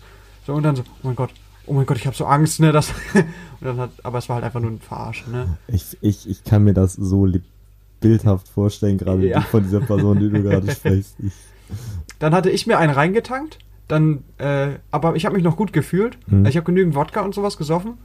So, 0.48 0.54
und 0.54 0.64
dann 0.64 0.76
so, 0.76 0.84
oh 0.84 1.08
mein 1.08 1.16
Gott, 1.16 1.32
oh 1.66 1.74
mein 1.74 1.86
Gott, 1.86 1.98
ich 1.98 2.06
habe 2.08 2.16
so 2.16 2.26
Angst, 2.26 2.60
ne? 2.60 2.72
Das 2.72 2.90
und 3.14 3.26
dann 3.62 3.78
hat, 3.78 3.90
aber 4.04 4.20
es 4.20 4.30
war 4.30 4.36
halt 4.36 4.46
einfach 4.46 4.60
nur 4.62 4.72
ein 4.72 4.80
Verarschen, 4.80 5.32
ne? 5.34 5.58
Ich, 5.68 5.98
ich, 6.02 6.30
ich 6.30 6.44
kann 6.44 6.64
mir 6.64 6.74
das 6.74 6.94
so 6.94 7.26
bildhaft 8.00 8.48
vorstellen, 8.50 8.98
gerade 8.98 9.28
Ja. 9.28 9.42
von 9.42 9.64
dieser 9.64 9.82
Person, 9.82 10.20
die 10.20 10.30
du 10.30 10.42
gerade 10.44 10.70
sprichst. 10.72 11.16
Ich, 11.20 11.34
Dann 12.20 12.34
hatte 12.34 12.50
ich 12.50 12.68
mir 12.68 12.78
einen 12.78 12.94
reingetankt, 12.94 13.60
dann, 13.88 14.24
äh, 14.38 14.70
aber 14.92 15.16
ich 15.16 15.26
habe 15.26 15.36
mich 15.36 15.44
noch 15.44 15.58
gut 15.58 15.74
gefühlt. 15.74 16.18
Mhm. 16.28 16.46
Ich 16.46 16.56
habe 16.58 16.66
genügend 16.66 16.96
Wodka 16.96 17.22
und 17.22 17.34
sowas 17.36 17.58
gesoffen. 17.58 17.98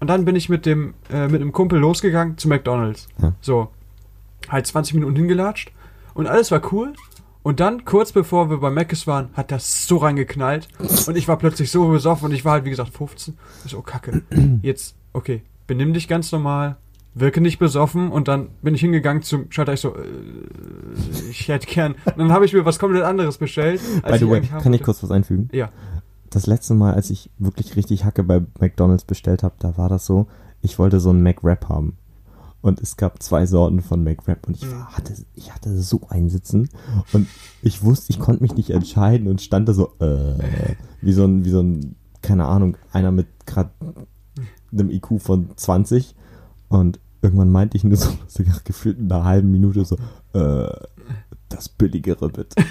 Und 0.00 0.08
dann 0.08 0.24
bin 0.24 0.36
ich 0.36 0.48
mit 0.48 0.64
dem, 0.64 0.94
äh, 1.12 1.26
mit 1.26 1.40
einem 1.40 1.50
Kumpel 1.52 1.78
losgegangen 1.80 2.38
zu 2.38 2.48
McDonalds. 2.48 3.08
Ja. 3.20 3.32
So. 3.40 3.68
Halt 4.48 4.66
20 4.66 4.94
Minuten 4.94 5.16
hingelatscht. 5.16 5.72
Und 6.14 6.26
alles 6.28 6.50
war 6.52 6.62
cool. 6.72 6.92
Und 7.42 7.58
dann, 7.60 7.84
kurz 7.84 8.12
bevor 8.12 8.48
wir 8.50 8.58
bei 8.58 8.70
Mc's 8.70 9.06
waren, 9.06 9.30
hat 9.34 9.50
das 9.50 9.86
so 9.88 9.96
reingeknallt. 9.96 10.68
Und 11.06 11.16
ich 11.16 11.26
war 11.26 11.36
plötzlich 11.36 11.70
so 11.70 11.88
besoffen 11.88 12.26
und 12.26 12.32
ich 12.34 12.44
war 12.44 12.52
halt, 12.52 12.64
wie 12.64 12.70
gesagt, 12.70 12.92
15. 12.96 13.36
Ich 13.64 13.72
so, 13.72 13.78
oh, 13.78 13.82
kacke. 13.82 14.22
Jetzt, 14.62 14.94
okay, 15.12 15.42
benimm 15.66 15.92
dich 15.94 16.06
ganz 16.08 16.30
normal. 16.30 16.76
Wirke 17.20 17.40
nicht 17.40 17.58
besoffen. 17.58 18.10
Und 18.10 18.28
dann 18.28 18.48
bin 18.62 18.74
ich 18.74 18.80
hingegangen 18.80 19.22
zum 19.22 19.50
Schalter. 19.50 19.72
Ich 19.72 19.80
so, 19.80 19.94
äh, 19.96 20.00
ich 21.30 21.48
hätte 21.48 21.66
gern. 21.66 21.94
Und 22.04 22.18
dann 22.18 22.32
habe 22.32 22.44
ich 22.44 22.52
mir 22.52 22.64
was 22.64 22.78
komplett 22.78 23.04
anderes 23.04 23.38
bestellt. 23.38 23.80
by 24.06 24.18
the 24.18 24.28
way, 24.28 24.40
kann 24.42 24.72
ich 24.72 24.82
kurz 24.82 25.02
was 25.02 25.10
einfügen? 25.10 25.48
Ja. 25.52 25.70
Das 26.30 26.46
letzte 26.46 26.74
Mal, 26.74 26.94
als 26.94 27.08
ich 27.10 27.30
wirklich 27.38 27.76
richtig 27.76 28.04
Hacke 28.04 28.22
bei 28.22 28.42
McDonalds 28.60 29.04
bestellt 29.04 29.42
habe, 29.42 29.54
da 29.58 29.78
war 29.78 29.88
das 29.88 30.04
so, 30.04 30.26
ich 30.60 30.78
wollte 30.78 31.00
so 31.00 31.10
einen 31.10 31.22
McWrap 31.22 31.68
haben. 31.68 31.96
Und 32.60 32.80
es 32.80 32.96
gab 32.96 33.22
zwei 33.22 33.46
Sorten 33.46 33.80
von 33.80 34.02
McWrap 34.02 34.46
und 34.48 34.56
ich 34.56 34.66
Mhm. 34.66 34.72
war, 34.72 34.88
hatte, 34.88 35.14
ich 35.36 35.54
hatte 35.54 35.78
so 35.80 36.00
einen 36.10 36.28
Sitzen 36.28 36.68
und 37.12 37.28
ich 37.62 37.82
wusste, 37.84 38.10
ich 38.10 38.18
konnte 38.18 38.42
mich 38.42 38.56
nicht 38.56 38.70
entscheiden 38.70 39.28
und 39.28 39.40
stand 39.40 39.68
da 39.68 39.72
so, 39.72 39.92
äh, 40.00 40.74
wie 41.00 41.12
so 41.12 41.24
ein, 41.24 41.44
wie 41.44 41.50
so 41.50 41.60
ein, 41.62 41.94
keine 42.20 42.46
Ahnung, 42.46 42.76
einer 42.92 43.12
mit 43.12 43.28
gerade 43.46 43.70
einem 44.72 44.90
IQ 44.90 45.20
von 45.20 45.48
20 45.56 46.14
und 46.68 46.98
irgendwann 47.22 47.50
meinte 47.50 47.76
ich 47.76 47.84
nur 47.84 47.96
so, 47.96 48.10
sogar 48.28 48.60
gefühlt 48.64 48.98
in 48.98 49.10
einer 49.10 49.24
halben 49.24 49.50
Minute 49.50 49.84
so, 49.84 49.96
äh, 50.34 50.70
das 51.48 51.68
billigere 51.68 52.28
bitte. 52.28 52.62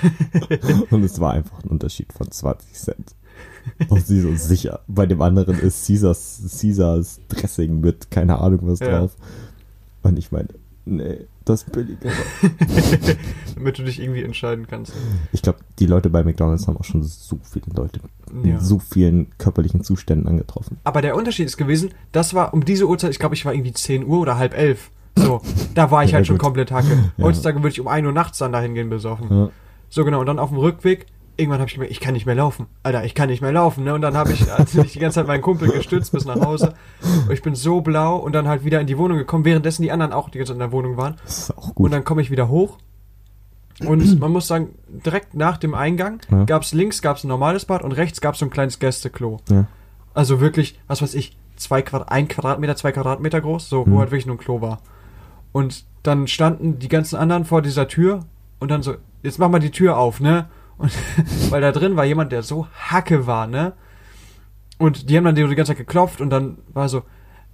und 0.92 1.04
es 1.04 1.20
war 1.20 1.34
einfach 1.34 1.64
ein 1.64 1.70
Unterschied 1.70 2.14
von 2.14 2.30
20 2.30 2.74
Cent. 2.74 3.16
Und 3.90 4.06
sie 4.06 4.22
so 4.22 4.34
sicher. 4.36 4.80
Bei 4.88 5.06
dem 5.06 5.22
anderen 5.22 5.60
ist 5.60 5.86
Caesars, 5.88 6.42
Caesars 6.60 7.20
Dressing 7.28 7.80
mit 7.82 8.10
keine 8.12 8.40
Ahnung 8.40 8.60
was 8.64 8.80
Ja. 8.80 9.00
drauf. 9.00 9.16
Und 10.04 10.18
ich 10.18 10.32
meine, 10.32 10.48
nee, 10.88 11.26
das 11.46 11.64
billigere. 11.64 12.12
Damit 13.56 13.78
du 13.80 13.84
dich 13.84 14.00
irgendwie 14.02 14.24
entscheiden 14.24 14.68
kannst. 14.68 14.94
Ich 15.32 15.42
glaube, 15.42 15.60
die 15.80 15.86
Leute 15.86 16.10
bei 16.10 16.24
McDonalds 16.24 16.68
haben 16.68 16.78
auch 16.78 16.84
schon 16.84 17.04
so 17.04 17.40
viele 17.44 17.66
Leute 17.76 18.00
Ja. 18.44 18.56
in 18.56 18.60
so 18.60 18.80
vielen 18.80 19.28
körperlichen 19.38 19.84
Zuständen 19.84 20.28
angetroffen. 20.28 20.78
Aber 20.84 21.02
der 21.02 21.16
Unterschied 21.16 21.46
ist 21.46 21.58
gewesen, 21.58 21.92
das 22.12 22.34
war 22.34 22.54
um 22.54 22.64
diese 22.66 22.88
Uhrzeit, 22.88 23.12
ich 23.12 23.20
glaube, 23.20 23.36
ich 23.36 23.46
war 23.46 23.54
irgendwie 23.54 23.74
10 23.74 24.06
Uhr 24.06 24.20
oder 24.20 24.38
halb 24.38 24.58
elf. 24.58 24.92
So, 25.16 25.42
da 25.74 25.90
war 25.90 26.04
ich 26.04 26.12
Ja, 26.12 26.18
halt 26.18 26.28
schon 26.28 26.38
gut. 26.38 26.44
komplett 26.44 26.72
hacke. 26.72 27.12
Ja. 27.18 27.24
Heutzutage 27.26 27.58
würde 27.58 27.70
ich 27.70 27.80
um 27.82 27.88
1 27.88 28.06
Uhr 28.06 28.14
nachts 28.14 28.38
dann 28.38 28.52
dahin 28.52 28.74
gehen 28.76 28.90
besoffen. 28.90 29.50
So 29.90 30.06
genau, 30.06 30.20
und 30.20 30.26
dann 30.28 30.38
auf 30.40 30.50
dem 30.50 30.58
Rückweg, 30.60 31.06
irgendwann 31.38 31.60
habe 31.60 31.68
ich 31.70 31.76
gemerkt, 31.76 31.92
ich 31.92 32.00
kann 32.00 32.14
nicht 32.14 32.26
mehr 32.26 32.36
laufen. 32.36 32.66
Alter, 32.84 33.04
ich 33.06 33.16
kann 33.16 33.30
nicht 33.30 33.42
mehr 33.42 33.52
laufen, 33.52 33.84
ne? 33.84 33.94
Und 33.94 34.02
dann 34.02 34.18
habe 34.18 34.34
ich, 34.34 34.52
also 34.52 34.82
ich 34.82 34.94
die 34.94 35.00
ganze 35.00 35.16
Zeit 35.16 35.28
meinen 35.28 35.42
Kumpel 35.42 35.70
gestützt 35.70 36.12
bis 36.12 36.26
nach 36.26 36.40
Hause. 36.42 36.74
Und 37.28 37.32
ich 37.34 37.42
bin 37.42 37.56
so 37.56 37.82
blau 37.82 38.18
und 38.18 38.34
dann 38.34 38.48
halt 38.48 38.66
wieder 38.66 38.82
in 38.82 38.88
die 38.88 38.98
Wohnung 38.98 39.18
gekommen, 39.18 39.46
währenddessen 39.46 39.84
die 39.84 39.92
anderen 39.92 40.14
auch 40.14 40.30
die 40.30 40.40
ganze 40.40 40.52
Zeit 40.52 40.56
in 40.56 40.60
der 40.60 40.72
Wohnung 40.72 40.98
waren. 40.98 41.16
Das 41.24 41.38
ist 41.50 41.58
auch 41.58 41.76
gut. 41.76 41.86
Und 41.86 41.92
dann 41.92 42.04
komme 42.04 42.22
ich 42.22 42.32
wieder 42.32 42.50
hoch. 42.50 42.78
Und 43.86 44.20
man 44.20 44.32
muss 44.32 44.48
sagen, 44.48 44.70
direkt 44.88 45.36
nach 45.36 45.58
dem 45.58 45.74
Eingang 45.76 46.20
Ja. 46.32 46.44
gab's 46.46 46.74
links 46.74 47.02
gab's 47.02 47.24
ein 47.24 47.28
normales 47.28 47.66
Bad 47.66 47.84
und 47.84 47.92
rechts 47.92 48.20
gab's 48.22 48.40
so 48.40 48.46
ein 48.46 48.50
kleines 48.52 48.80
Gästeklo. 48.80 49.38
ja. 49.50 49.66
Also 50.14 50.40
wirklich, 50.42 50.80
was 50.88 51.04
weiß 51.04 51.14
ich, 51.14 51.38
zwei 51.58 51.84
Quadrat, 51.84 52.12
ein 52.12 52.28
Quadratmeter, 52.28 52.76
zwei 52.76 52.92
Quadratmeter 52.92 53.40
groß, 53.40 53.70
so, 53.70 53.86
wo 53.86 53.92
Mhm. 53.92 54.00
halt 54.00 54.10
wirklich 54.12 54.26
nur 54.26 54.36
ein 54.36 54.40
Klo 54.40 54.62
war. 54.62 54.80
Und 55.52 55.86
dann 56.02 56.28
standen 56.28 56.80
die 56.80 56.88
ganzen 56.90 57.18
anderen 57.18 57.46
vor 57.46 57.62
dieser 57.62 57.88
Tür 57.88 58.22
und 58.60 58.72
dann 58.72 58.82
so, 58.82 58.96
jetzt 59.22 59.38
mach 59.38 59.50
mal 59.50 59.60
die 59.60 59.70
Tür 59.70 59.98
auf, 59.98 60.20
ne? 60.20 60.48
Und 60.78 60.92
weil 61.50 61.62
da 61.62 61.72
drin 61.72 61.96
war 61.96 62.06
jemand, 62.06 62.32
der 62.32 62.44
so 62.44 62.68
hacke 62.74 63.28
war, 63.28 63.48
ne? 63.48 63.74
Und 64.78 65.10
die 65.10 65.18
haben 65.18 65.26
dann 65.26 65.36
die 65.36 65.42
ganze 65.42 65.72
Zeit 65.72 65.78
geklopft 65.78 66.22
und 66.22 66.30
dann 66.30 66.60
war 66.74 66.88
so, 66.88 67.04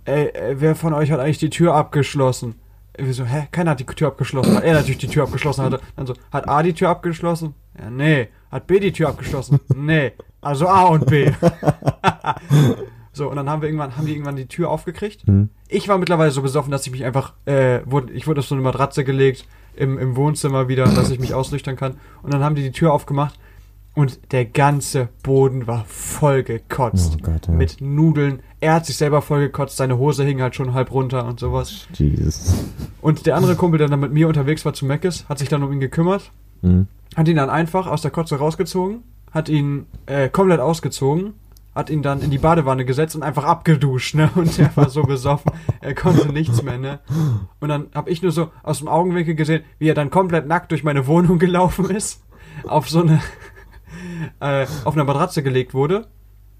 ey, 0.06 0.30
ey 0.34 0.60
wer 0.60 0.76
von 0.76 0.94
euch 0.94 1.12
hat 1.12 1.20
eigentlich 1.20 1.38
die 1.38 1.50
Tür 1.50 1.74
abgeschlossen? 1.74 2.56
Wir 2.98 3.14
so, 3.14 3.26
hä, 3.26 3.48
keiner 3.52 3.72
hat 3.72 3.80
die 3.80 3.86
Tür 3.86 4.10
abgeschlossen, 4.10 4.56
weil 4.56 4.64
er 4.64 4.74
natürlich 4.74 5.00
die 5.00 5.08
Tür 5.08 5.24
abgeschlossen 5.24 5.64
hatte. 5.64 5.80
Dann 5.96 6.06
so, 6.06 6.14
hat 6.32 6.48
A 6.48 6.62
die 6.62 6.74
Tür 6.74 6.90
abgeschlossen? 6.90 7.56
Ja, 7.80 7.90
nee. 7.90 8.28
Hat 8.52 8.68
B 8.68 8.80
die 8.80 8.92
Tür 8.92 9.10
abgeschlossen? 9.10 9.60
Nee. 9.74 10.12
Also 10.42 10.68
A 10.68 10.84
und 10.84 11.08
B. 11.08 11.32
so, 13.14 13.30
und 13.30 13.38
dann 13.38 13.50
haben 13.50 13.62
wir 13.64 13.70
irgendwann, 13.70 13.98
haben 13.98 14.06
die 14.06 14.12
irgendwann 14.12 14.36
die 14.36 14.48
Tür 14.48 14.70
aufgekriegt. 14.70 15.26
Hm. 15.26 15.50
Ich 15.70 15.88
war 15.88 15.98
mittlerweile 15.98 16.30
so 16.30 16.44
besoffen, 16.44 16.70
dass 16.70 16.86
ich 16.86 16.92
mich 16.92 17.04
einfach, 17.04 17.34
äh, 17.46 17.80
wurde, 17.86 18.14
ich 18.14 18.28
wurde 18.28 18.42
auf 18.42 18.46
so 18.46 18.54
eine 18.54 18.64
Matratze 18.64 19.04
gelegt 19.04 19.48
im, 19.76 19.98
im 19.98 20.16
Wohnzimmer 20.16 20.68
wieder, 20.68 20.86
dass 20.86 21.10
ich 21.10 21.20
mich 21.20 21.34
ausnüchtern 21.34 21.76
kann. 21.76 21.96
Und 22.22 22.34
dann 22.34 22.44
haben 22.44 22.56
die 22.56 22.64
die 22.64 22.72
Tür 22.72 22.94
aufgemacht. 22.94 23.40
Und 23.96 24.32
der 24.32 24.46
ganze 24.46 25.10
Boden 25.22 25.68
war 25.68 25.86
voll 25.86 26.42
gekotzt. 26.42 27.18
Oh 27.20 27.22
Gott, 27.24 27.48
ja. 27.48 27.54
Mit 27.54 27.80
Nudeln. 27.80 28.40
Er 28.60 28.74
hat 28.74 28.88
sich 28.88 28.98
selber 28.98 29.22
voll 29.22 29.42
gekotzt, 29.42 29.78
seine 29.78 30.00
Hose 30.00 30.24
hing 30.24 30.42
halt 30.42 30.56
schon 30.56 30.74
halb 30.74 30.92
runter 30.92 31.28
und 31.28 31.40
sowas. 31.40 31.88
Jesus. 31.94 32.56
Und 33.02 33.28
der 33.28 33.36
andere 33.36 33.56
Kumpel, 33.56 33.78
der 33.78 33.90
dann 33.90 34.00
mit 34.00 34.12
mir 34.12 34.28
unterwegs 34.28 34.66
war 34.66 34.74
zu 34.74 34.86
Meckes, 34.88 35.26
hat 35.30 35.38
sich 35.38 35.50
dann 35.50 35.62
um 35.62 35.72
ihn 35.72 35.80
gekümmert, 35.80 36.32
Mhm. 36.64 36.88
hat 37.16 37.28
ihn 37.28 37.36
dann 37.36 37.50
einfach 37.52 37.86
aus 37.86 38.02
der 38.02 38.10
Kotze 38.10 38.38
rausgezogen, 38.38 39.04
hat 39.32 39.48
ihn 39.50 39.86
äh, 40.08 40.28
komplett 40.30 40.60
ausgezogen, 40.62 41.34
hat 41.76 41.90
ihn 41.90 42.04
dann 42.04 42.22
in 42.22 42.30
die 42.30 42.38
Badewanne 42.38 42.86
gesetzt 42.86 43.16
und 43.16 43.24
einfach 43.24 43.46
abgeduscht, 43.46 44.16
ne? 44.16 44.30
Und 44.36 44.58
er 44.60 44.76
war 44.76 44.90
so 44.90 45.04
besoffen, 45.04 45.52
er 45.82 45.96
konnte 45.96 46.32
nichts 46.32 46.62
mehr, 46.62 46.78
ne? 46.78 47.00
Und 47.60 47.70
dann 47.70 47.88
habe 47.94 48.10
ich 48.10 48.22
nur 48.22 48.32
so 48.32 48.52
aus 48.62 48.80
dem 48.80 48.88
Augenwinkel 48.88 49.36
gesehen, 49.36 49.64
wie 49.80 49.90
er 49.90 49.96
dann 49.96 50.10
komplett 50.10 50.48
nackt 50.48 50.72
durch 50.72 50.84
meine 50.84 51.08
Wohnung 51.08 51.40
gelaufen 51.40 51.90
ist, 51.90 52.24
auf 52.68 52.90
so 52.90 53.02
eine 53.02 53.22
äh, 54.40 54.68
auf 54.84 54.94
eine 54.94 55.04
Matratze 55.04 55.42
gelegt 55.42 55.74
wurde, 55.74 56.08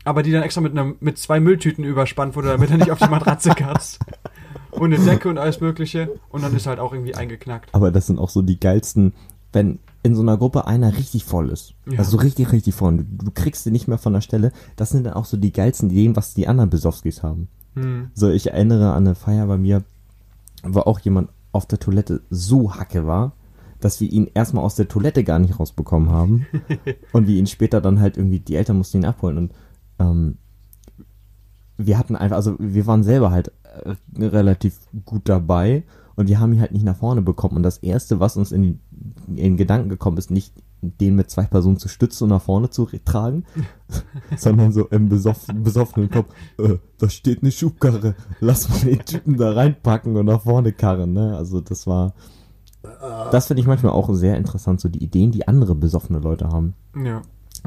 aber 0.04 0.24
die 0.24 0.32
dann 0.32 0.44
extra 0.44 0.62
mit 0.62 0.72
einer 0.72 0.94
mit 1.00 1.18
zwei 1.18 1.40
Mülltüten 1.40 1.84
überspannt 1.84 2.36
wurde, 2.36 2.50
damit 2.50 2.72
er 2.72 2.78
nicht 2.78 2.92
auf 2.92 3.00
die 3.00 3.10
Matratze 3.10 3.52
kratzt. 3.52 4.00
Und 4.72 4.92
eine 4.92 5.04
Decke 5.04 5.30
und 5.30 5.38
alles 5.38 5.62
mögliche 5.62 6.20
und 6.30 6.44
dann 6.44 6.56
ist 6.56 6.66
er 6.66 6.72
halt 6.72 6.80
auch 6.80 6.94
irgendwie 6.94 7.14
eingeknackt. 7.14 7.70
Aber 7.76 7.92
das 7.92 8.08
sind 8.08 8.18
auch 8.18 8.30
so 8.30 8.42
die 8.42 8.60
geilsten, 8.60 9.14
wenn 9.52 9.78
in 10.04 10.16
so 10.16 10.22
einer 10.22 10.38
Gruppe 10.38 10.68
einer 10.68 10.98
richtig 10.98 11.24
voll 11.24 11.50
ist. 11.50 11.74
Ja. 11.90 12.00
Also 12.00 12.12
so 12.12 12.18
richtig, 12.18 12.52
richtig 12.52 12.76
voll. 12.76 12.98
Du, 12.98 13.26
du 13.26 13.32
kriegst 13.32 13.66
den 13.66 13.74
nicht 13.74 13.88
mehr 13.88 13.98
von 13.98 14.14
der 14.14 14.22
Stelle. 14.22 14.52
Das 14.76 14.90
sind 14.90 15.06
dann 15.06 15.14
auch 15.14 15.26
so 15.26 15.38
die 15.38 15.54
geilsten 15.54 15.90
Ideen, 15.90 16.16
was 16.16 16.34
die 16.34 16.48
anderen 16.48 16.70
Besowskis 16.70 17.24
haben. 17.24 17.48
Hm. 17.76 18.12
So, 18.14 18.30
ich 18.30 18.52
erinnere 18.52 18.92
an 18.92 19.08
eine 19.08 19.16
Feier 19.16 19.48
bei 19.48 19.58
mir, 19.58 19.84
wo 20.64 20.82
auch 20.82 21.00
jemand 21.00 21.30
auf 21.54 21.66
der 21.66 21.80
Toilette 21.80 22.22
so 22.30 22.76
hacke 22.76 23.08
war, 23.08 23.34
dass 23.80 24.02
wir 24.02 24.12
ihn 24.12 24.30
erstmal 24.34 24.64
aus 24.64 24.76
der 24.76 24.90
Toilette 24.90 25.24
gar 25.24 25.40
nicht 25.40 25.60
rausbekommen 25.60 26.10
haben. 26.10 26.46
und 27.14 27.28
wir 27.28 27.38
ihn 27.38 27.48
später 27.48 27.80
dann 27.80 28.02
halt 28.02 28.18
irgendwie, 28.18 28.40
die 28.40 28.56
Eltern 28.56 28.78
mussten 28.78 28.98
ihn 28.98 29.06
abholen 29.06 29.38
und 29.38 29.52
ähm, 30.00 30.38
wir 31.78 31.98
hatten 31.98 32.16
einfach, 32.16 32.36
also 32.36 32.56
wir 32.60 32.86
waren 32.88 33.04
selber 33.04 33.32
halt 33.32 33.52
äh, 33.64 33.96
relativ 34.26 34.80
gut 35.06 35.24
dabei 35.26 35.84
und 36.16 36.28
wir 36.28 36.40
haben 36.40 36.54
ihn 36.54 36.62
halt 36.62 36.72
nicht 36.72 36.86
nach 36.86 36.98
vorne 36.98 37.22
bekommen. 37.22 37.58
Und 37.58 37.64
das 37.64 37.78
Erste, 37.78 38.20
was 38.20 38.38
uns 38.38 38.52
in, 38.52 38.80
in 39.28 39.36
den 39.36 39.58
Gedanken 39.58 39.90
gekommen 39.90 40.18
ist, 40.18 40.32
nicht 40.32 40.54
den 40.82 41.16
mit 41.16 41.30
zwei 41.30 41.44
Personen 41.44 41.78
zu 41.78 41.88
stützen 41.88 42.26
und 42.26 42.30
nach 42.30 42.42
vorne 42.42 42.70
zu 42.70 42.88
tragen, 43.06 43.46
sondern 44.38 44.74
so 44.74 44.88
im 44.88 45.10
besoff 45.10 45.48
besoffenen 45.48 46.10
Kopf, 46.10 46.34
äh, 46.60 46.78
da 46.98 47.10
steht 47.10 47.42
eine 47.42 47.52
Schubkarre, 47.52 48.16
lass 48.42 48.70
mal 48.70 48.80
den 48.80 49.00
Typen 49.00 49.38
da 49.38 49.54
reinpacken 49.54 50.16
und 50.16 50.26
nach 50.26 50.42
vorne 50.42 50.74
karren, 50.74 51.14
ne? 51.14 51.38
Also 51.38 51.62
das 51.62 51.88
war, 51.88 52.14
das 53.32 53.48
finde 53.48 53.62
ich 53.62 53.68
manchmal 53.68 53.94
auch 53.94 54.14
sehr 54.14 54.36
interessant, 54.36 54.82
so 54.82 54.90
die 54.90 55.04
Ideen, 55.04 55.32
die 55.32 55.48
andere 55.48 55.74
besoffene 55.74 56.20
Leute 56.20 56.50
haben. 56.50 56.74
Ja. 57.02 57.22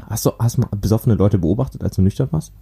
Hast 0.05 0.25
du, 0.25 0.31
hast 0.37 0.57
du 0.57 0.61
mal 0.61 0.69
besoffene 0.79 1.15
Leute 1.15 1.39
beobachtet, 1.39 1.83
als 1.83 1.95
du 1.95 2.03
nüchtern 2.03 2.27
warst? 2.31 2.53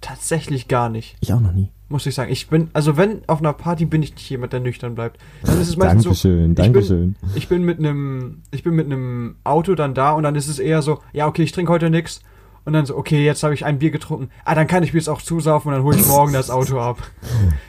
Tatsächlich 0.00 0.68
gar 0.68 0.88
nicht, 0.88 1.16
Ich 1.20 1.32
auch 1.32 1.40
noch 1.40 1.52
nie. 1.52 1.70
Muss 1.88 2.04
ich 2.06 2.14
sagen. 2.14 2.30
Ich 2.30 2.48
bin, 2.48 2.68
also 2.74 2.96
wenn 2.96 3.22
auf 3.28 3.38
einer 3.40 3.52
Party 3.52 3.84
bin 3.86 4.02
ich 4.02 4.12
nicht 4.14 4.28
jemand, 4.30 4.52
der 4.52 4.60
nüchtern 4.60 4.94
bleibt. 4.94 5.18
Dann 5.42 5.60
ist 5.60 5.68
es 5.68 5.76
meistens 5.76 6.02
so, 6.04 6.08
Dankeschön, 6.10 6.40
ich 6.50 6.54
bin- 6.54 6.54
Dankeschön. 6.54 7.16
ich 7.34 7.48
bin 7.48 7.62
mit 7.64 7.78
einem, 7.78 8.42
ich 8.50 8.62
bin 8.62 8.74
mit 8.74 8.86
einem 8.86 9.36
Auto 9.44 9.74
dann 9.74 9.94
da 9.94 10.12
und 10.12 10.22
dann 10.24 10.34
ist 10.36 10.48
es 10.48 10.58
eher 10.58 10.82
so, 10.82 11.00
ja 11.12 11.26
okay, 11.26 11.42
ich 11.42 11.52
trinke 11.52 11.72
heute 11.72 11.90
nix. 11.90 12.20
Und 12.64 12.74
dann 12.74 12.84
so, 12.84 12.98
okay, 12.98 13.24
jetzt 13.24 13.42
habe 13.44 13.54
ich 13.54 13.64
ein 13.64 13.78
Bier 13.78 13.90
getrunken. 13.90 14.28
Ah, 14.44 14.54
dann 14.54 14.66
kann 14.66 14.82
ich 14.82 14.92
mir 14.92 14.98
jetzt 14.98 15.08
auch 15.08 15.22
zusaufen 15.22 15.68
und 15.68 15.74
dann 15.76 15.84
hole 15.84 15.96
ich 15.96 16.06
morgen 16.06 16.34
das 16.34 16.50
Auto 16.50 16.78
ab. 16.78 16.98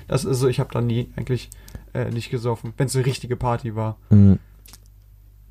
Das 0.10 0.26
ist 0.26 0.40
so, 0.40 0.50
ich 0.50 0.60
habe 0.60 0.72
dann 0.74 0.88
nie 0.88 1.10
eigentlich 1.16 1.50
äh, 1.94 2.10
nicht 2.12 2.30
gesoffen, 2.30 2.74
wenn 2.76 2.88
es 2.88 2.96
eine 2.98 3.06
richtige 3.06 3.38
Party 3.38 3.78
war. 3.78 3.96
Mm, 4.10 4.34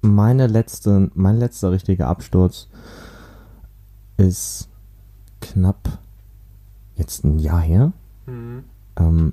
Meine 0.03 0.49
letzte, 0.49 1.11
mein 1.15 1.39
letzter 1.39 1.71
richtiger 1.73 2.09
Absturz 2.09 2.69
ist 4.19 4.69
knapp 5.41 5.99
jetzt 6.97 7.25
ein 7.25 7.39
Jahr 7.39 7.61
her. 7.63 7.93
Mhm. 8.29 8.65
Ähm, 8.97 9.33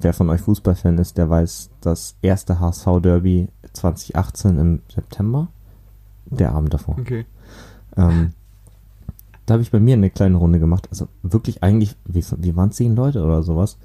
wer 0.00 0.12
von 0.12 0.28
euch 0.30 0.40
Fußballfan 0.40 0.98
ist, 0.98 1.16
der 1.18 1.30
weiß, 1.30 1.70
das 1.80 2.16
erste 2.22 2.58
HSV-Derby 2.60 3.48
2018 3.72 4.58
im 4.58 4.82
September, 4.92 5.48
der 6.26 6.52
Abend 6.52 6.74
davor. 6.74 6.96
Okay. 6.98 7.26
Ähm, 7.96 8.32
da 9.46 9.54
habe 9.54 9.62
ich 9.62 9.70
bei 9.70 9.80
mir 9.80 9.94
eine 9.94 10.10
kleine 10.10 10.36
Runde 10.36 10.58
gemacht. 10.58 10.88
Also 10.90 11.08
wirklich 11.22 11.62
eigentlich, 11.62 11.96
wir, 12.06 12.24
wir 12.38 12.56
waren 12.56 12.72
zehn 12.72 12.96
Leute 12.96 13.22
oder 13.22 13.42
sowas. 13.42 13.76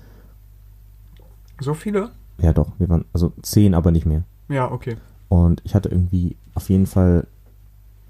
So 1.59 1.73
viele? 1.73 2.11
Ja 2.41 2.53
doch, 2.53 2.71
wir 2.79 2.87
waren, 2.89 3.05
also 3.13 3.33
zehn, 3.41 3.73
aber 3.73 3.91
nicht 3.91 4.05
mehr. 4.05 4.23
Ja, 4.47 4.71
okay. 4.71 4.95
Und 5.27 5.61
ich 5.65 5.75
hatte 5.75 5.89
irgendwie 5.89 6.37
auf 6.55 6.69
jeden 6.69 6.87
Fall 6.87 7.27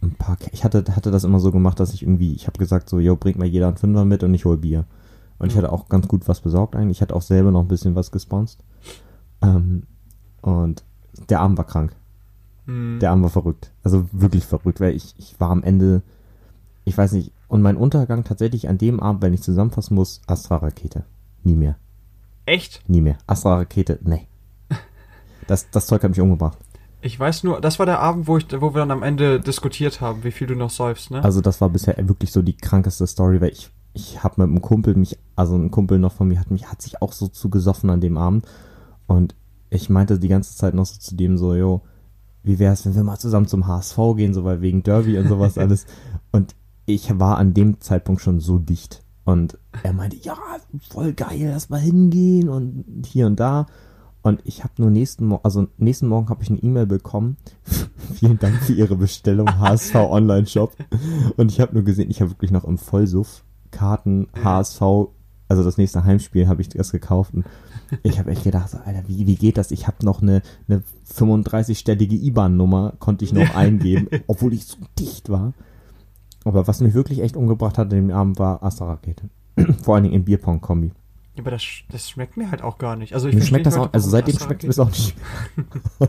ein 0.02 0.12
paar. 0.12 0.38
Ke- 0.38 0.52
Ich 0.54 0.64
hatte, 0.64 0.84
hatte 0.96 1.10
das 1.12 1.24
immer 1.24 1.40
so 1.40 1.52
gemacht, 1.52 1.80
dass 1.80 1.94
ich 1.94 2.04
irgendwie, 2.04 2.34
ich 2.34 2.46
habe 2.48 2.60
gesagt 2.60 2.88
so, 2.88 3.00
yo, 3.00 3.16
bringt 3.16 3.40
mal 3.40 3.48
jeder 3.48 3.68
einen 3.68 3.78
Fünfer 3.78 4.06
mit 4.06 4.24
und 4.24 4.34
ich 4.36 4.46
hol 4.46 4.56
Bier. 4.58 4.86
Und 5.40 5.48
ich 5.48 5.56
Mhm. 5.56 5.60
hatte 5.60 5.72
auch 5.72 5.90
ganz 5.90 6.08
gut 6.08 6.28
was 6.28 6.42
besorgt 6.42 6.76
eigentlich. 6.76 6.98
Ich 6.98 7.02
hatte 7.02 7.16
auch 7.16 7.22
selber 7.22 7.52
noch 7.52 7.62
ein 7.62 7.68
bisschen 7.68 7.96
was 7.96 8.12
gesponsert. 8.12 8.64
Ähm, 9.42 9.84
und 10.42 10.84
der 11.30 11.40
Abend 11.42 11.58
war 11.58 11.66
krank. 11.66 11.96
Mhm. 12.66 13.00
Der 13.00 13.12
Abend 13.12 13.24
war 13.24 13.30
verrückt. 13.32 13.72
Also 13.84 14.06
wirklich 14.12 14.46
verrückt, 14.46 14.80
weil 14.80 14.96
ich, 14.96 15.16
ich 15.18 15.40
war 15.40 15.50
am 15.50 15.64
Ende, 15.64 16.02
ich 16.86 16.98
weiß 16.98 17.14
nicht, 17.14 17.32
und 17.48 17.62
mein 17.62 17.78
Untergang 17.78 18.24
tatsächlich 18.24 18.70
an 18.70 18.78
dem 18.78 19.00
Abend, 19.00 19.22
wenn 19.22 19.34
ich 19.34 19.42
zusammenfassen 19.42 19.96
muss, 19.96 20.22
Astra-Rakete. 20.28 21.04
Nie 21.44 21.56
mehr. 21.56 21.78
Echt? 22.46 22.88
Nie 22.88 23.02
mehr. 23.02 23.18
Astra-Rakete, 23.28 24.00
nee. 24.04 24.28
Das, 25.48 25.70
das 25.72 25.88
Zeug 25.88 26.04
hat 26.04 26.12
mich 26.12 26.22
umgebracht. 26.22 26.58
Ich 27.02 27.18
weiß 27.20 27.44
nur, 27.44 27.60
das 27.62 27.80
war 27.80 27.86
der 27.88 28.00
Abend, 28.02 28.28
wo, 28.28 28.38
ich, 28.38 28.46
wo 28.62 28.74
wir 28.76 28.80
dann 28.80 28.92
am 28.92 29.04
Ende 29.04 29.40
diskutiert 29.40 30.02
haben, 30.02 30.24
wie 30.26 30.32
viel 30.32 30.48
du 30.48 30.54
noch 30.56 30.70
säufst, 30.70 31.10
ne? 31.12 31.24
Also 31.24 31.40
das 31.42 31.60
war 31.62 31.70
bisher 31.70 31.96
wirklich 32.08 32.32
so 32.32 32.42
die 32.42 32.56
krankeste 32.58 33.08
Story, 33.08 33.40
weil 33.42 33.52
ich, 33.54 33.72
ich 34.00 34.24
habe 34.24 34.42
mit 34.42 34.50
einem 34.50 34.62
Kumpel 34.62 34.96
mich, 34.96 35.18
also 35.36 35.56
ein 35.56 35.72
Kumpel 35.72 36.00
noch 36.00 36.14
von 36.14 36.28
mir 36.28 36.40
hat 36.40 36.52
mich, 36.52 36.72
hat 36.72 36.82
sich 36.82 37.02
auch 37.02 37.12
so 37.12 37.28
zugesoffen 37.28 37.90
an 37.90 38.02
dem 38.02 38.18
Abend 38.18 38.46
und 39.08 39.36
ich 39.70 39.90
meinte 39.90 40.20
die 40.20 40.28
ganze 40.28 40.56
Zeit 40.56 40.74
noch 40.74 40.86
so 40.86 41.00
zu 41.00 41.16
dem 41.16 41.38
so, 41.38 41.54
yo, 41.54 41.82
wie 42.44 42.60
wär's, 42.60 42.86
wenn 42.86 42.96
wir 42.96 43.04
mal 43.04 43.20
zusammen 43.20 43.48
zum 43.48 43.68
HSV 43.68 43.98
gehen, 44.16 44.34
so 44.34 44.44
weil 44.44 44.62
wegen 44.62 44.84
Derby 44.84 45.18
und 45.18 45.28
sowas 45.28 45.58
alles 45.58 45.86
und 46.32 46.56
ich 46.86 47.20
war 47.20 47.38
an 47.38 47.54
dem 47.54 47.80
Zeitpunkt 47.82 48.22
schon 48.22 48.40
so 48.40 48.58
dicht 48.58 49.04
und 49.26 49.60
er 49.84 49.94
meinte, 49.94 50.18
ja, 50.18 50.38
voll 50.90 51.14
geil, 51.14 51.50
lass 51.52 51.70
mal 51.70 51.80
hingehen 51.80 52.50
und 52.50 53.06
hier 53.06 53.28
und 53.28 53.40
da 53.40 53.68
und 54.22 54.42
ich 54.44 54.64
habe 54.64 54.74
nur 54.78 54.90
nächsten 54.90 55.26
Morgen, 55.26 55.44
also 55.44 55.68
nächsten 55.78 56.08
Morgen 56.08 56.30
habe 56.30 56.44
ich 56.44 56.50
eine 56.50 56.60
E-Mail 56.60 56.86
bekommen. 56.86 57.38
Vielen 58.16 58.38
Dank 58.38 58.56
für 58.64 58.74
Ihre 58.74 58.98
Bestellung, 58.98 59.48
HSV 59.60 59.96
Online 59.96 60.46
Shop. 60.46 60.76
Und 61.38 61.52
ich 61.52 61.62
habe 61.62 61.74
nur 61.74 61.84
gesehen, 61.84 62.12
ich 62.12 62.20
habe 62.20 62.32
wirklich 62.32 62.52
noch 62.52 62.66
im 62.66 62.78
Vollsuff 62.78 63.46
Karten 63.72 64.28
HSV, 64.44 64.82
also 65.48 65.64
das 65.64 65.78
nächste 65.78 66.04
Heimspiel 66.04 66.48
habe 66.48 66.62
ich 66.62 66.76
erst 66.76 66.92
gekauft. 66.92 67.34
Und 67.34 67.46
ich 68.04 68.20
habe 68.20 68.32
echt 68.32 68.44
gedacht, 68.44 68.70
so, 68.70 68.78
Alter, 68.78 69.04
wie, 69.08 69.26
wie 69.26 69.36
geht 69.36 69.58
das? 69.58 69.72
Ich 69.72 69.88
habe 69.88 70.06
noch 70.06 70.22
eine, 70.22 70.42
eine 70.68 70.84
35-stellige 71.12 72.16
IBAN-Nummer, 72.16 72.94
konnte 73.00 73.26
ich 73.26 73.34
noch 73.34 73.50
eingeben, 73.56 74.08
obwohl 74.28 74.54
ich 74.54 74.66
so 74.66 74.78
dicht 74.98 75.30
war. 75.30 75.54
Aber 76.46 76.68
was 76.68 76.82
mich 76.82 76.94
wirklich 76.94 77.22
echt 77.22 77.36
umgebracht 77.36 77.78
hat 77.78 77.92
an 77.92 78.08
dem 78.08 78.12
Abend 78.12 78.40
war 78.40 78.64
Astra-Rakete. 78.64 79.30
Vor 79.84 79.96
allen 79.96 80.04
Dingen 80.04 80.16
in 80.16 80.24
Bierpong-Kombi. 80.24 80.92
Ja, 81.36 81.44
aber 81.44 81.52
das, 81.52 81.64
das 81.92 82.10
schmeckt 82.10 82.38
mir 82.38 82.52
halt 82.52 82.62
auch 82.62 82.78
gar 82.78 82.96
nicht. 82.96 83.14
Also 83.14 83.28
ich 83.28 83.36
Mir 83.36 83.42
schmeckt 83.42 83.66
das 83.66 83.78
auch, 83.78 83.92
also 83.92 84.10
seitdem 84.10 84.38
schmeckt 84.38 84.64
mir 84.64 84.70
das 84.70 84.80
auch 84.80 84.90
nicht. 84.90 85.16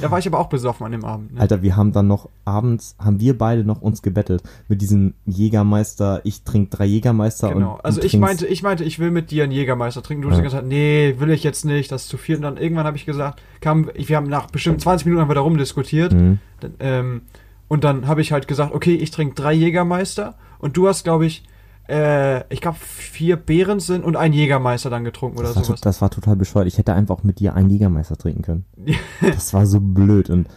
Da 0.00 0.10
war 0.10 0.18
ich 0.18 0.26
aber 0.26 0.38
auch 0.38 0.48
besoffen 0.48 0.86
an 0.86 0.92
dem 0.92 1.04
Abend. 1.04 1.34
Ne? 1.34 1.40
Alter, 1.40 1.62
wir 1.62 1.76
haben 1.76 1.92
dann 1.92 2.06
noch 2.06 2.28
abends, 2.44 2.94
haben 2.98 3.18
wir 3.20 3.36
beide 3.36 3.64
noch 3.64 3.82
uns 3.82 4.00
gebettet 4.02 4.42
mit 4.68 4.80
diesem 4.80 5.14
Jägermeister, 5.26 6.20
ich 6.24 6.42
trinke 6.44 6.76
drei 6.76 6.84
Jägermeister 6.86 7.52
Genau. 7.52 7.74
und 7.74 7.84
Also 7.84 8.00
du 8.00 8.06
ich 8.06 8.16
meinte, 8.18 8.46
ich 8.46 8.62
meinte, 8.62 8.84
ich 8.84 8.98
will 8.98 9.10
mit 9.10 9.30
dir 9.30 9.42
einen 9.44 9.52
Jägermeister 9.52 10.02
trinken. 10.02 10.22
Du 10.22 10.30
hast 10.30 10.38
Ja. 10.38 10.44
gesagt, 10.44 10.66
nee, 10.66 11.14
will 11.18 11.30
ich 11.30 11.42
jetzt 11.42 11.64
nicht, 11.64 11.90
das 11.92 12.02
ist 12.02 12.08
zu 12.08 12.16
viel. 12.16 12.36
Und 12.36 12.42
dann 12.42 12.56
irgendwann 12.56 12.86
habe 12.86 12.96
ich 12.96 13.06
gesagt, 13.06 13.42
kam, 13.60 13.90
wir 13.94 14.16
haben 14.16 14.28
nach 14.28 14.50
bestimmt 14.50 14.80
20 14.80 15.04
Minuten 15.06 15.22
haben 15.22 15.30
wir 15.30 15.34
darum 15.34 15.58
diskutiert. 15.58 16.12
Mhm. 16.12 16.38
Dann, 16.60 16.74
ähm, 16.80 17.20
und 17.68 17.84
dann 17.84 18.06
habe 18.06 18.20
ich 18.20 18.32
halt 18.32 18.48
gesagt, 18.48 18.74
okay, 18.74 18.94
ich 18.94 19.10
trinke 19.10 19.34
drei 19.34 19.52
Jägermeister. 19.52 20.34
Und 20.58 20.76
du 20.76 20.86
hast, 20.88 21.04
glaube 21.04 21.26
ich, 21.26 21.42
äh, 21.88 22.44
ich 22.52 22.60
glaube, 22.60 22.78
vier 22.80 23.36
Beeren 23.36 23.80
sind 23.80 24.04
und 24.04 24.16
ein 24.16 24.32
Jägermeister 24.32 24.90
dann 24.90 25.04
getrunken 25.04 25.38
oder 25.38 25.48
Das 25.48 25.56
war, 25.56 25.62
to- 25.62 25.66
sowas. 25.68 25.80
das 25.80 26.00
war 26.00 26.10
total 26.10 26.36
bescheuert. 26.36 26.66
Ich 26.68 26.78
hätte 26.78 26.94
einfach 26.94 27.16
auch 27.18 27.22
mit 27.24 27.40
dir 27.40 27.54
einen 27.54 27.70
Jägermeister 27.70 28.16
trinken 28.16 28.42
können. 28.42 28.64
Das 29.20 29.52
war 29.54 29.66
so 29.66 29.80
blöd 29.80 30.30
und 30.30 30.48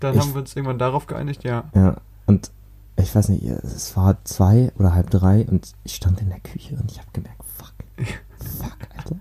Dann 0.00 0.14
ich- 0.14 0.20
haben 0.20 0.34
wir 0.34 0.40
uns 0.40 0.54
irgendwann 0.56 0.78
darauf 0.78 1.06
geeinigt, 1.06 1.44
ja. 1.44 1.64
ja, 1.74 1.96
und 2.26 2.50
ich 2.96 3.14
weiß 3.14 3.30
nicht, 3.30 3.44
es 3.44 3.96
war 3.96 4.22
zwei 4.24 4.72
oder 4.78 4.94
halb 4.94 5.08
drei 5.10 5.46
und 5.46 5.72
ich 5.84 5.94
stand 5.94 6.20
in 6.20 6.28
der 6.28 6.40
Küche 6.40 6.76
und 6.76 6.90
ich 6.90 6.98
habe 6.98 7.08
gemerkt, 7.14 7.42
fuck, 7.56 7.72
fuck, 8.58 8.76
Alter. 8.96 9.16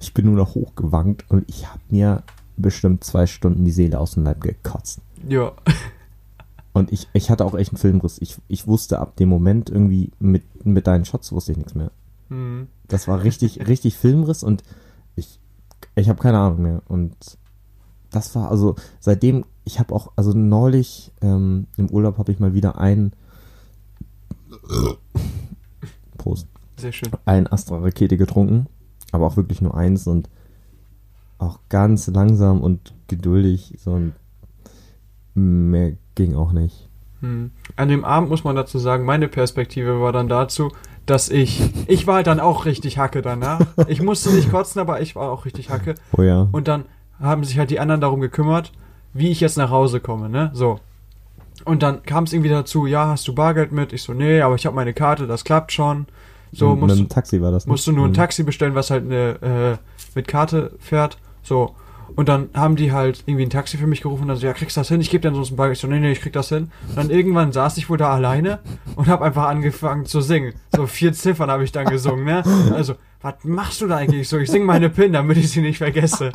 Ich 0.00 0.12
bin 0.14 0.26
nur 0.26 0.34
noch 0.36 0.54
hochgewankt 0.56 1.24
und 1.30 1.44
ich 1.48 1.68
habe 1.68 1.80
mir 1.90 2.22
bestimmt 2.56 3.04
zwei 3.04 3.26
Stunden 3.26 3.64
die 3.64 3.70
Seele 3.70 4.00
aus 4.00 4.12
dem 4.14 4.24
Leib 4.24 4.40
gekotzt. 4.40 5.00
Ja. 5.28 5.52
Und 6.72 6.92
ich, 6.92 7.08
ich 7.12 7.30
hatte 7.30 7.44
auch 7.44 7.54
echt 7.54 7.70
einen 7.72 7.78
Filmriss. 7.78 8.18
Ich, 8.20 8.36
ich 8.48 8.66
wusste 8.66 8.98
ab 9.00 9.16
dem 9.16 9.28
Moment 9.28 9.70
irgendwie 9.70 10.10
mit, 10.18 10.42
mit 10.64 10.86
deinen 10.86 11.04
Shots 11.04 11.32
wusste 11.32 11.52
ich 11.52 11.58
nichts 11.58 11.74
mehr. 11.74 11.90
Hm. 12.28 12.68
Das 12.88 13.08
war 13.08 13.22
richtig, 13.22 13.60
richtig 13.68 13.96
Filmriss 13.96 14.42
und 14.42 14.62
ich, 15.16 15.40
ich 15.94 16.08
habe 16.08 16.22
keine 16.22 16.38
Ahnung 16.38 16.62
mehr. 16.62 16.82
Und 16.88 17.14
das 18.10 18.34
war 18.34 18.50
also 18.50 18.76
seitdem, 18.98 19.44
ich 19.64 19.78
habe 19.78 19.94
auch, 19.94 20.12
also 20.16 20.32
neulich 20.32 21.12
ähm, 21.20 21.66
im 21.76 21.90
Urlaub 21.90 22.18
habe 22.18 22.32
ich 22.32 22.40
mal 22.40 22.54
wieder 22.54 22.78
einen 22.78 23.12
Prost. 26.18 26.48
Sehr 26.76 26.92
schön. 26.92 27.10
Ein 27.24 27.46
Astra-Rakete 27.46 28.16
getrunken, 28.16 28.66
aber 29.12 29.26
auch 29.26 29.36
wirklich 29.36 29.60
nur 29.60 29.76
eins 29.76 30.06
und 30.06 30.28
auch 31.38 31.60
ganz 31.68 32.06
langsam 32.08 32.60
und 32.60 32.94
geduldig. 33.06 33.74
So 33.78 33.94
ein 33.94 34.14
mehr 35.34 35.96
ging 36.14 36.34
auch 36.34 36.52
nicht. 36.52 36.89
Hm. 37.20 37.50
An 37.76 37.88
dem 37.88 38.04
Abend 38.04 38.30
muss 38.30 38.44
man 38.44 38.56
dazu 38.56 38.78
sagen, 38.78 39.04
meine 39.04 39.28
Perspektive 39.28 40.00
war 40.00 40.12
dann 40.12 40.28
dazu, 40.28 40.72
dass 41.06 41.28
ich, 41.28 41.60
ich 41.86 42.06
war 42.06 42.22
dann 42.22 42.40
auch 42.40 42.64
richtig 42.64 42.98
Hacke 42.98 43.22
danach. 43.22 43.60
Ich 43.88 44.00
musste 44.02 44.30
nicht 44.30 44.50
kotzen, 44.50 44.80
aber 44.80 45.00
ich 45.00 45.16
war 45.16 45.30
auch 45.30 45.44
richtig 45.44 45.70
Hacke. 45.70 45.94
Oh 46.16 46.22
ja. 46.22 46.48
Und 46.52 46.68
dann 46.68 46.84
haben 47.20 47.44
sich 47.44 47.58
halt 47.58 47.70
die 47.70 47.80
anderen 47.80 48.00
darum 48.00 48.20
gekümmert, 48.20 48.72
wie 49.12 49.30
ich 49.30 49.40
jetzt 49.40 49.58
nach 49.58 49.70
Hause 49.70 50.00
komme, 50.00 50.28
ne? 50.28 50.50
So. 50.54 50.78
Und 51.64 51.82
dann 51.82 52.02
kam 52.04 52.24
es 52.24 52.32
irgendwie 52.32 52.48
dazu, 52.50 52.86
ja, 52.86 53.08
hast 53.08 53.28
du 53.28 53.34
Bargeld 53.34 53.70
mit? 53.72 53.92
Ich 53.92 54.02
so, 54.02 54.14
nee, 54.14 54.40
aber 54.40 54.54
ich 54.54 54.64
habe 54.64 54.76
meine 54.76 54.94
Karte, 54.94 55.26
das 55.26 55.44
klappt 55.44 55.72
schon. 55.72 56.06
So, 56.52 56.74
musst, 56.74 56.96
mit 56.96 57.06
dem 57.06 57.08
Taxi 57.10 57.40
war 57.42 57.50
das. 57.52 57.66
ne? 57.66 57.70
musst 57.72 57.86
du 57.86 57.92
nur 57.92 58.06
ein 58.06 58.10
Mhm. 58.12 58.14
Taxi 58.14 58.42
bestellen, 58.44 58.74
was 58.74 58.90
halt 58.90 59.04
eine, 59.04 59.42
äh, 59.42 59.76
mit 60.14 60.26
Karte 60.26 60.72
fährt. 60.78 61.18
So. 61.42 61.74
Und 62.16 62.28
dann 62.28 62.48
haben 62.54 62.76
die 62.76 62.92
halt 62.92 63.22
irgendwie 63.26 63.44
ein 63.46 63.50
Taxi 63.50 63.76
für 63.76 63.86
mich 63.86 64.02
gerufen 64.02 64.22
und 64.22 64.28
dann 64.28 64.36
so, 64.36 64.46
ja, 64.46 64.52
kriegst 64.52 64.76
du 64.76 64.80
das 64.80 64.88
hin? 64.88 65.00
Ich 65.00 65.10
gebe 65.10 65.28
dir 65.28 65.34
sonst 65.34 65.52
ein 65.52 65.56
Bargeld. 65.56 65.76
Ich 65.76 65.82
so, 65.82 65.88
nee, 65.88 66.00
nee, 66.00 66.12
ich 66.12 66.20
krieg 66.20 66.32
das 66.32 66.48
hin. 66.48 66.70
Und 66.88 66.96
dann 66.96 67.10
irgendwann 67.10 67.52
saß 67.52 67.76
ich 67.76 67.88
wohl 67.88 67.98
da 67.98 68.12
alleine 68.12 68.60
und 68.96 69.08
habe 69.08 69.24
einfach 69.24 69.48
angefangen 69.48 70.06
zu 70.06 70.20
singen. 70.20 70.54
So 70.74 70.86
vier 70.86 71.12
Ziffern 71.12 71.50
habe 71.50 71.64
ich 71.64 71.72
dann 71.72 71.86
gesungen, 71.86 72.24
ne? 72.24 72.42
Also, 72.74 72.94
was 73.20 73.34
machst 73.44 73.80
du 73.80 73.86
da 73.86 73.96
eigentlich 73.96 74.28
so? 74.28 74.38
Ich 74.38 74.50
sing 74.50 74.64
meine 74.64 74.90
PIN, 74.90 75.12
damit 75.12 75.36
ich 75.36 75.50
sie 75.50 75.60
nicht 75.60 75.78
vergesse. 75.78 76.32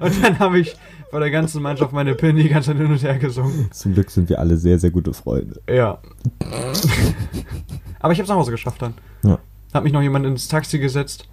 Und 0.00 0.22
dann 0.22 0.38
habe 0.38 0.58
ich 0.58 0.76
vor 1.10 1.20
der 1.20 1.30
ganzen 1.30 1.62
Mannschaft 1.62 1.92
meine 1.92 2.14
PIN 2.14 2.36
die 2.36 2.48
ganze 2.48 2.72
Zeit 2.72 2.78
hin 2.78 2.90
und 2.90 3.02
her 3.02 3.18
gesungen. 3.18 3.70
Zum 3.72 3.94
Glück 3.94 4.10
sind 4.10 4.28
wir 4.28 4.38
alle 4.38 4.56
sehr, 4.56 4.78
sehr 4.78 4.90
gute 4.90 5.14
Freunde. 5.14 5.60
Ja. 5.68 5.98
Aber 8.00 8.12
ich 8.12 8.18
habe 8.18 8.24
es 8.24 8.28
nach 8.28 8.36
Hause 8.36 8.50
geschafft 8.50 8.82
dann. 8.82 8.94
Ja. 9.22 9.38
Hat 9.72 9.84
mich 9.84 9.92
noch 9.92 10.02
jemand 10.02 10.26
ins 10.26 10.48
Taxi 10.48 10.78
gesetzt. 10.78 11.28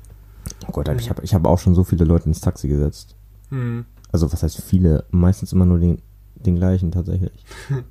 Oh 0.68 0.72
Gott, 0.72 0.88
ich 1.00 1.10
habe 1.10 1.24
ich 1.24 1.34
hab 1.34 1.46
auch 1.46 1.60
schon 1.60 1.76
so 1.76 1.84
viele 1.84 2.06
Leute 2.06 2.26
ins 2.26 2.42
Taxi 2.42 2.68
gesetzt. 2.68 3.16
Hm. 3.52 3.86
Also 4.12 4.32
was 4.34 4.42
heißt 4.44 4.62
viele? 4.62 5.06
Meistens 5.12 5.54
immer 5.54 5.66
nur 5.66 5.80
den, 5.80 6.02
den 6.36 6.56
gleichen 6.56 6.92
tatsächlich. 6.92 7.32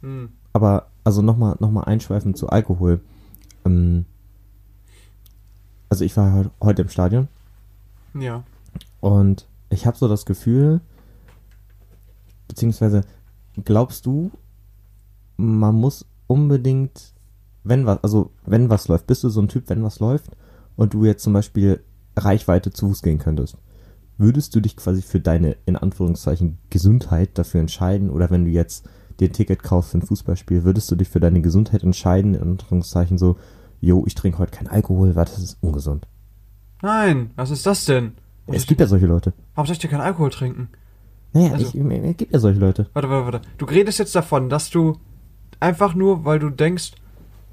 Hm. 0.00 0.30
Aber 0.52 0.88
also 1.04 1.22
nochmal 1.22 1.56
noch 1.60 1.70
mal 1.70 1.84
einschweifend 1.84 2.36
zu 2.36 2.48
Alkohol. 2.48 3.00
Ähm, 3.64 4.04
also 5.88 6.04
ich 6.04 6.16
war 6.16 6.32
heu- 6.34 6.50
heute 6.60 6.82
im 6.82 6.88
Stadion 6.88 7.28
Ja. 8.14 8.42
und 9.00 9.46
ich 9.70 9.86
habe 9.86 9.96
so 9.96 10.08
das 10.08 10.26
Gefühl, 10.26 10.80
beziehungsweise 12.48 13.02
glaubst 13.64 14.06
du, 14.06 14.30
man 15.36 15.74
muss 15.74 16.04
unbedingt, 16.26 17.12
wenn 17.64 17.86
was, 17.86 18.02
also 18.02 18.30
wenn 18.44 18.70
was 18.70 18.88
läuft, 18.88 19.06
bist 19.06 19.22
du 19.24 19.28
so 19.28 19.40
ein 19.40 19.48
Typ, 19.48 19.68
wenn 19.68 19.82
was 19.84 20.00
läuft 20.00 20.30
und 20.76 20.94
du 20.94 21.04
jetzt 21.04 21.22
zum 21.22 21.32
Beispiel 21.32 21.80
Reichweite 22.16 22.70
zu 22.72 22.88
Fuß 22.88 23.02
gehen 23.02 23.18
könntest, 23.18 23.56
würdest 24.18 24.54
du 24.54 24.60
dich 24.60 24.76
quasi 24.76 25.02
für 25.02 25.20
deine, 25.20 25.56
in 25.66 25.76
Anführungszeichen, 25.76 26.58
Gesundheit 26.70 27.30
dafür 27.38 27.60
entscheiden 27.60 28.10
oder 28.10 28.30
wenn 28.30 28.44
du 28.44 28.50
jetzt 28.50 28.88
dir 29.20 29.28
ein 29.28 29.32
Ticket 29.32 29.62
kaufst 29.62 29.92
für 29.92 29.98
ein 29.98 30.02
Fußballspiel, 30.02 30.64
würdest 30.64 30.90
du 30.90 30.96
dich 30.96 31.08
für 31.08 31.20
deine 31.20 31.40
Gesundheit 31.40 31.82
entscheiden, 31.82 32.34
in 32.34 32.42
Anführungszeichen 32.42 33.18
so, 33.18 33.36
jo, 33.80 34.04
ich 34.06 34.14
trinke 34.14 34.38
heute 34.38 34.52
keinen 34.56 34.68
Alkohol, 34.68 35.14
weil 35.16 35.24
das 35.24 35.38
ist 35.38 35.58
ungesund. 35.60 36.06
Nein, 36.82 37.30
was 37.36 37.50
ist 37.50 37.66
das 37.66 37.84
denn? 37.84 38.12
Warum 38.46 38.56
Es 38.56 38.66
gibt 38.66 38.80
ja 38.80 38.86
solche 38.86 39.06
Leute. 39.06 39.32
warum 39.54 39.66
soll 39.66 39.74
ich 39.74 39.78
denn 39.78 39.90
keinen 39.90 40.00
Alkohol 40.00 40.30
trinken? 40.30 40.68
Naja, 41.32 41.52
Also- 41.52 41.66
ich, 41.66 41.74
es 41.74 42.16
gibt 42.16 42.32
ja 42.32 42.38
solche 42.38 42.58
Leute. 42.60 42.88
Warte, 42.92 43.08
warte, 43.08 43.32
warte. 43.32 43.48
Du 43.58 43.64
redest 43.64 43.98
jetzt 43.98 44.14
davon, 44.14 44.48
dass 44.48 44.68
du 44.70 44.98
einfach 45.60 45.94
nur, 45.94 46.24
weil 46.24 46.38
du 46.38 46.50
denkst, 46.50 46.92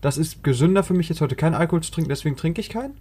das 0.02 0.18
ist 0.18 0.44
gesünder 0.44 0.84
für 0.84 0.94
mich 0.94 1.10
jetzt 1.10 1.22
heute 1.22 1.36
keinen 1.36 1.56
Alkohol 1.56 1.82
zu 1.82 1.92
trinken, 1.92 2.10
deswegen 2.10 2.36
trinke 2.36 2.62
ich 2.62 2.70
keinen? 2.70 2.94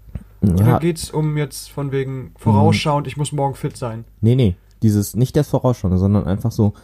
Oder 0.42 0.64
Ja, 0.66 0.78
geht's 0.78 1.10
um 1.10 1.36
jetzt 1.36 1.70
von 1.70 1.92
wegen 1.92 2.32
vorausschauend, 2.36 3.06
ich 3.06 3.16
muss 3.16 3.32
morgen 3.32 3.54
fit 3.54 3.76
sein? 3.76 4.04
nee, 4.20 4.34
nee, 4.34 4.56
dieses, 4.82 5.16
nicht 5.16 5.36
das 5.36 5.48
Vorausschauen, 5.48 5.96
sondern 5.98 6.24
einfach 6.26 6.52
so, 6.52 6.74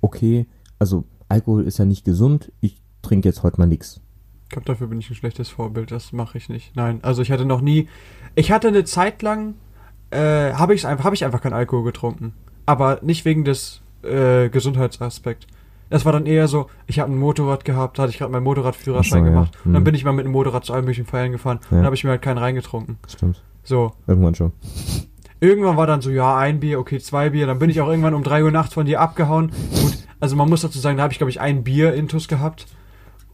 okay, 0.00 0.46
also 0.78 1.04
Alkohol 1.28 1.64
ist 1.64 1.78
ja 1.78 1.84
nicht 1.84 2.04
gesund, 2.04 2.52
ich 2.60 2.76
trinke 3.02 3.28
jetzt 3.28 3.42
heute 3.42 3.58
mal 3.58 3.66
nix. 3.66 4.00
Ich 4.44 4.50
glaube, 4.50 4.66
dafür 4.66 4.86
bin 4.86 4.98
ich 5.00 5.10
ein 5.10 5.14
schlechtes 5.14 5.48
Vorbild, 5.48 5.90
das 5.90 6.12
mache 6.12 6.36
ich 6.38 6.48
nicht. 6.48 6.76
Nein, 6.76 7.00
also 7.02 7.22
ich 7.22 7.30
hatte 7.32 7.44
noch 7.46 7.60
nie, 7.60 7.88
ich 8.34 8.52
hatte 8.52 8.68
eine 8.68 8.84
Zeit 8.84 9.22
lang, 9.22 9.54
äh, 10.10 10.52
habe 10.52 10.74
ich 10.74 10.86
einfach, 10.86 11.04
habe 11.04 11.14
ich 11.14 11.24
einfach 11.24 11.40
keinen 11.40 11.54
Alkohol 11.54 11.84
getrunken. 11.84 12.34
Aber 12.66 13.00
nicht 13.02 13.24
wegen 13.24 13.44
des 13.44 13.80
äh, 14.02 14.48
Gesundheitsaspekt. 14.50 15.46
Das 15.90 16.04
war 16.04 16.12
dann 16.12 16.26
eher 16.26 16.48
so, 16.48 16.68
ich 16.86 16.98
habe 16.98 17.12
ein 17.12 17.18
Motorrad 17.18 17.64
gehabt, 17.64 17.98
da 17.98 18.02
hatte 18.04 18.10
ich 18.12 18.18
gerade 18.18 18.32
meinen 18.32 18.42
Motorradführerschein 18.44 19.20
so, 19.20 19.24
ja. 19.26 19.30
gemacht. 19.32 19.52
Und 19.64 19.72
dann 19.74 19.80
Hm. 19.80 19.84
bin 19.84 19.94
ich 19.94 20.04
mal 20.04 20.12
mit 20.12 20.24
dem 20.24 20.32
Motorrad 20.32 20.64
zu 20.64 20.72
allen 20.72 20.84
möglichen 20.84 21.06
Feiern 21.06 21.32
gefahren. 21.32 21.60
Ja. 21.70 21.76
Dann 21.78 21.84
habe 21.86 21.94
ich 21.94 22.04
mir 22.04 22.10
halt 22.10 22.22
keinen 22.22 22.38
reingetrunken. 22.38 22.98
Stimmt. 23.06 23.42
So, 23.62 23.92
Irgendwann 24.06 24.34
schon. 24.34 24.52
Irgendwann 25.40 25.76
war 25.76 25.86
dann 25.86 26.00
so, 26.00 26.10
ja, 26.10 26.36
ein 26.36 26.60
Bier, 26.60 26.78
okay, 26.80 26.98
zwei 26.98 27.30
Bier. 27.30 27.46
Dann 27.46 27.58
bin 27.58 27.68
ich 27.70 27.80
auch 27.80 27.88
irgendwann 27.88 28.14
um 28.14 28.22
drei 28.22 28.42
Uhr 28.44 28.50
nachts 28.50 28.74
von 28.74 28.86
dir 28.86 29.00
abgehauen. 29.00 29.50
Gut, 29.82 29.98
also 30.20 30.36
man 30.36 30.48
muss 30.48 30.62
dazu 30.62 30.78
sagen, 30.78 30.96
da 30.96 31.02
habe 31.02 31.12
ich, 31.12 31.18
glaube 31.18 31.30
ich, 31.30 31.40
ein 31.40 31.64
Bier 31.64 31.92
intus 31.94 32.28
gehabt. 32.28 32.66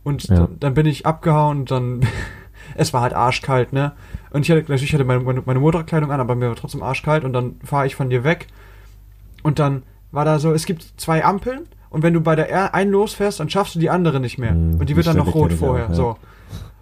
Und 0.03 0.25
Ja. 0.29 0.35
dann, 0.37 0.57
dann 0.61 0.75
bin 0.75 0.87
ich 0.87 1.07
abgehauen 1.07 1.61
und 1.61 1.71
dann, 1.71 2.01
es 2.75 2.93
war 2.93 3.03
halt 3.03 3.13
arschkalt, 3.13 3.73
ne? 3.73 3.93
Und 4.31 4.43
ich 4.43 4.51
hatte, 4.51 4.61
natürlich 4.69 4.93
hatte 4.95 5.05
meine, 5.05 5.21
meine, 5.21 5.43
meine 5.45 5.61
Motorradkleidung 5.61 6.11
an, 6.11 6.21
aber 6.21 6.35
mir 6.35 6.49
war 6.49 6.57
trotzdem 6.57 6.83
arschkalt 6.83 7.25
und 7.25 7.33
dann 7.33 7.57
fahre 7.65 7.87
ich 7.87 7.95
von 7.97 8.11
dir 8.11 8.25
weg. 8.25 8.47
Und 9.43 9.59
dann 9.59 9.83
war 10.13 10.25
da 10.25 10.39
so, 10.39 10.53
es 10.53 10.67
gibt 10.67 10.95
zwei 10.97 11.25
Ampeln 11.25 11.67
und 11.91 12.03
wenn 12.03 12.15
du 12.15 12.21
bei 12.21 12.37
der 12.37 12.75
einen 12.75 12.93
losfährst, 12.93 13.41
dann 13.41 13.51
schaffst 13.51 13.75
du 13.75 13.79
die 13.79 13.91
andere 13.91 14.21
nicht 14.21 14.39
mehr. 14.39 14.51
Hm, 14.51 14.79
und 14.81 14.89
die 14.89 14.97
wird 14.97 15.07
dann 15.07 15.17
noch 15.17 15.35
rot 15.35 15.53
vorher, 15.53 15.87
auch, 15.87 15.91
ja. 15.91 15.95
so. 15.95 16.17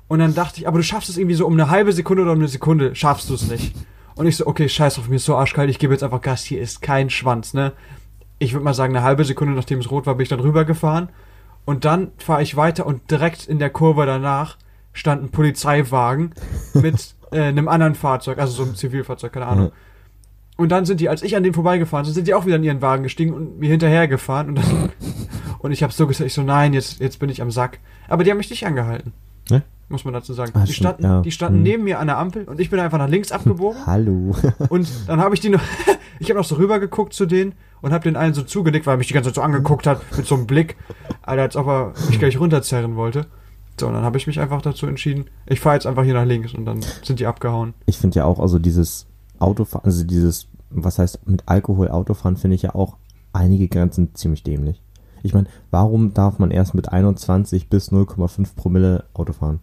Und 0.06 0.20
dann 0.20 0.34
dachte 0.34 0.60
ich, 0.60 0.68
aber 0.68 0.78
du 0.78 0.84
schaffst 0.84 1.08
es 1.08 1.16
irgendwie 1.16 1.34
so 1.34 1.46
um 1.46 1.54
eine 1.54 1.70
halbe 1.70 1.92
Sekunde 1.92 2.22
oder 2.22 2.32
um 2.32 2.38
eine 2.38 2.48
Sekunde, 2.48 2.94
schaffst 2.94 3.28
du 3.28 3.34
es 3.34 3.48
nicht. 3.48 3.74
Und 4.14 4.26
ich 4.26 4.36
so, 4.36 4.46
okay, 4.46 4.68
scheiß 4.68 4.98
auf, 4.98 5.08
mir 5.08 5.16
ist 5.16 5.24
so 5.24 5.36
arschkalt, 5.36 5.70
ich 5.70 5.78
gebe 5.78 5.92
jetzt 5.92 6.02
einfach 6.02 6.20
Gas, 6.20 6.44
hier 6.44 6.60
ist 6.60 6.82
kein 6.82 7.10
Schwanz, 7.10 7.54
ne? 7.54 7.72
Ich 8.38 8.52
würde 8.52 8.64
mal 8.64 8.74
sagen, 8.74 8.94
eine 8.94 9.04
halbe 9.04 9.24
Sekunde, 9.24 9.54
nachdem 9.54 9.80
es 9.80 9.90
rot 9.90 10.06
war, 10.06 10.14
bin 10.14 10.22
ich 10.22 10.28
dann 10.28 10.40
rübergefahren. 10.40 11.08
Und 11.64 11.84
dann 11.84 12.12
fahre 12.18 12.42
ich 12.42 12.56
weiter 12.56 12.86
und 12.86 13.10
direkt 13.10 13.46
in 13.46 13.58
der 13.58 13.70
Kurve 13.70 14.06
danach 14.06 14.56
stand 14.92 15.22
ein 15.22 15.30
Polizeiwagen 15.30 16.32
mit 16.74 17.14
äh, 17.30 17.42
einem 17.42 17.68
anderen 17.68 17.94
Fahrzeug, 17.94 18.38
also 18.38 18.52
so 18.52 18.62
einem 18.62 18.74
Zivilfahrzeug, 18.74 19.32
keine 19.32 19.46
Ahnung. 19.46 19.72
Und 20.58 20.70
dann 20.70 20.84
sind 20.84 20.98
die, 21.00 21.08
als 21.08 21.22
ich 21.22 21.36
an 21.36 21.44
denen 21.44 21.54
vorbeigefahren 21.54 22.04
bin, 22.04 22.12
sind 22.12 22.26
die 22.26 22.34
auch 22.34 22.44
wieder 22.44 22.56
in 22.56 22.64
ihren 22.64 22.82
Wagen 22.82 23.04
gestiegen 23.04 23.32
und 23.32 23.60
mir 23.60 23.70
hinterhergefahren. 23.70 24.48
Und, 24.48 24.54
dann, 24.56 24.90
und 25.60 25.70
ich 25.70 25.84
habe 25.84 25.92
so 25.92 26.08
gesagt, 26.08 26.26
ich 26.26 26.34
so, 26.34 26.42
nein, 26.42 26.74
jetzt, 26.74 26.98
jetzt 26.98 27.20
bin 27.20 27.30
ich 27.30 27.40
am 27.40 27.52
Sack. 27.52 27.78
Aber 28.08 28.24
die 28.24 28.30
haben 28.32 28.38
mich 28.38 28.50
nicht 28.50 28.66
angehalten. 28.66 29.12
Ne? 29.50 29.62
Muss 29.88 30.04
man 30.04 30.14
dazu 30.14 30.32
sagen. 30.32 30.50
Ah, 30.54 30.64
die, 30.64 30.72
standen, 30.72 31.04
ja. 31.04 31.22
die 31.22 31.30
standen 31.30 31.58
Hm. 31.58 31.62
neben 31.62 31.84
mir 31.84 32.00
an 32.00 32.08
der 32.08 32.18
Ampel 32.18 32.42
und 32.44 32.58
ich 32.58 32.70
bin 32.70 32.80
einfach 32.80 32.98
nach 32.98 33.08
links 33.08 33.30
abgebogen. 33.30 33.78
Hallo. 33.86 34.34
Und 34.68 34.88
dann 35.06 35.20
habe 35.20 35.34
ich 35.36 35.40
die 35.40 35.48
noch, 35.48 35.62
ich 36.18 36.28
habe 36.28 36.40
noch 36.40 36.44
so 36.44 36.56
rübergeguckt 36.56 37.14
zu 37.14 37.24
denen 37.24 37.52
und 37.80 37.92
habe 37.92 38.02
den 38.02 38.16
einen 38.16 38.34
so 38.34 38.42
zugenickt, 38.42 38.84
weil 38.84 38.94
er 38.94 38.98
mich 38.98 39.06
die 39.06 39.14
ganze 39.14 39.28
Zeit 39.28 39.36
so 39.36 39.42
angeguckt 39.42 39.86
hat 39.86 40.00
mit 40.16 40.26
so 40.26 40.34
einem 40.34 40.48
Blick, 40.48 40.76
Alter, 41.22 41.42
als 41.42 41.56
ob 41.56 41.68
er 41.68 41.92
mich 42.08 42.18
gleich 42.18 42.38
runterzerren 42.38 42.96
wollte. 42.96 43.26
So, 43.78 43.86
und 43.86 43.94
dann 43.94 44.02
habe 44.02 44.16
ich 44.18 44.26
mich 44.26 44.40
einfach 44.40 44.60
dazu 44.60 44.86
entschieden, 44.88 45.26
ich 45.46 45.60
fahre 45.60 45.76
jetzt 45.76 45.86
einfach 45.86 46.02
hier 46.02 46.14
nach 46.14 46.24
links 46.26 46.52
und 46.52 46.64
dann 46.64 46.80
sind 47.04 47.20
die 47.20 47.26
abgehauen. 47.26 47.74
Ich 47.86 47.98
finde 47.98 48.16
ja 48.16 48.24
auch, 48.24 48.40
also 48.40 48.58
dieses 48.58 49.06
Autofahren, 49.40 49.84
also 49.84 50.04
dieses, 50.04 50.48
was 50.70 50.98
heißt 50.98 51.26
mit 51.28 51.44
Alkohol 51.46 51.88
Autofahren, 51.88 52.36
finde 52.36 52.56
ich 52.56 52.62
ja 52.62 52.74
auch 52.74 52.96
einige 53.32 53.68
Grenzen 53.68 54.14
ziemlich 54.14 54.42
dämlich. 54.42 54.82
Ich 55.22 55.34
meine, 55.34 55.48
warum 55.70 56.14
darf 56.14 56.38
man 56.38 56.50
erst 56.50 56.74
mit 56.74 56.90
21 56.92 57.68
bis 57.68 57.90
0,5 57.90 58.54
Promille 58.54 59.04
Auto 59.14 59.32
fahren? 59.32 59.60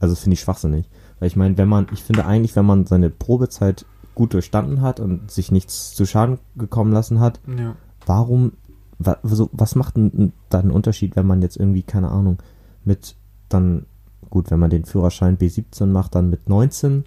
Also 0.00 0.14
das 0.14 0.22
finde 0.22 0.34
ich 0.34 0.40
schwachsinnig. 0.40 0.88
Weil 1.18 1.26
ich 1.26 1.36
meine, 1.36 1.58
wenn 1.58 1.68
man, 1.68 1.88
ich 1.92 2.02
finde 2.02 2.24
eigentlich, 2.26 2.54
wenn 2.54 2.64
man 2.66 2.86
seine 2.86 3.10
Probezeit 3.10 3.84
gut 4.14 4.34
durchstanden 4.34 4.80
hat 4.80 5.00
und 5.00 5.30
sich 5.30 5.50
nichts 5.50 5.94
zu 5.94 6.06
Schaden 6.06 6.38
gekommen 6.56 6.92
lassen 6.92 7.20
hat, 7.20 7.40
Ja. 7.58 7.74
warum, 8.06 8.52
wa, 8.98 9.16
so, 9.22 9.48
was 9.52 9.74
macht 9.74 9.96
denn 9.96 10.32
da 10.48 10.60
einen 10.60 10.70
Unterschied, 10.70 11.16
wenn 11.16 11.26
man 11.26 11.42
jetzt 11.42 11.56
irgendwie, 11.56 11.82
keine 11.82 12.10
Ahnung, 12.10 12.38
mit 12.84 13.16
dann, 13.48 13.86
gut, 14.30 14.50
wenn 14.50 14.60
man 14.60 14.70
den 14.70 14.84
Führerschein 14.84 15.38
B17 15.38 15.86
macht, 15.86 16.14
dann 16.14 16.30
mit 16.30 16.48
19 16.48 17.04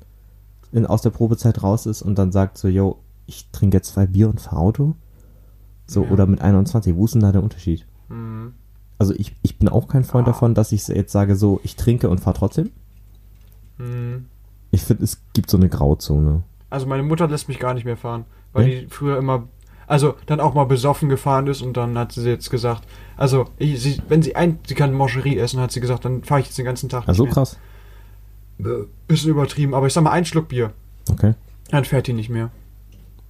in, 0.71 0.85
aus 0.85 1.01
der 1.01 1.09
Probezeit 1.11 1.63
raus 1.63 1.85
ist 1.85 2.01
und 2.01 2.17
dann 2.17 2.31
sagt 2.31 2.57
so, 2.57 2.67
yo, 2.67 2.99
ich 3.25 3.49
trinke 3.51 3.77
jetzt 3.77 3.93
zwei 3.93 4.05
Bier 4.07 4.29
und 4.29 4.39
fahre 4.41 4.57
Auto? 4.61 4.95
So, 5.87 6.03
Ja. 6.03 6.09
oder 6.11 6.25
mit 6.27 6.41
21, 6.41 6.95
wo 6.95 7.05
ist 7.05 7.13
denn 7.13 7.21
da 7.21 7.31
der 7.31 7.43
Unterschied? 7.43 7.85
Mhm. 8.09 8.53
Also 8.97 9.13
ich, 9.15 9.35
ich 9.41 9.57
bin 9.57 9.67
auch 9.67 9.87
kein 9.87 10.03
Freund 10.03 10.27
Ah. 10.27 10.31
davon, 10.31 10.53
dass 10.53 10.71
ich 10.71 10.87
jetzt 10.87 11.11
sage 11.11 11.35
so, 11.35 11.59
ich 11.63 11.75
trinke 11.75 12.09
und 12.09 12.19
fahre 12.19 12.37
trotzdem. 12.37 12.69
Mhm. 13.77 14.25
Ich 14.71 14.83
finde, 14.83 15.03
es 15.03 15.21
gibt 15.33 15.49
so 15.49 15.57
eine 15.57 15.69
Grauzone. 15.69 16.43
Also 16.69 16.85
meine 16.87 17.03
Mutter 17.03 17.27
lässt 17.27 17.47
mich 17.49 17.59
gar 17.59 17.73
nicht 17.73 17.83
mehr 17.85 17.97
fahren, 17.97 18.25
weil 18.53 18.65
Nee? 18.65 18.81
die 18.81 18.87
früher 18.87 19.17
immer, 19.17 19.43
also 19.87 20.13
dann 20.27 20.39
auch 20.39 20.53
mal 20.53 20.63
besoffen 20.65 21.09
gefahren 21.09 21.47
ist 21.47 21.61
und 21.61 21.75
dann 21.75 21.97
hat 21.97 22.13
sie 22.13 22.21
jetzt 22.29 22.49
gesagt, 22.49 22.87
also 23.17 23.47
ich, 23.57 23.81
sie, 23.81 24.01
wenn 24.07 24.21
sie 24.21 24.35
ein, 24.35 24.59
sie 24.65 24.75
kann 24.75 24.93
Mancherie 24.93 25.37
essen, 25.37 25.59
hat 25.59 25.71
sie 25.71 25.81
gesagt, 25.81 26.05
dann 26.05 26.23
fahre 26.23 26.39
ich 26.41 26.45
jetzt 26.47 26.57
den 26.57 26.65
ganzen 26.65 26.87
Tag 26.87 27.07
Also 27.07 27.25
krass. 27.25 27.53
mehr. 27.53 27.61
Äh, 28.65 28.85
Bisschen 29.07 29.31
übertrieben, 29.31 29.73
aber 29.73 29.87
ich 29.87 29.93
sag 29.93 30.03
mal 30.03 30.11
ein 30.11 30.25
Schluck 30.25 30.47
Bier, 30.49 30.71
Okay. 31.11 31.33
dann 31.69 31.85
fährt 31.85 32.07
die 32.07 32.13
nicht 32.13 32.29
mehr. 32.29 32.49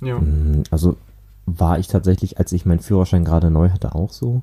Ja. 0.02 0.20
Mm, 0.20 0.64
Also 0.72 0.98
war 1.46 1.80
ich 1.80 1.88
tatsächlich, 1.88 2.38
als 2.38 2.52
ich 2.52 2.66
meinen 2.66 2.80
Führerschein 2.80 3.26
gerade 3.26 3.50
neu 3.52 3.70
hatte, 3.70 3.96
auch 3.96 4.12
so. 4.12 4.42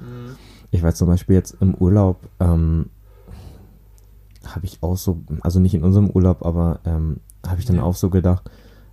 Mhm. 0.00 0.36
Ich 0.70 0.82
weiß 0.82 0.96
zum 0.96 1.08
Beispiel 1.08 1.36
jetzt 1.36 1.56
im 1.60 1.74
Urlaub, 1.74 2.18
ähm, 2.38 2.86
habe 4.46 4.66
ich 4.66 4.78
auch 4.82 4.96
so, 4.96 5.18
also 5.42 5.60
nicht 5.60 5.74
in 5.74 5.84
unserem 5.84 6.10
Urlaub, 6.10 6.44
aber 6.44 6.80
ähm, 6.84 7.18
habe 7.46 7.60
ich 7.60 7.66
dann 7.66 7.76
Ja. 7.76 7.82
auch 7.82 7.94
so 7.94 8.10
gedacht, 8.10 8.50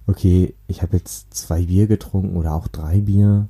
okay, 0.08 0.54
ich 0.68 0.82
habe 0.82 0.98
jetzt 0.98 1.34
zwei 1.34 1.64
Bier 1.66 1.88
getrunken 1.88 2.38
oder 2.38 2.54
auch 2.54 2.68
drei 2.68 3.02
Bier. 3.02 3.48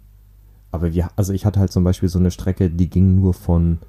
Aber 0.71 0.93
wir, 0.93 1.09
also 1.15 1.33
ich 1.33 1.45
hatte 1.45 1.59
halt 1.59 1.71
zum 1.71 1.83
Beispiel 1.83 2.09
so 2.09 2.19
eine 2.19 2.31
Strecke, 2.31 2.69
die 2.69 2.89
ging 2.89 3.15
nur 3.15 3.33
von, 3.33 3.79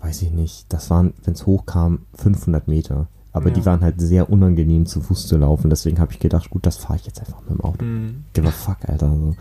weiß 0.00 0.22
ich 0.22 0.30
nicht, 0.30 0.72
das 0.72 0.90
waren, 0.90 1.12
wenn 1.24 1.34
es 1.34 1.46
hochkam, 1.46 2.00
500 2.14 2.68
Meter. 2.68 3.06
Aber 3.32 3.48
Ja. 3.48 3.54
die 3.54 3.66
waren 3.66 3.80
halt 3.82 4.00
sehr 4.00 4.30
unangenehm 4.30 4.86
zu 4.86 5.00
Fuß 5.00 5.26
zu 5.26 5.36
laufen. 5.36 5.70
Deswegen 5.70 5.98
habe 6.00 6.12
ich 6.12 6.18
gedacht, 6.18 6.50
gut, 6.50 6.64
das 6.66 6.76
fahre 6.78 6.96
ich 6.96 7.06
jetzt 7.06 7.20
einfach 7.20 7.40
mit 7.42 7.50
dem 7.50 7.60
Auto. 7.60 7.84
Mhm. 7.84 8.24
Give 8.32 8.48
a 8.48 8.50
fuck, 8.50 8.78
Alter. 8.88 9.08
So. 9.10 9.36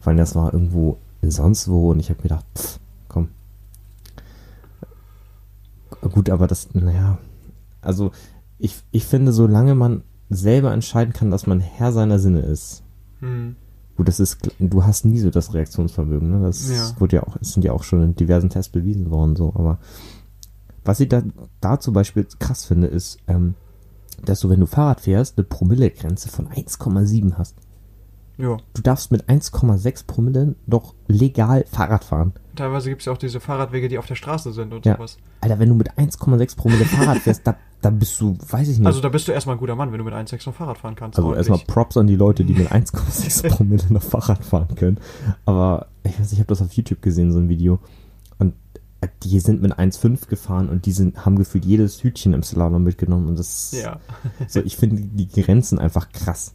Vor 0.00 0.10
allem, 0.10 0.16
das 0.18 0.34
war 0.34 0.52
irgendwo 0.52 0.98
sonst 1.22 1.68
wo 1.68 1.90
und 1.90 2.00
ich 2.00 2.08
habe 2.10 2.18
mir 2.18 2.22
gedacht, 2.24 2.44
pff, 2.56 2.78
komm. 3.08 3.28
Gut, 6.12 6.30
aber 6.30 6.46
das, 6.46 6.68
naja, 6.74 7.18
also 7.80 8.10
ich, 8.58 8.76
ich 8.90 9.04
finde, 9.04 9.32
solange 9.32 9.74
man 9.74 10.02
selber 10.30 10.72
entscheiden 10.72 11.12
kann, 11.12 11.30
dass 11.30 11.46
man 11.46 11.60
Herr 11.60 11.92
seiner 11.92 12.18
Sinne 12.18 12.40
ist, 12.40 12.82
Mhm. 13.20 13.54
gut, 13.96 14.08
das 14.08 14.18
ist, 14.18 14.38
du 14.58 14.84
hast 14.84 15.04
nie 15.04 15.20
so 15.20 15.30
das 15.30 15.54
Reaktionsvermögen, 15.54 16.28
ne? 16.30 16.44
Das 16.46 16.68
Ja. 16.68 17.00
wurde 17.00 17.16
ja 17.16 17.22
auch, 17.22 17.36
es 17.40 17.52
sind 17.52 17.64
ja 17.64 17.72
auch 17.72 17.84
schon 17.84 18.02
in 18.02 18.16
diversen 18.16 18.50
Tests 18.50 18.72
bewiesen 18.72 19.10
worden, 19.10 19.36
so, 19.36 19.52
aber 19.54 19.78
was 20.84 21.00
ich 21.00 21.08
da, 21.08 21.22
da 21.60 21.78
zum 21.80 21.94
Beispiel 21.94 22.26
krass 22.38 22.64
finde, 22.64 22.86
ist, 22.88 23.18
ähm, 23.28 23.54
dass 24.24 24.40
du, 24.40 24.50
wenn 24.50 24.60
du 24.60 24.66
Fahrrad 24.66 25.00
fährst, 25.00 25.36
eine 25.38 25.44
Promillegrenze 25.44 26.28
von 26.28 26.48
1,7 26.48 27.34
hast. 27.38 27.56
Ja. 28.38 28.56
Du 28.74 28.82
darfst 28.82 29.12
mit 29.12 29.28
1,6 29.28 30.06
Promille 30.06 30.54
doch 30.66 30.94
legal 31.06 31.64
Fahrrad 31.70 32.02
fahren. 32.02 32.32
Teilweise 32.56 32.88
gibt 32.88 33.02
es 33.02 33.06
ja 33.06 33.12
auch 33.12 33.18
diese 33.18 33.40
Fahrradwege, 33.40 33.88
die 33.88 33.98
auf 33.98 34.06
der 34.06 34.14
Straße 34.14 34.52
sind 34.52 34.72
und 34.72 34.84
Ja. 34.86 34.96
sowas. 34.96 35.18
Alter, 35.40 35.58
wenn 35.58 35.68
du 35.68 35.74
mit 35.74 35.96
1,6 35.98 36.56
Promille 36.56 36.84
Fahrrad 36.84 37.18
fährst, 37.18 37.46
da, 37.46 37.56
da 37.82 37.90
bist 37.90 38.20
du, 38.20 38.36
weiß 38.48 38.68
ich 38.68 38.78
nicht. 38.78 38.86
Also 38.86 39.00
da 39.00 39.10
bist 39.10 39.28
du 39.28 39.32
erstmal 39.32 39.56
ein 39.56 39.58
guter 39.60 39.76
Mann, 39.76 39.92
wenn 39.92 39.98
du 39.98 40.04
mit 40.04 40.14
1,6 40.14 40.46
noch 40.46 40.54
Fahrrad 40.54 40.78
fahren 40.78 40.96
kannst. 40.96 41.18
Also 41.18 41.34
erstmal 41.34 41.58
Props 41.66 41.96
an 41.96 42.06
die 42.06 42.16
Leute, 42.16 42.44
die 42.44 42.54
mit 42.54 42.68
1,6 42.72 43.48
Promille 43.48 43.84
noch 43.90 44.02
Fahrrad 44.02 44.44
fahren 44.44 44.74
können. 44.76 44.98
Aber 45.44 45.88
ich 46.02 46.12
weiß, 46.12 46.20
nicht, 46.20 46.32
ich 46.34 46.38
habe 46.38 46.48
das 46.48 46.62
auf 46.62 46.72
YouTube 46.72 47.02
gesehen, 47.02 47.32
so 47.32 47.38
ein 47.38 47.48
Video. 47.48 47.78
Die 49.24 49.40
sind 49.40 49.62
mit 49.62 49.72
1,5 49.78 50.28
gefahren 50.28 50.68
und 50.68 50.86
die 50.86 50.92
sind, 50.92 51.24
haben 51.24 51.36
gefühlt 51.36 51.64
jedes 51.64 52.02
Hütchen 52.04 52.32
im 52.34 52.42
Slalom 52.42 52.82
mitgenommen. 52.82 53.28
Und 53.28 53.38
das, 53.38 53.72
Ja. 53.72 53.98
so, 54.48 54.60
ich 54.60 54.76
finde 54.76 55.02
die 55.02 55.28
Grenzen 55.42 55.78
einfach 55.78 56.10
krass. 56.12 56.54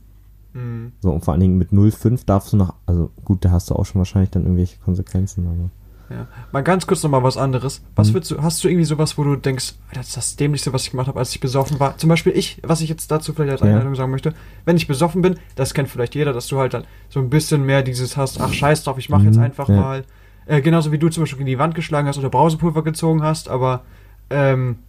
Mhm. 0.54 0.94
So, 1.02 1.12
und 1.12 1.26
vor 1.26 1.34
allen 1.34 1.42
Dingen 1.42 1.58
mit 1.58 1.72
0,5 1.72 2.26
darfst 2.26 2.54
du 2.54 2.58
noch, 2.58 2.74
also 2.86 3.12
gut, 3.26 3.44
da 3.44 3.52
hast 3.52 3.70
du 3.70 3.76
auch 3.76 3.86
schon 3.86 4.00
wahrscheinlich 4.00 4.32
dann 4.32 4.44
irgendwelche 4.44 4.78
Konsequenzen, 4.80 5.46
aber. 5.48 5.70
Ja. 6.10 6.26
Mal 6.54 6.62
ganz 6.64 6.88
kurz 6.88 7.04
nochmal 7.04 7.22
was 7.24 7.36
anderes. 7.36 7.82
Was 7.98 8.10
Mhm. 8.10 8.14
würdest 8.14 8.32
du, 8.32 8.42
hast 8.42 8.64
du 8.64 8.70
irgendwie 8.70 8.86
sowas, 8.86 9.18
wo 9.18 9.26
du 9.26 9.36
denkst, 9.36 9.74
das 9.94 10.08
ist 10.08 10.16
das 10.18 10.36
Dämlichste, 10.38 10.72
was 10.72 10.84
ich 10.84 10.92
gemacht 10.92 11.10
habe, 11.10 11.20
als 11.20 11.32
ich 11.32 11.42
besoffen 11.42 11.82
war? 11.82 11.98
Zum 11.98 12.08
Beispiel 12.08 12.32
ich, 12.32 12.62
was 12.64 12.80
ich 12.80 12.88
jetzt 12.88 13.12
dazu 13.12 13.34
vielleicht 13.34 13.62
als 13.62 13.70
Ja. 13.70 13.94
Sagen 13.96 14.12
möchte, 14.12 14.34
wenn 14.64 14.78
ich 14.78 14.88
besoffen 14.88 15.22
bin, 15.22 15.36
das 15.56 15.74
kennt 15.74 15.90
vielleicht 15.90 16.16
jeder, 16.16 16.32
dass 16.32 16.48
du 16.48 16.60
halt 16.60 16.74
dann 16.74 16.86
so 17.10 17.20
ein 17.20 17.30
bisschen 17.30 17.66
mehr 17.66 17.84
dieses 17.84 18.16
hast, 18.16 18.40
ach 18.40 18.54
scheiß 18.54 18.86
drauf, 18.86 18.98
ich 18.98 19.10
mach 19.10 19.22
jetzt 19.22 19.36
Mhm, 19.36 19.44
einfach 19.44 19.68
ja. 19.68 19.76
mal. 19.76 20.06
Äh, 20.48 20.62
genauso 20.62 20.92
wie 20.92 20.98
du 20.98 21.10
zum 21.10 21.24
Beispiel 21.24 21.40
gegen 21.40 21.48
die 21.48 21.60
Wand 21.60 21.76
geschlagen 21.76 22.08
hast 22.08 22.18
oder 22.18 22.30
Brausepulver 22.30 22.84
gezogen 22.84 23.22
hast, 23.22 23.50
aber 23.50 23.84
ähm, 24.30 24.80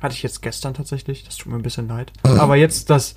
hatte 0.00 0.14
ich 0.14 0.22
jetzt 0.22 0.42
gestern 0.42 0.74
tatsächlich, 0.74 1.24
das 1.24 1.36
tut 1.36 1.50
mir 1.50 1.58
ein 1.58 1.62
bisschen 1.62 1.88
leid. 1.88 2.12
aber 2.22 2.56
jetzt 2.56 2.90
das, 2.90 3.14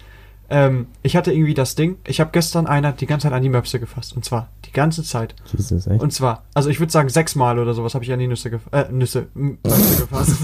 ähm, 0.49 0.88
ich 1.01 1.15
hatte 1.15 1.34
irgendwie 1.34 1.53
das 1.53 1.76
Ding, 1.76 1.97
ich 2.05 2.19
habe 2.19 2.30
gestern 2.32 2.67
einer 2.67 2.91
die 2.91 3.07
ganze 3.07 3.28
Zeit 3.28 3.34
an 3.34 3.41
die 3.41 3.49
Möpse 3.49 3.80
gefasst. 3.80 4.15
Und 4.15 4.23
zwar 4.23 4.49
die 4.65 4.71
ganze 4.71 5.03
Zeit. 5.03 5.36
Jesus, 5.51 5.88
echt? 5.88 6.01
Und 6.01 6.13
zwar, 6.13 6.43
also 6.53 6.69
ich 6.69 6.80
würde 6.80 6.91
sagen, 6.91 7.09
sechsmal 7.09 7.57
oder 7.57 7.73
sowas 7.73 7.95
habe 7.95 8.05
ich 8.05 8.13
an 8.13 8.19
die 8.19 8.28
Nüsse, 8.28 8.51
gef 8.51 8.61
äh, 8.71 8.86
Nüsse, 8.91 9.28
Möpse 9.34 9.61
gefasst. 10.03 10.38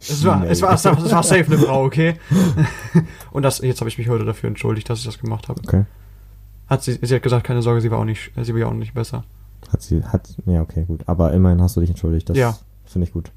es, 0.00 0.24
war, 0.24 0.44
es, 0.44 0.62
war, 0.62 0.74
es, 0.74 0.84
war, 0.84 0.98
es 0.98 1.10
war 1.10 1.22
safe 1.22 1.46
eine 1.46 1.58
Frau, 1.58 1.84
okay? 1.84 2.16
Und 3.30 3.42
das, 3.42 3.60
jetzt 3.60 3.80
habe 3.80 3.88
ich 3.88 3.96
mich 3.98 4.08
heute 4.08 4.24
dafür 4.24 4.48
entschuldigt, 4.48 4.88
dass 4.90 4.98
ich 4.98 5.06
das 5.06 5.18
gemacht 5.18 5.48
habe. 5.48 5.60
okay. 5.66 5.84
Hat 6.68 6.82
sie, 6.82 6.98
sie 7.00 7.14
hat 7.14 7.22
gesagt, 7.22 7.44
keine 7.44 7.62
Sorge, 7.62 7.80
sie 7.80 7.90
war 7.90 7.98
auch 7.98 8.04
nicht, 8.04 8.30
sie 8.40 8.54
war 8.54 8.68
auch 8.68 8.74
nicht 8.74 8.92
besser. 8.92 9.24
Hat 9.72 9.82
sie, 9.82 10.02
hat, 10.04 10.34
ja, 10.46 10.62
okay, 10.62 10.84
gut. 10.84 11.02
Aber 11.08 11.32
immerhin 11.32 11.60
hast 11.60 11.76
du 11.76 11.80
dich 11.80 11.90
entschuldigt. 11.90 12.28
Das 12.30 12.36
Ja. 12.36 12.56
finde 12.84 13.06
ich 13.06 13.12
gut. 13.12 13.32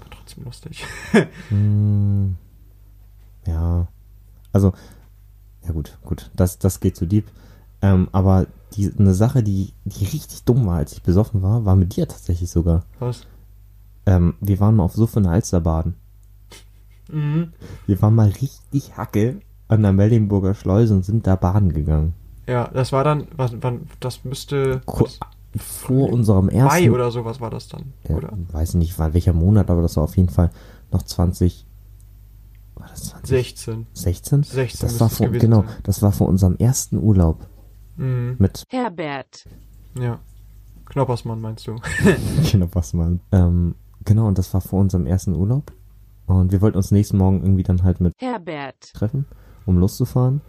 War 0.00 0.10
trotzdem 0.10 0.44
lustig. 0.44 0.84
Hm, 1.50 2.36
ja. 3.46 3.86
Also, 4.52 4.72
ja 5.64 5.72
gut, 5.72 5.98
gut. 6.04 6.30
Das, 6.34 6.58
das 6.58 6.80
geht 6.80 6.96
zu 6.96 7.06
deep. 7.06 7.26
Ähm, 7.82 8.08
aber 8.12 8.46
die, 8.72 8.90
eine 8.98 9.14
Sache, 9.14 9.42
die, 9.42 9.72
die 9.84 10.04
richtig 10.04 10.42
dumm 10.44 10.66
war, 10.66 10.78
als 10.78 10.92
ich 10.92 11.02
besoffen 11.02 11.42
war, 11.42 11.64
war 11.64 11.76
mit 11.76 11.94
dir 11.96 12.08
tatsächlich 12.08 12.50
sogar. 12.50 12.84
Was? 12.98 13.26
Ähm, 14.06 14.34
wir 14.40 14.58
waren 14.60 14.76
mal 14.76 14.84
auf 14.84 14.94
Suff 14.94 15.16
in 15.16 15.24
der 15.24 15.32
Alster 15.32 15.60
baden. 15.60 15.94
Mhm. 17.08 17.52
Wir 17.86 18.00
waren 18.02 18.14
mal 18.14 18.28
richtig 18.28 18.96
Hacke 18.96 19.40
an 19.68 19.82
der 19.82 19.92
Mellingburger 19.92 20.54
Schleuse 20.54 20.94
und 20.94 21.04
sind 21.04 21.26
da 21.26 21.36
baden 21.36 21.72
gegangen. 21.72 22.14
Ja, 22.46 22.68
das 22.68 22.92
war 22.92 23.02
dann, 23.04 23.26
wann, 23.36 23.62
wann 23.62 23.80
das 24.00 24.24
müsste 24.24 24.80
was, 24.86 25.18
Vor 25.56 26.12
unserem 26.12 26.48
ersten. 26.48 26.84
Mai 26.84 26.90
oder 26.92 27.10
sowas 27.10 27.40
war 27.40 27.50
das 27.50 27.68
dann, 27.68 27.92
Ja, 28.08 28.16
oder? 28.16 28.30
weiß 28.52 28.74
nicht, 28.74 28.98
war 28.98 29.14
welcher 29.14 29.32
Monat, 29.32 29.70
aber 29.70 29.82
das 29.82 29.96
war 29.96 30.04
auf 30.04 30.16
jeden 30.16 30.28
Fall 30.28 30.50
noch 30.92 31.02
20. 31.02 31.66
War 32.76 32.88
das 32.88 33.04
20? 33.04 33.28
16. 33.28 33.86
16? 33.94 34.42
16 34.42 34.88
Das 34.88 35.00
war 35.00 35.08
vor, 35.10 35.28
genau, 35.28 35.62
sein. 35.62 35.70
das 35.82 36.02
war 36.02 36.12
vor 36.12 36.28
unserem 36.28 36.56
ersten 36.56 36.98
Urlaub 36.98 37.46
Mhm. 37.96 38.36
mit 38.38 38.64
Herbert. 38.68 39.44
Ja. 39.98 40.18
Knoppersmann 40.84 41.40
meinst 41.40 41.66
du? 41.66 41.76
mal. 42.92 43.18
Ähm, 43.32 43.74
genau, 44.04 44.28
und 44.28 44.36
das 44.38 44.52
war 44.54 44.60
vor 44.60 44.80
unserem 44.80 45.06
ersten 45.06 45.34
Urlaub. 45.34 45.72
Und 46.26 46.52
wir 46.52 46.60
wollten 46.60 46.76
uns 46.76 46.90
nächsten 46.90 47.16
Morgen 47.16 47.40
irgendwie 47.42 47.62
dann 47.62 47.82
halt 47.82 48.00
mit 48.00 48.12
Herbert. 48.18 48.92
treffen, 48.92 49.24
um 49.64 49.78
loszufahren. 49.78 50.42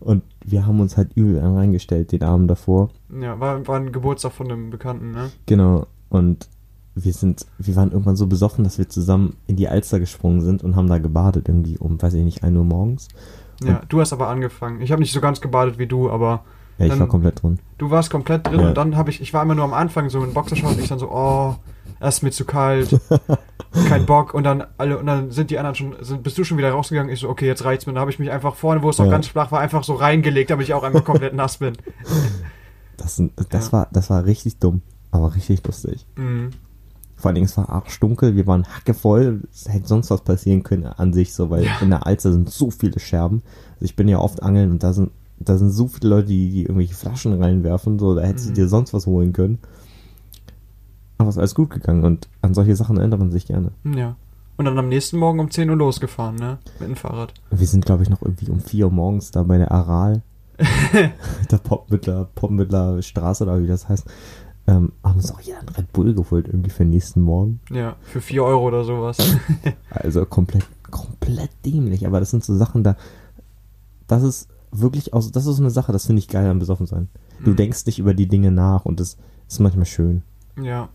Und 0.00 0.22
wir 0.44 0.66
haben 0.66 0.80
uns 0.80 0.96
halt 0.96 1.12
übel 1.14 1.38
reingestellt 1.40 2.12
den 2.12 2.22
Abend 2.22 2.50
davor. 2.50 2.90
Ja, 3.20 3.40
war, 3.40 3.66
war 3.66 3.76
ein 3.76 3.92
Geburtstag 3.92 4.32
von 4.32 4.50
einem 4.50 4.70
Bekannten, 4.70 5.12
ne? 5.12 5.30
Genau. 5.46 5.86
Und 6.10 6.48
wir 6.94 7.12
sind, 7.12 7.46
wir 7.58 7.74
waren 7.76 7.90
irgendwann 7.90 8.16
so 8.16 8.26
besoffen, 8.26 8.64
dass 8.64 8.78
wir 8.78 8.88
zusammen 8.88 9.36
in 9.46 9.56
die 9.56 9.68
Alster 9.68 9.98
gesprungen 9.98 10.42
sind 10.42 10.62
und 10.62 10.76
haben 10.76 10.88
da 10.88 10.98
gebadet 10.98 11.48
irgendwie 11.48 11.78
um, 11.78 12.00
weiß 12.00 12.14
ich 12.14 12.24
nicht, 12.24 12.44
1 12.44 12.56
Uhr 12.56 12.64
morgens. 12.64 13.08
Ja, 13.62 13.82
du 13.88 14.00
hast 14.00 14.12
aber 14.12 14.28
angefangen. 14.28 14.80
Ich 14.80 14.92
habe 14.92 15.00
nicht 15.00 15.12
so 15.12 15.20
ganz 15.20 15.40
gebadet 15.40 15.78
wie 15.78 15.86
du, 15.86 16.10
aber 16.10 16.44
Ja, 16.78 16.86
ich 16.86 16.90
Dann- 16.90 17.00
war 17.00 17.06
komplett 17.08 17.42
drin. 17.42 17.58
du 17.78 17.90
warst 17.90 18.10
komplett 18.10 18.46
drin 18.46 18.60
Ja. 18.60 18.68
und 18.68 18.74
dann 18.76 18.96
habe 18.96 19.10
ich, 19.10 19.20
ich 19.20 19.32
war 19.32 19.42
immer 19.42 19.54
nur 19.54 19.64
am 19.64 19.74
Anfang 19.74 20.10
so 20.10 20.22
in 20.24 20.32
Boxershort 20.34 20.74
und 20.76 20.80
ich 20.82 20.88
dann 20.88 20.98
so, 20.98 21.10
oh, 21.10 21.54
es 22.00 22.16
ist 22.16 22.22
mir 22.22 22.30
zu 22.32 22.44
kalt, 22.44 23.00
kein 23.88 24.04
Bock 24.06 24.34
und 24.34 24.44
dann 24.44 24.64
alle 24.76 24.98
und 24.98 25.06
dann 25.06 25.30
sind 25.30 25.50
die 25.50 25.58
anderen 25.58 25.74
schon, 25.76 25.94
sind, 26.00 26.22
bist 26.22 26.36
du 26.36 26.44
schon 26.44 26.58
wieder 26.58 26.72
rausgegangen? 26.72 27.12
Ich 27.12 27.20
so, 27.20 27.28
okay, 27.28 27.46
jetzt 27.46 27.64
reicht's 27.64 27.86
mir. 27.86 27.92
Dann 27.92 28.00
habe 28.00 28.10
ich 28.10 28.18
mich 28.18 28.30
einfach 28.30 28.54
vorne, 28.56 28.82
wo 28.82 28.90
es 28.90 28.98
noch 28.98 29.06
Ja. 29.06 29.12
ganz 29.12 29.28
flach 29.28 29.52
war, 29.52 29.60
einfach 29.60 29.84
so 29.84 29.94
reingelegt, 29.94 30.50
damit 30.50 30.66
ich 30.66 30.74
auch 30.74 30.82
einmal 30.82 31.02
komplett 31.02 31.34
nass 31.34 31.58
bin. 31.58 31.74
Das, 32.96 33.20
das, 33.50 33.66
Ja. 33.66 33.72
war, 33.72 33.88
das 33.92 34.08
war 34.08 34.24
richtig 34.24 34.58
dumm, 34.58 34.80
aber 35.10 35.34
richtig 35.34 35.66
lustig. 35.66 36.06
Mhm. 36.16 36.50
Vor 37.16 37.28
allen 37.28 37.34
Dingen, 37.34 37.46
es 37.46 37.56
war 37.56 37.68
arschdunkel, 37.68 38.36
wir 38.36 38.46
waren 38.46 38.66
hackevoll, 38.66 39.42
es 39.52 39.68
hätte 39.68 39.88
sonst 39.88 40.10
was 40.10 40.20
passieren 40.22 40.62
können 40.62 40.84
an 40.86 41.12
sich, 41.12 41.34
so, 41.34 41.50
weil 41.50 41.64
Ja. 41.64 41.72
in 41.80 41.90
der 41.90 42.06
Alster 42.06 42.32
sind 42.32 42.50
so 42.50 42.70
viele 42.70 43.00
Scherben. 43.00 43.42
Also 43.74 43.84
ich 43.86 43.96
bin 43.96 44.06
ja 44.08 44.18
oft 44.18 44.42
angeln 44.42 44.70
und 44.70 44.82
da 44.82 44.92
sind, 44.92 45.10
da 45.48 45.56
sind 45.58 45.70
so 45.70 45.86
viele 45.88 46.08
Leute, 46.10 46.28
die, 46.28 46.50
die 46.50 46.62
irgendwelche 46.62 46.94
Flaschen 46.94 47.32
reinwerfen, 47.42 47.98
so, 47.98 48.14
da 48.14 48.22
hättest 48.22 48.46
Mhm. 48.46 48.54
du 48.54 48.60
dir 48.62 48.68
sonst 48.68 48.92
was 48.94 49.06
holen 49.06 49.32
können. 49.32 49.58
Aber 51.18 51.28
es 51.28 51.36
ist 51.36 51.38
alles 51.40 51.54
gut 51.54 51.70
gegangen 51.70 52.04
und 52.04 52.28
an 52.42 52.54
solche 52.54 52.74
Sachen 52.76 52.96
erinnert 52.96 53.20
man 53.20 53.30
sich 53.30 53.46
gerne. 53.46 53.70
Ja. 53.84 54.16
Und 54.56 54.66
dann 54.66 54.78
am 54.78 54.88
nächsten 54.88 55.18
Morgen 55.18 55.40
um 55.40 55.50
10 55.50 55.68
Uhr 55.70 55.76
losgefahren, 55.76 56.36
ne? 56.36 56.58
Mit 56.78 56.88
dem 56.88 56.96
Fahrrad. 56.96 57.34
Wir 57.50 57.66
sind, 57.66 57.84
glaube 57.84 58.02
ich, 58.04 58.10
noch 58.10 58.22
irgendwie 58.22 58.50
um 58.50 58.60
4 58.60 58.86
Uhr 58.86 58.92
morgens 58.92 59.30
da 59.32 59.42
bei 59.42 59.58
der 59.58 59.72
Aral, 59.72 60.22
der 61.50 61.58
Popmittler, 61.58 62.28
Popmittler 62.34 63.02
Straße 63.02 63.42
oder 63.44 63.60
wie 63.60 63.66
das 63.66 63.88
heißt, 63.88 64.06
ähm, 64.68 64.92
haben 65.02 65.16
uns 65.16 65.32
auch 65.32 65.40
jeder 65.40 65.58
einen 65.58 65.68
Red 65.70 65.92
Bull 65.92 66.14
geholt, 66.14 66.46
irgendwie 66.46 66.70
für 66.70 66.84
den 66.84 66.90
nächsten 66.90 67.20
Morgen. 67.22 67.60
Ja, 67.70 67.96
für 68.02 68.20
4 68.20 68.44
Euro 68.44 68.66
oder 68.68 68.84
sowas. 68.84 69.18
Also 69.90 70.24
komplett, 70.26 70.64
komplett 70.90 71.50
dämlich. 71.64 72.06
Aber 72.06 72.20
das 72.20 72.30
sind 72.30 72.44
so 72.44 72.56
Sachen, 72.56 72.82
da, 72.84 72.96
das 74.06 74.22
ist 74.22 74.48
wirklich 74.80 75.12
aus, 75.14 75.30
das 75.32 75.46
ist 75.46 75.56
so 75.56 75.62
eine 75.62 75.70
Sache, 75.70 75.92
das 75.92 76.06
finde 76.06 76.20
ich 76.20 76.28
geil 76.28 76.46
am 76.48 76.58
besoffen 76.58 76.86
sein. 76.86 77.08
Du 77.44 77.50
Mhm. 77.50 77.56
denkst 77.56 77.86
nicht 77.86 77.98
über 77.98 78.14
die 78.14 78.26
Dinge 78.28 78.50
nach 78.50 78.84
und 78.84 79.00
das 79.00 79.16
ist 79.48 79.60
manchmal 79.60 79.86
schön. 79.86 80.22
ja. 80.60 80.88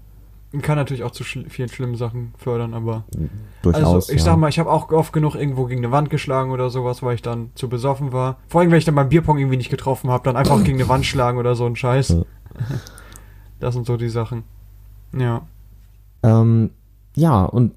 Kann 0.64 0.78
natürlich 0.78 1.04
auch 1.04 1.12
zu 1.12 1.24
schl 1.24 1.48
vielen 1.48 1.70
schlimmen 1.70 1.94
Sachen 1.96 2.34
fördern, 2.40 2.74
aber. 2.74 3.04
Durchaus. 3.62 3.84
Also, 3.84 4.12
ich 4.12 4.18
ja. 4.18 4.26
sag 4.26 4.38
mal, 4.38 4.48
ich 4.50 4.58
habe 4.58 4.72
auch 4.72 4.90
oft 4.92 5.14
genug 5.14 5.36
irgendwo 5.36 5.66
gegen 5.66 5.82
eine 5.82 5.92
Wand 5.92 6.10
geschlagen 6.10 6.50
oder 6.50 6.72
sowas, 6.72 7.04
weil 7.04 7.14
ich 7.14 7.22
dann 7.22 7.52
zu 7.54 7.70
besoffen 7.70 8.14
war. 8.14 8.38
Vor 8.48 8.62
allem, 8.62 8.72
wenn 8.72 8.80
ich 8.80 8.86
dann 8.86 8.96
beim 8.96 9.10
Bierpong 9.10 9.38
irgendwie 9.38 9.58
nicht 9.58 9.70
getroffen 9.70 10.10
habe, 10.10 10.24
dann 10.24 10.36
einfach 10.36 10.64
gegen 10.64 10.80
eine 10.80 10.90
Wand 10.90 11.06
schlagen 11.06 11.38
oder 11.38 11.54
so 11.54 11.68
ein 11.68 11.76
Scheiß. 11.76 12.10
Ja. 12.10 12.24
Das 13.60 13.76
sind 13.76 13.86
so 13.86 13.96
die 13.98 14.10
Sachen. 14.10 14.44
Ja. 15.16 15.42
Ähm, 16.24 16.72
ja, 17.16 17.44
und 17.46 17.74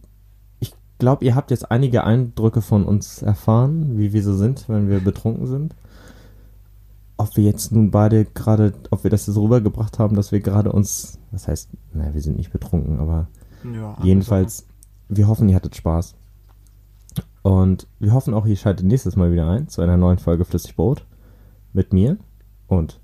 ich 0.60 0.72
glaube, 0.98 1.24
ihr 1.26 1.34
habt 1.34 1.50
jetzt 1.50 1.70
einige 1.70 2.04
Eindrücke 2.04 2.62
von 2.62 2.84
uns 2.84 3.20
erfahren, 3.20 3.98
wie 3.98 4.12
wir 4.14 4.22
so 4.22 4.34
sind, 4.34 4.64
wenn 4.68 4.88
wir 4.88 5.00
betrunken 5.00 5.46
sind. 5.46 5.74
Ob 7.22 7.36
wir 7.36 7.44
jetzt 7.44 7.70
nun 7.70 7.92
beide 7.92 8.24
gerade, 8.24 8.72
ob 8.90 9.04
wir 9.04 9.10
das 9.10 9.28
jetzt 9.28 9.36
rübergebracht 9.36 10.00
haben, 10.00 10.16
dass 10.16 10.32
wir 10.32 10.40
gerade 10.40 10.72
uns, 10.72 11.20
das 11.30 11.46
heißt, 11.46 11.70
naja, 11.94 12.12
wir 12.14 12.20
sind 12.20 12.36
nicht 12.36 12.50
betrunken, 12.52 12.98
aber 12.98 13.28
Ja, 13.62 13.96
Jedenfalls, 14.02 14.66
wir 15.08 15.28
hoffen, 15.28 15.48
ihr 15.48 15.54
hattet 15.54 15.76
Spaß. 15.76 16.16
Und 17.42 17.86
wir 18.00 18.12
hoffen 18.12 18.34
auch, 18.34 18.44
ihr 18.44 18.56
schaltet 18.56 18.86
nächstes 18.86 19.14
Mal 19.14 19.30
wieder 19.30 19.48
ein 19.48 19.68
zu 19.68 19.82
einer 19.82 19.96
neuen 19.96 20.18
Folge 20.18 20.44
Flüssigbrot. 20.44 21.06
Mit 21.72 21.92
mir 21.92 22.16
und. 22.66 23.00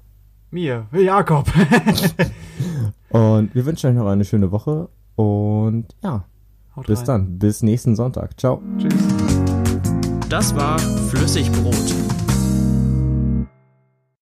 Mir, 0.50 0.86
Jakob. 0.92 1.46
Und 3.10 3.54
wir 3.54 3.64
wünschen 3.64 3.88
euch 3.88 3.96
noch 3.96 4.06
eine 4.06 4.24
schöne 4.24 4.50
Woche. 4.50 4.88
Und 5.16 5.86
ja, 6.02 6.24
Haut 6.76 6.86
bis 6.86 7.00
rein. 7.00 7.06
dann. 7.06 7.38
Bis 7.38 7.62
nächsten 7.62 7.96
Sonntag. 7.96 8.38
Ciao. 8.38 8.60
Tschüss. 8.78 8.92
Das 10.28 10.54
war 10.54 10.78
Flüssigbrot 10.78 12.27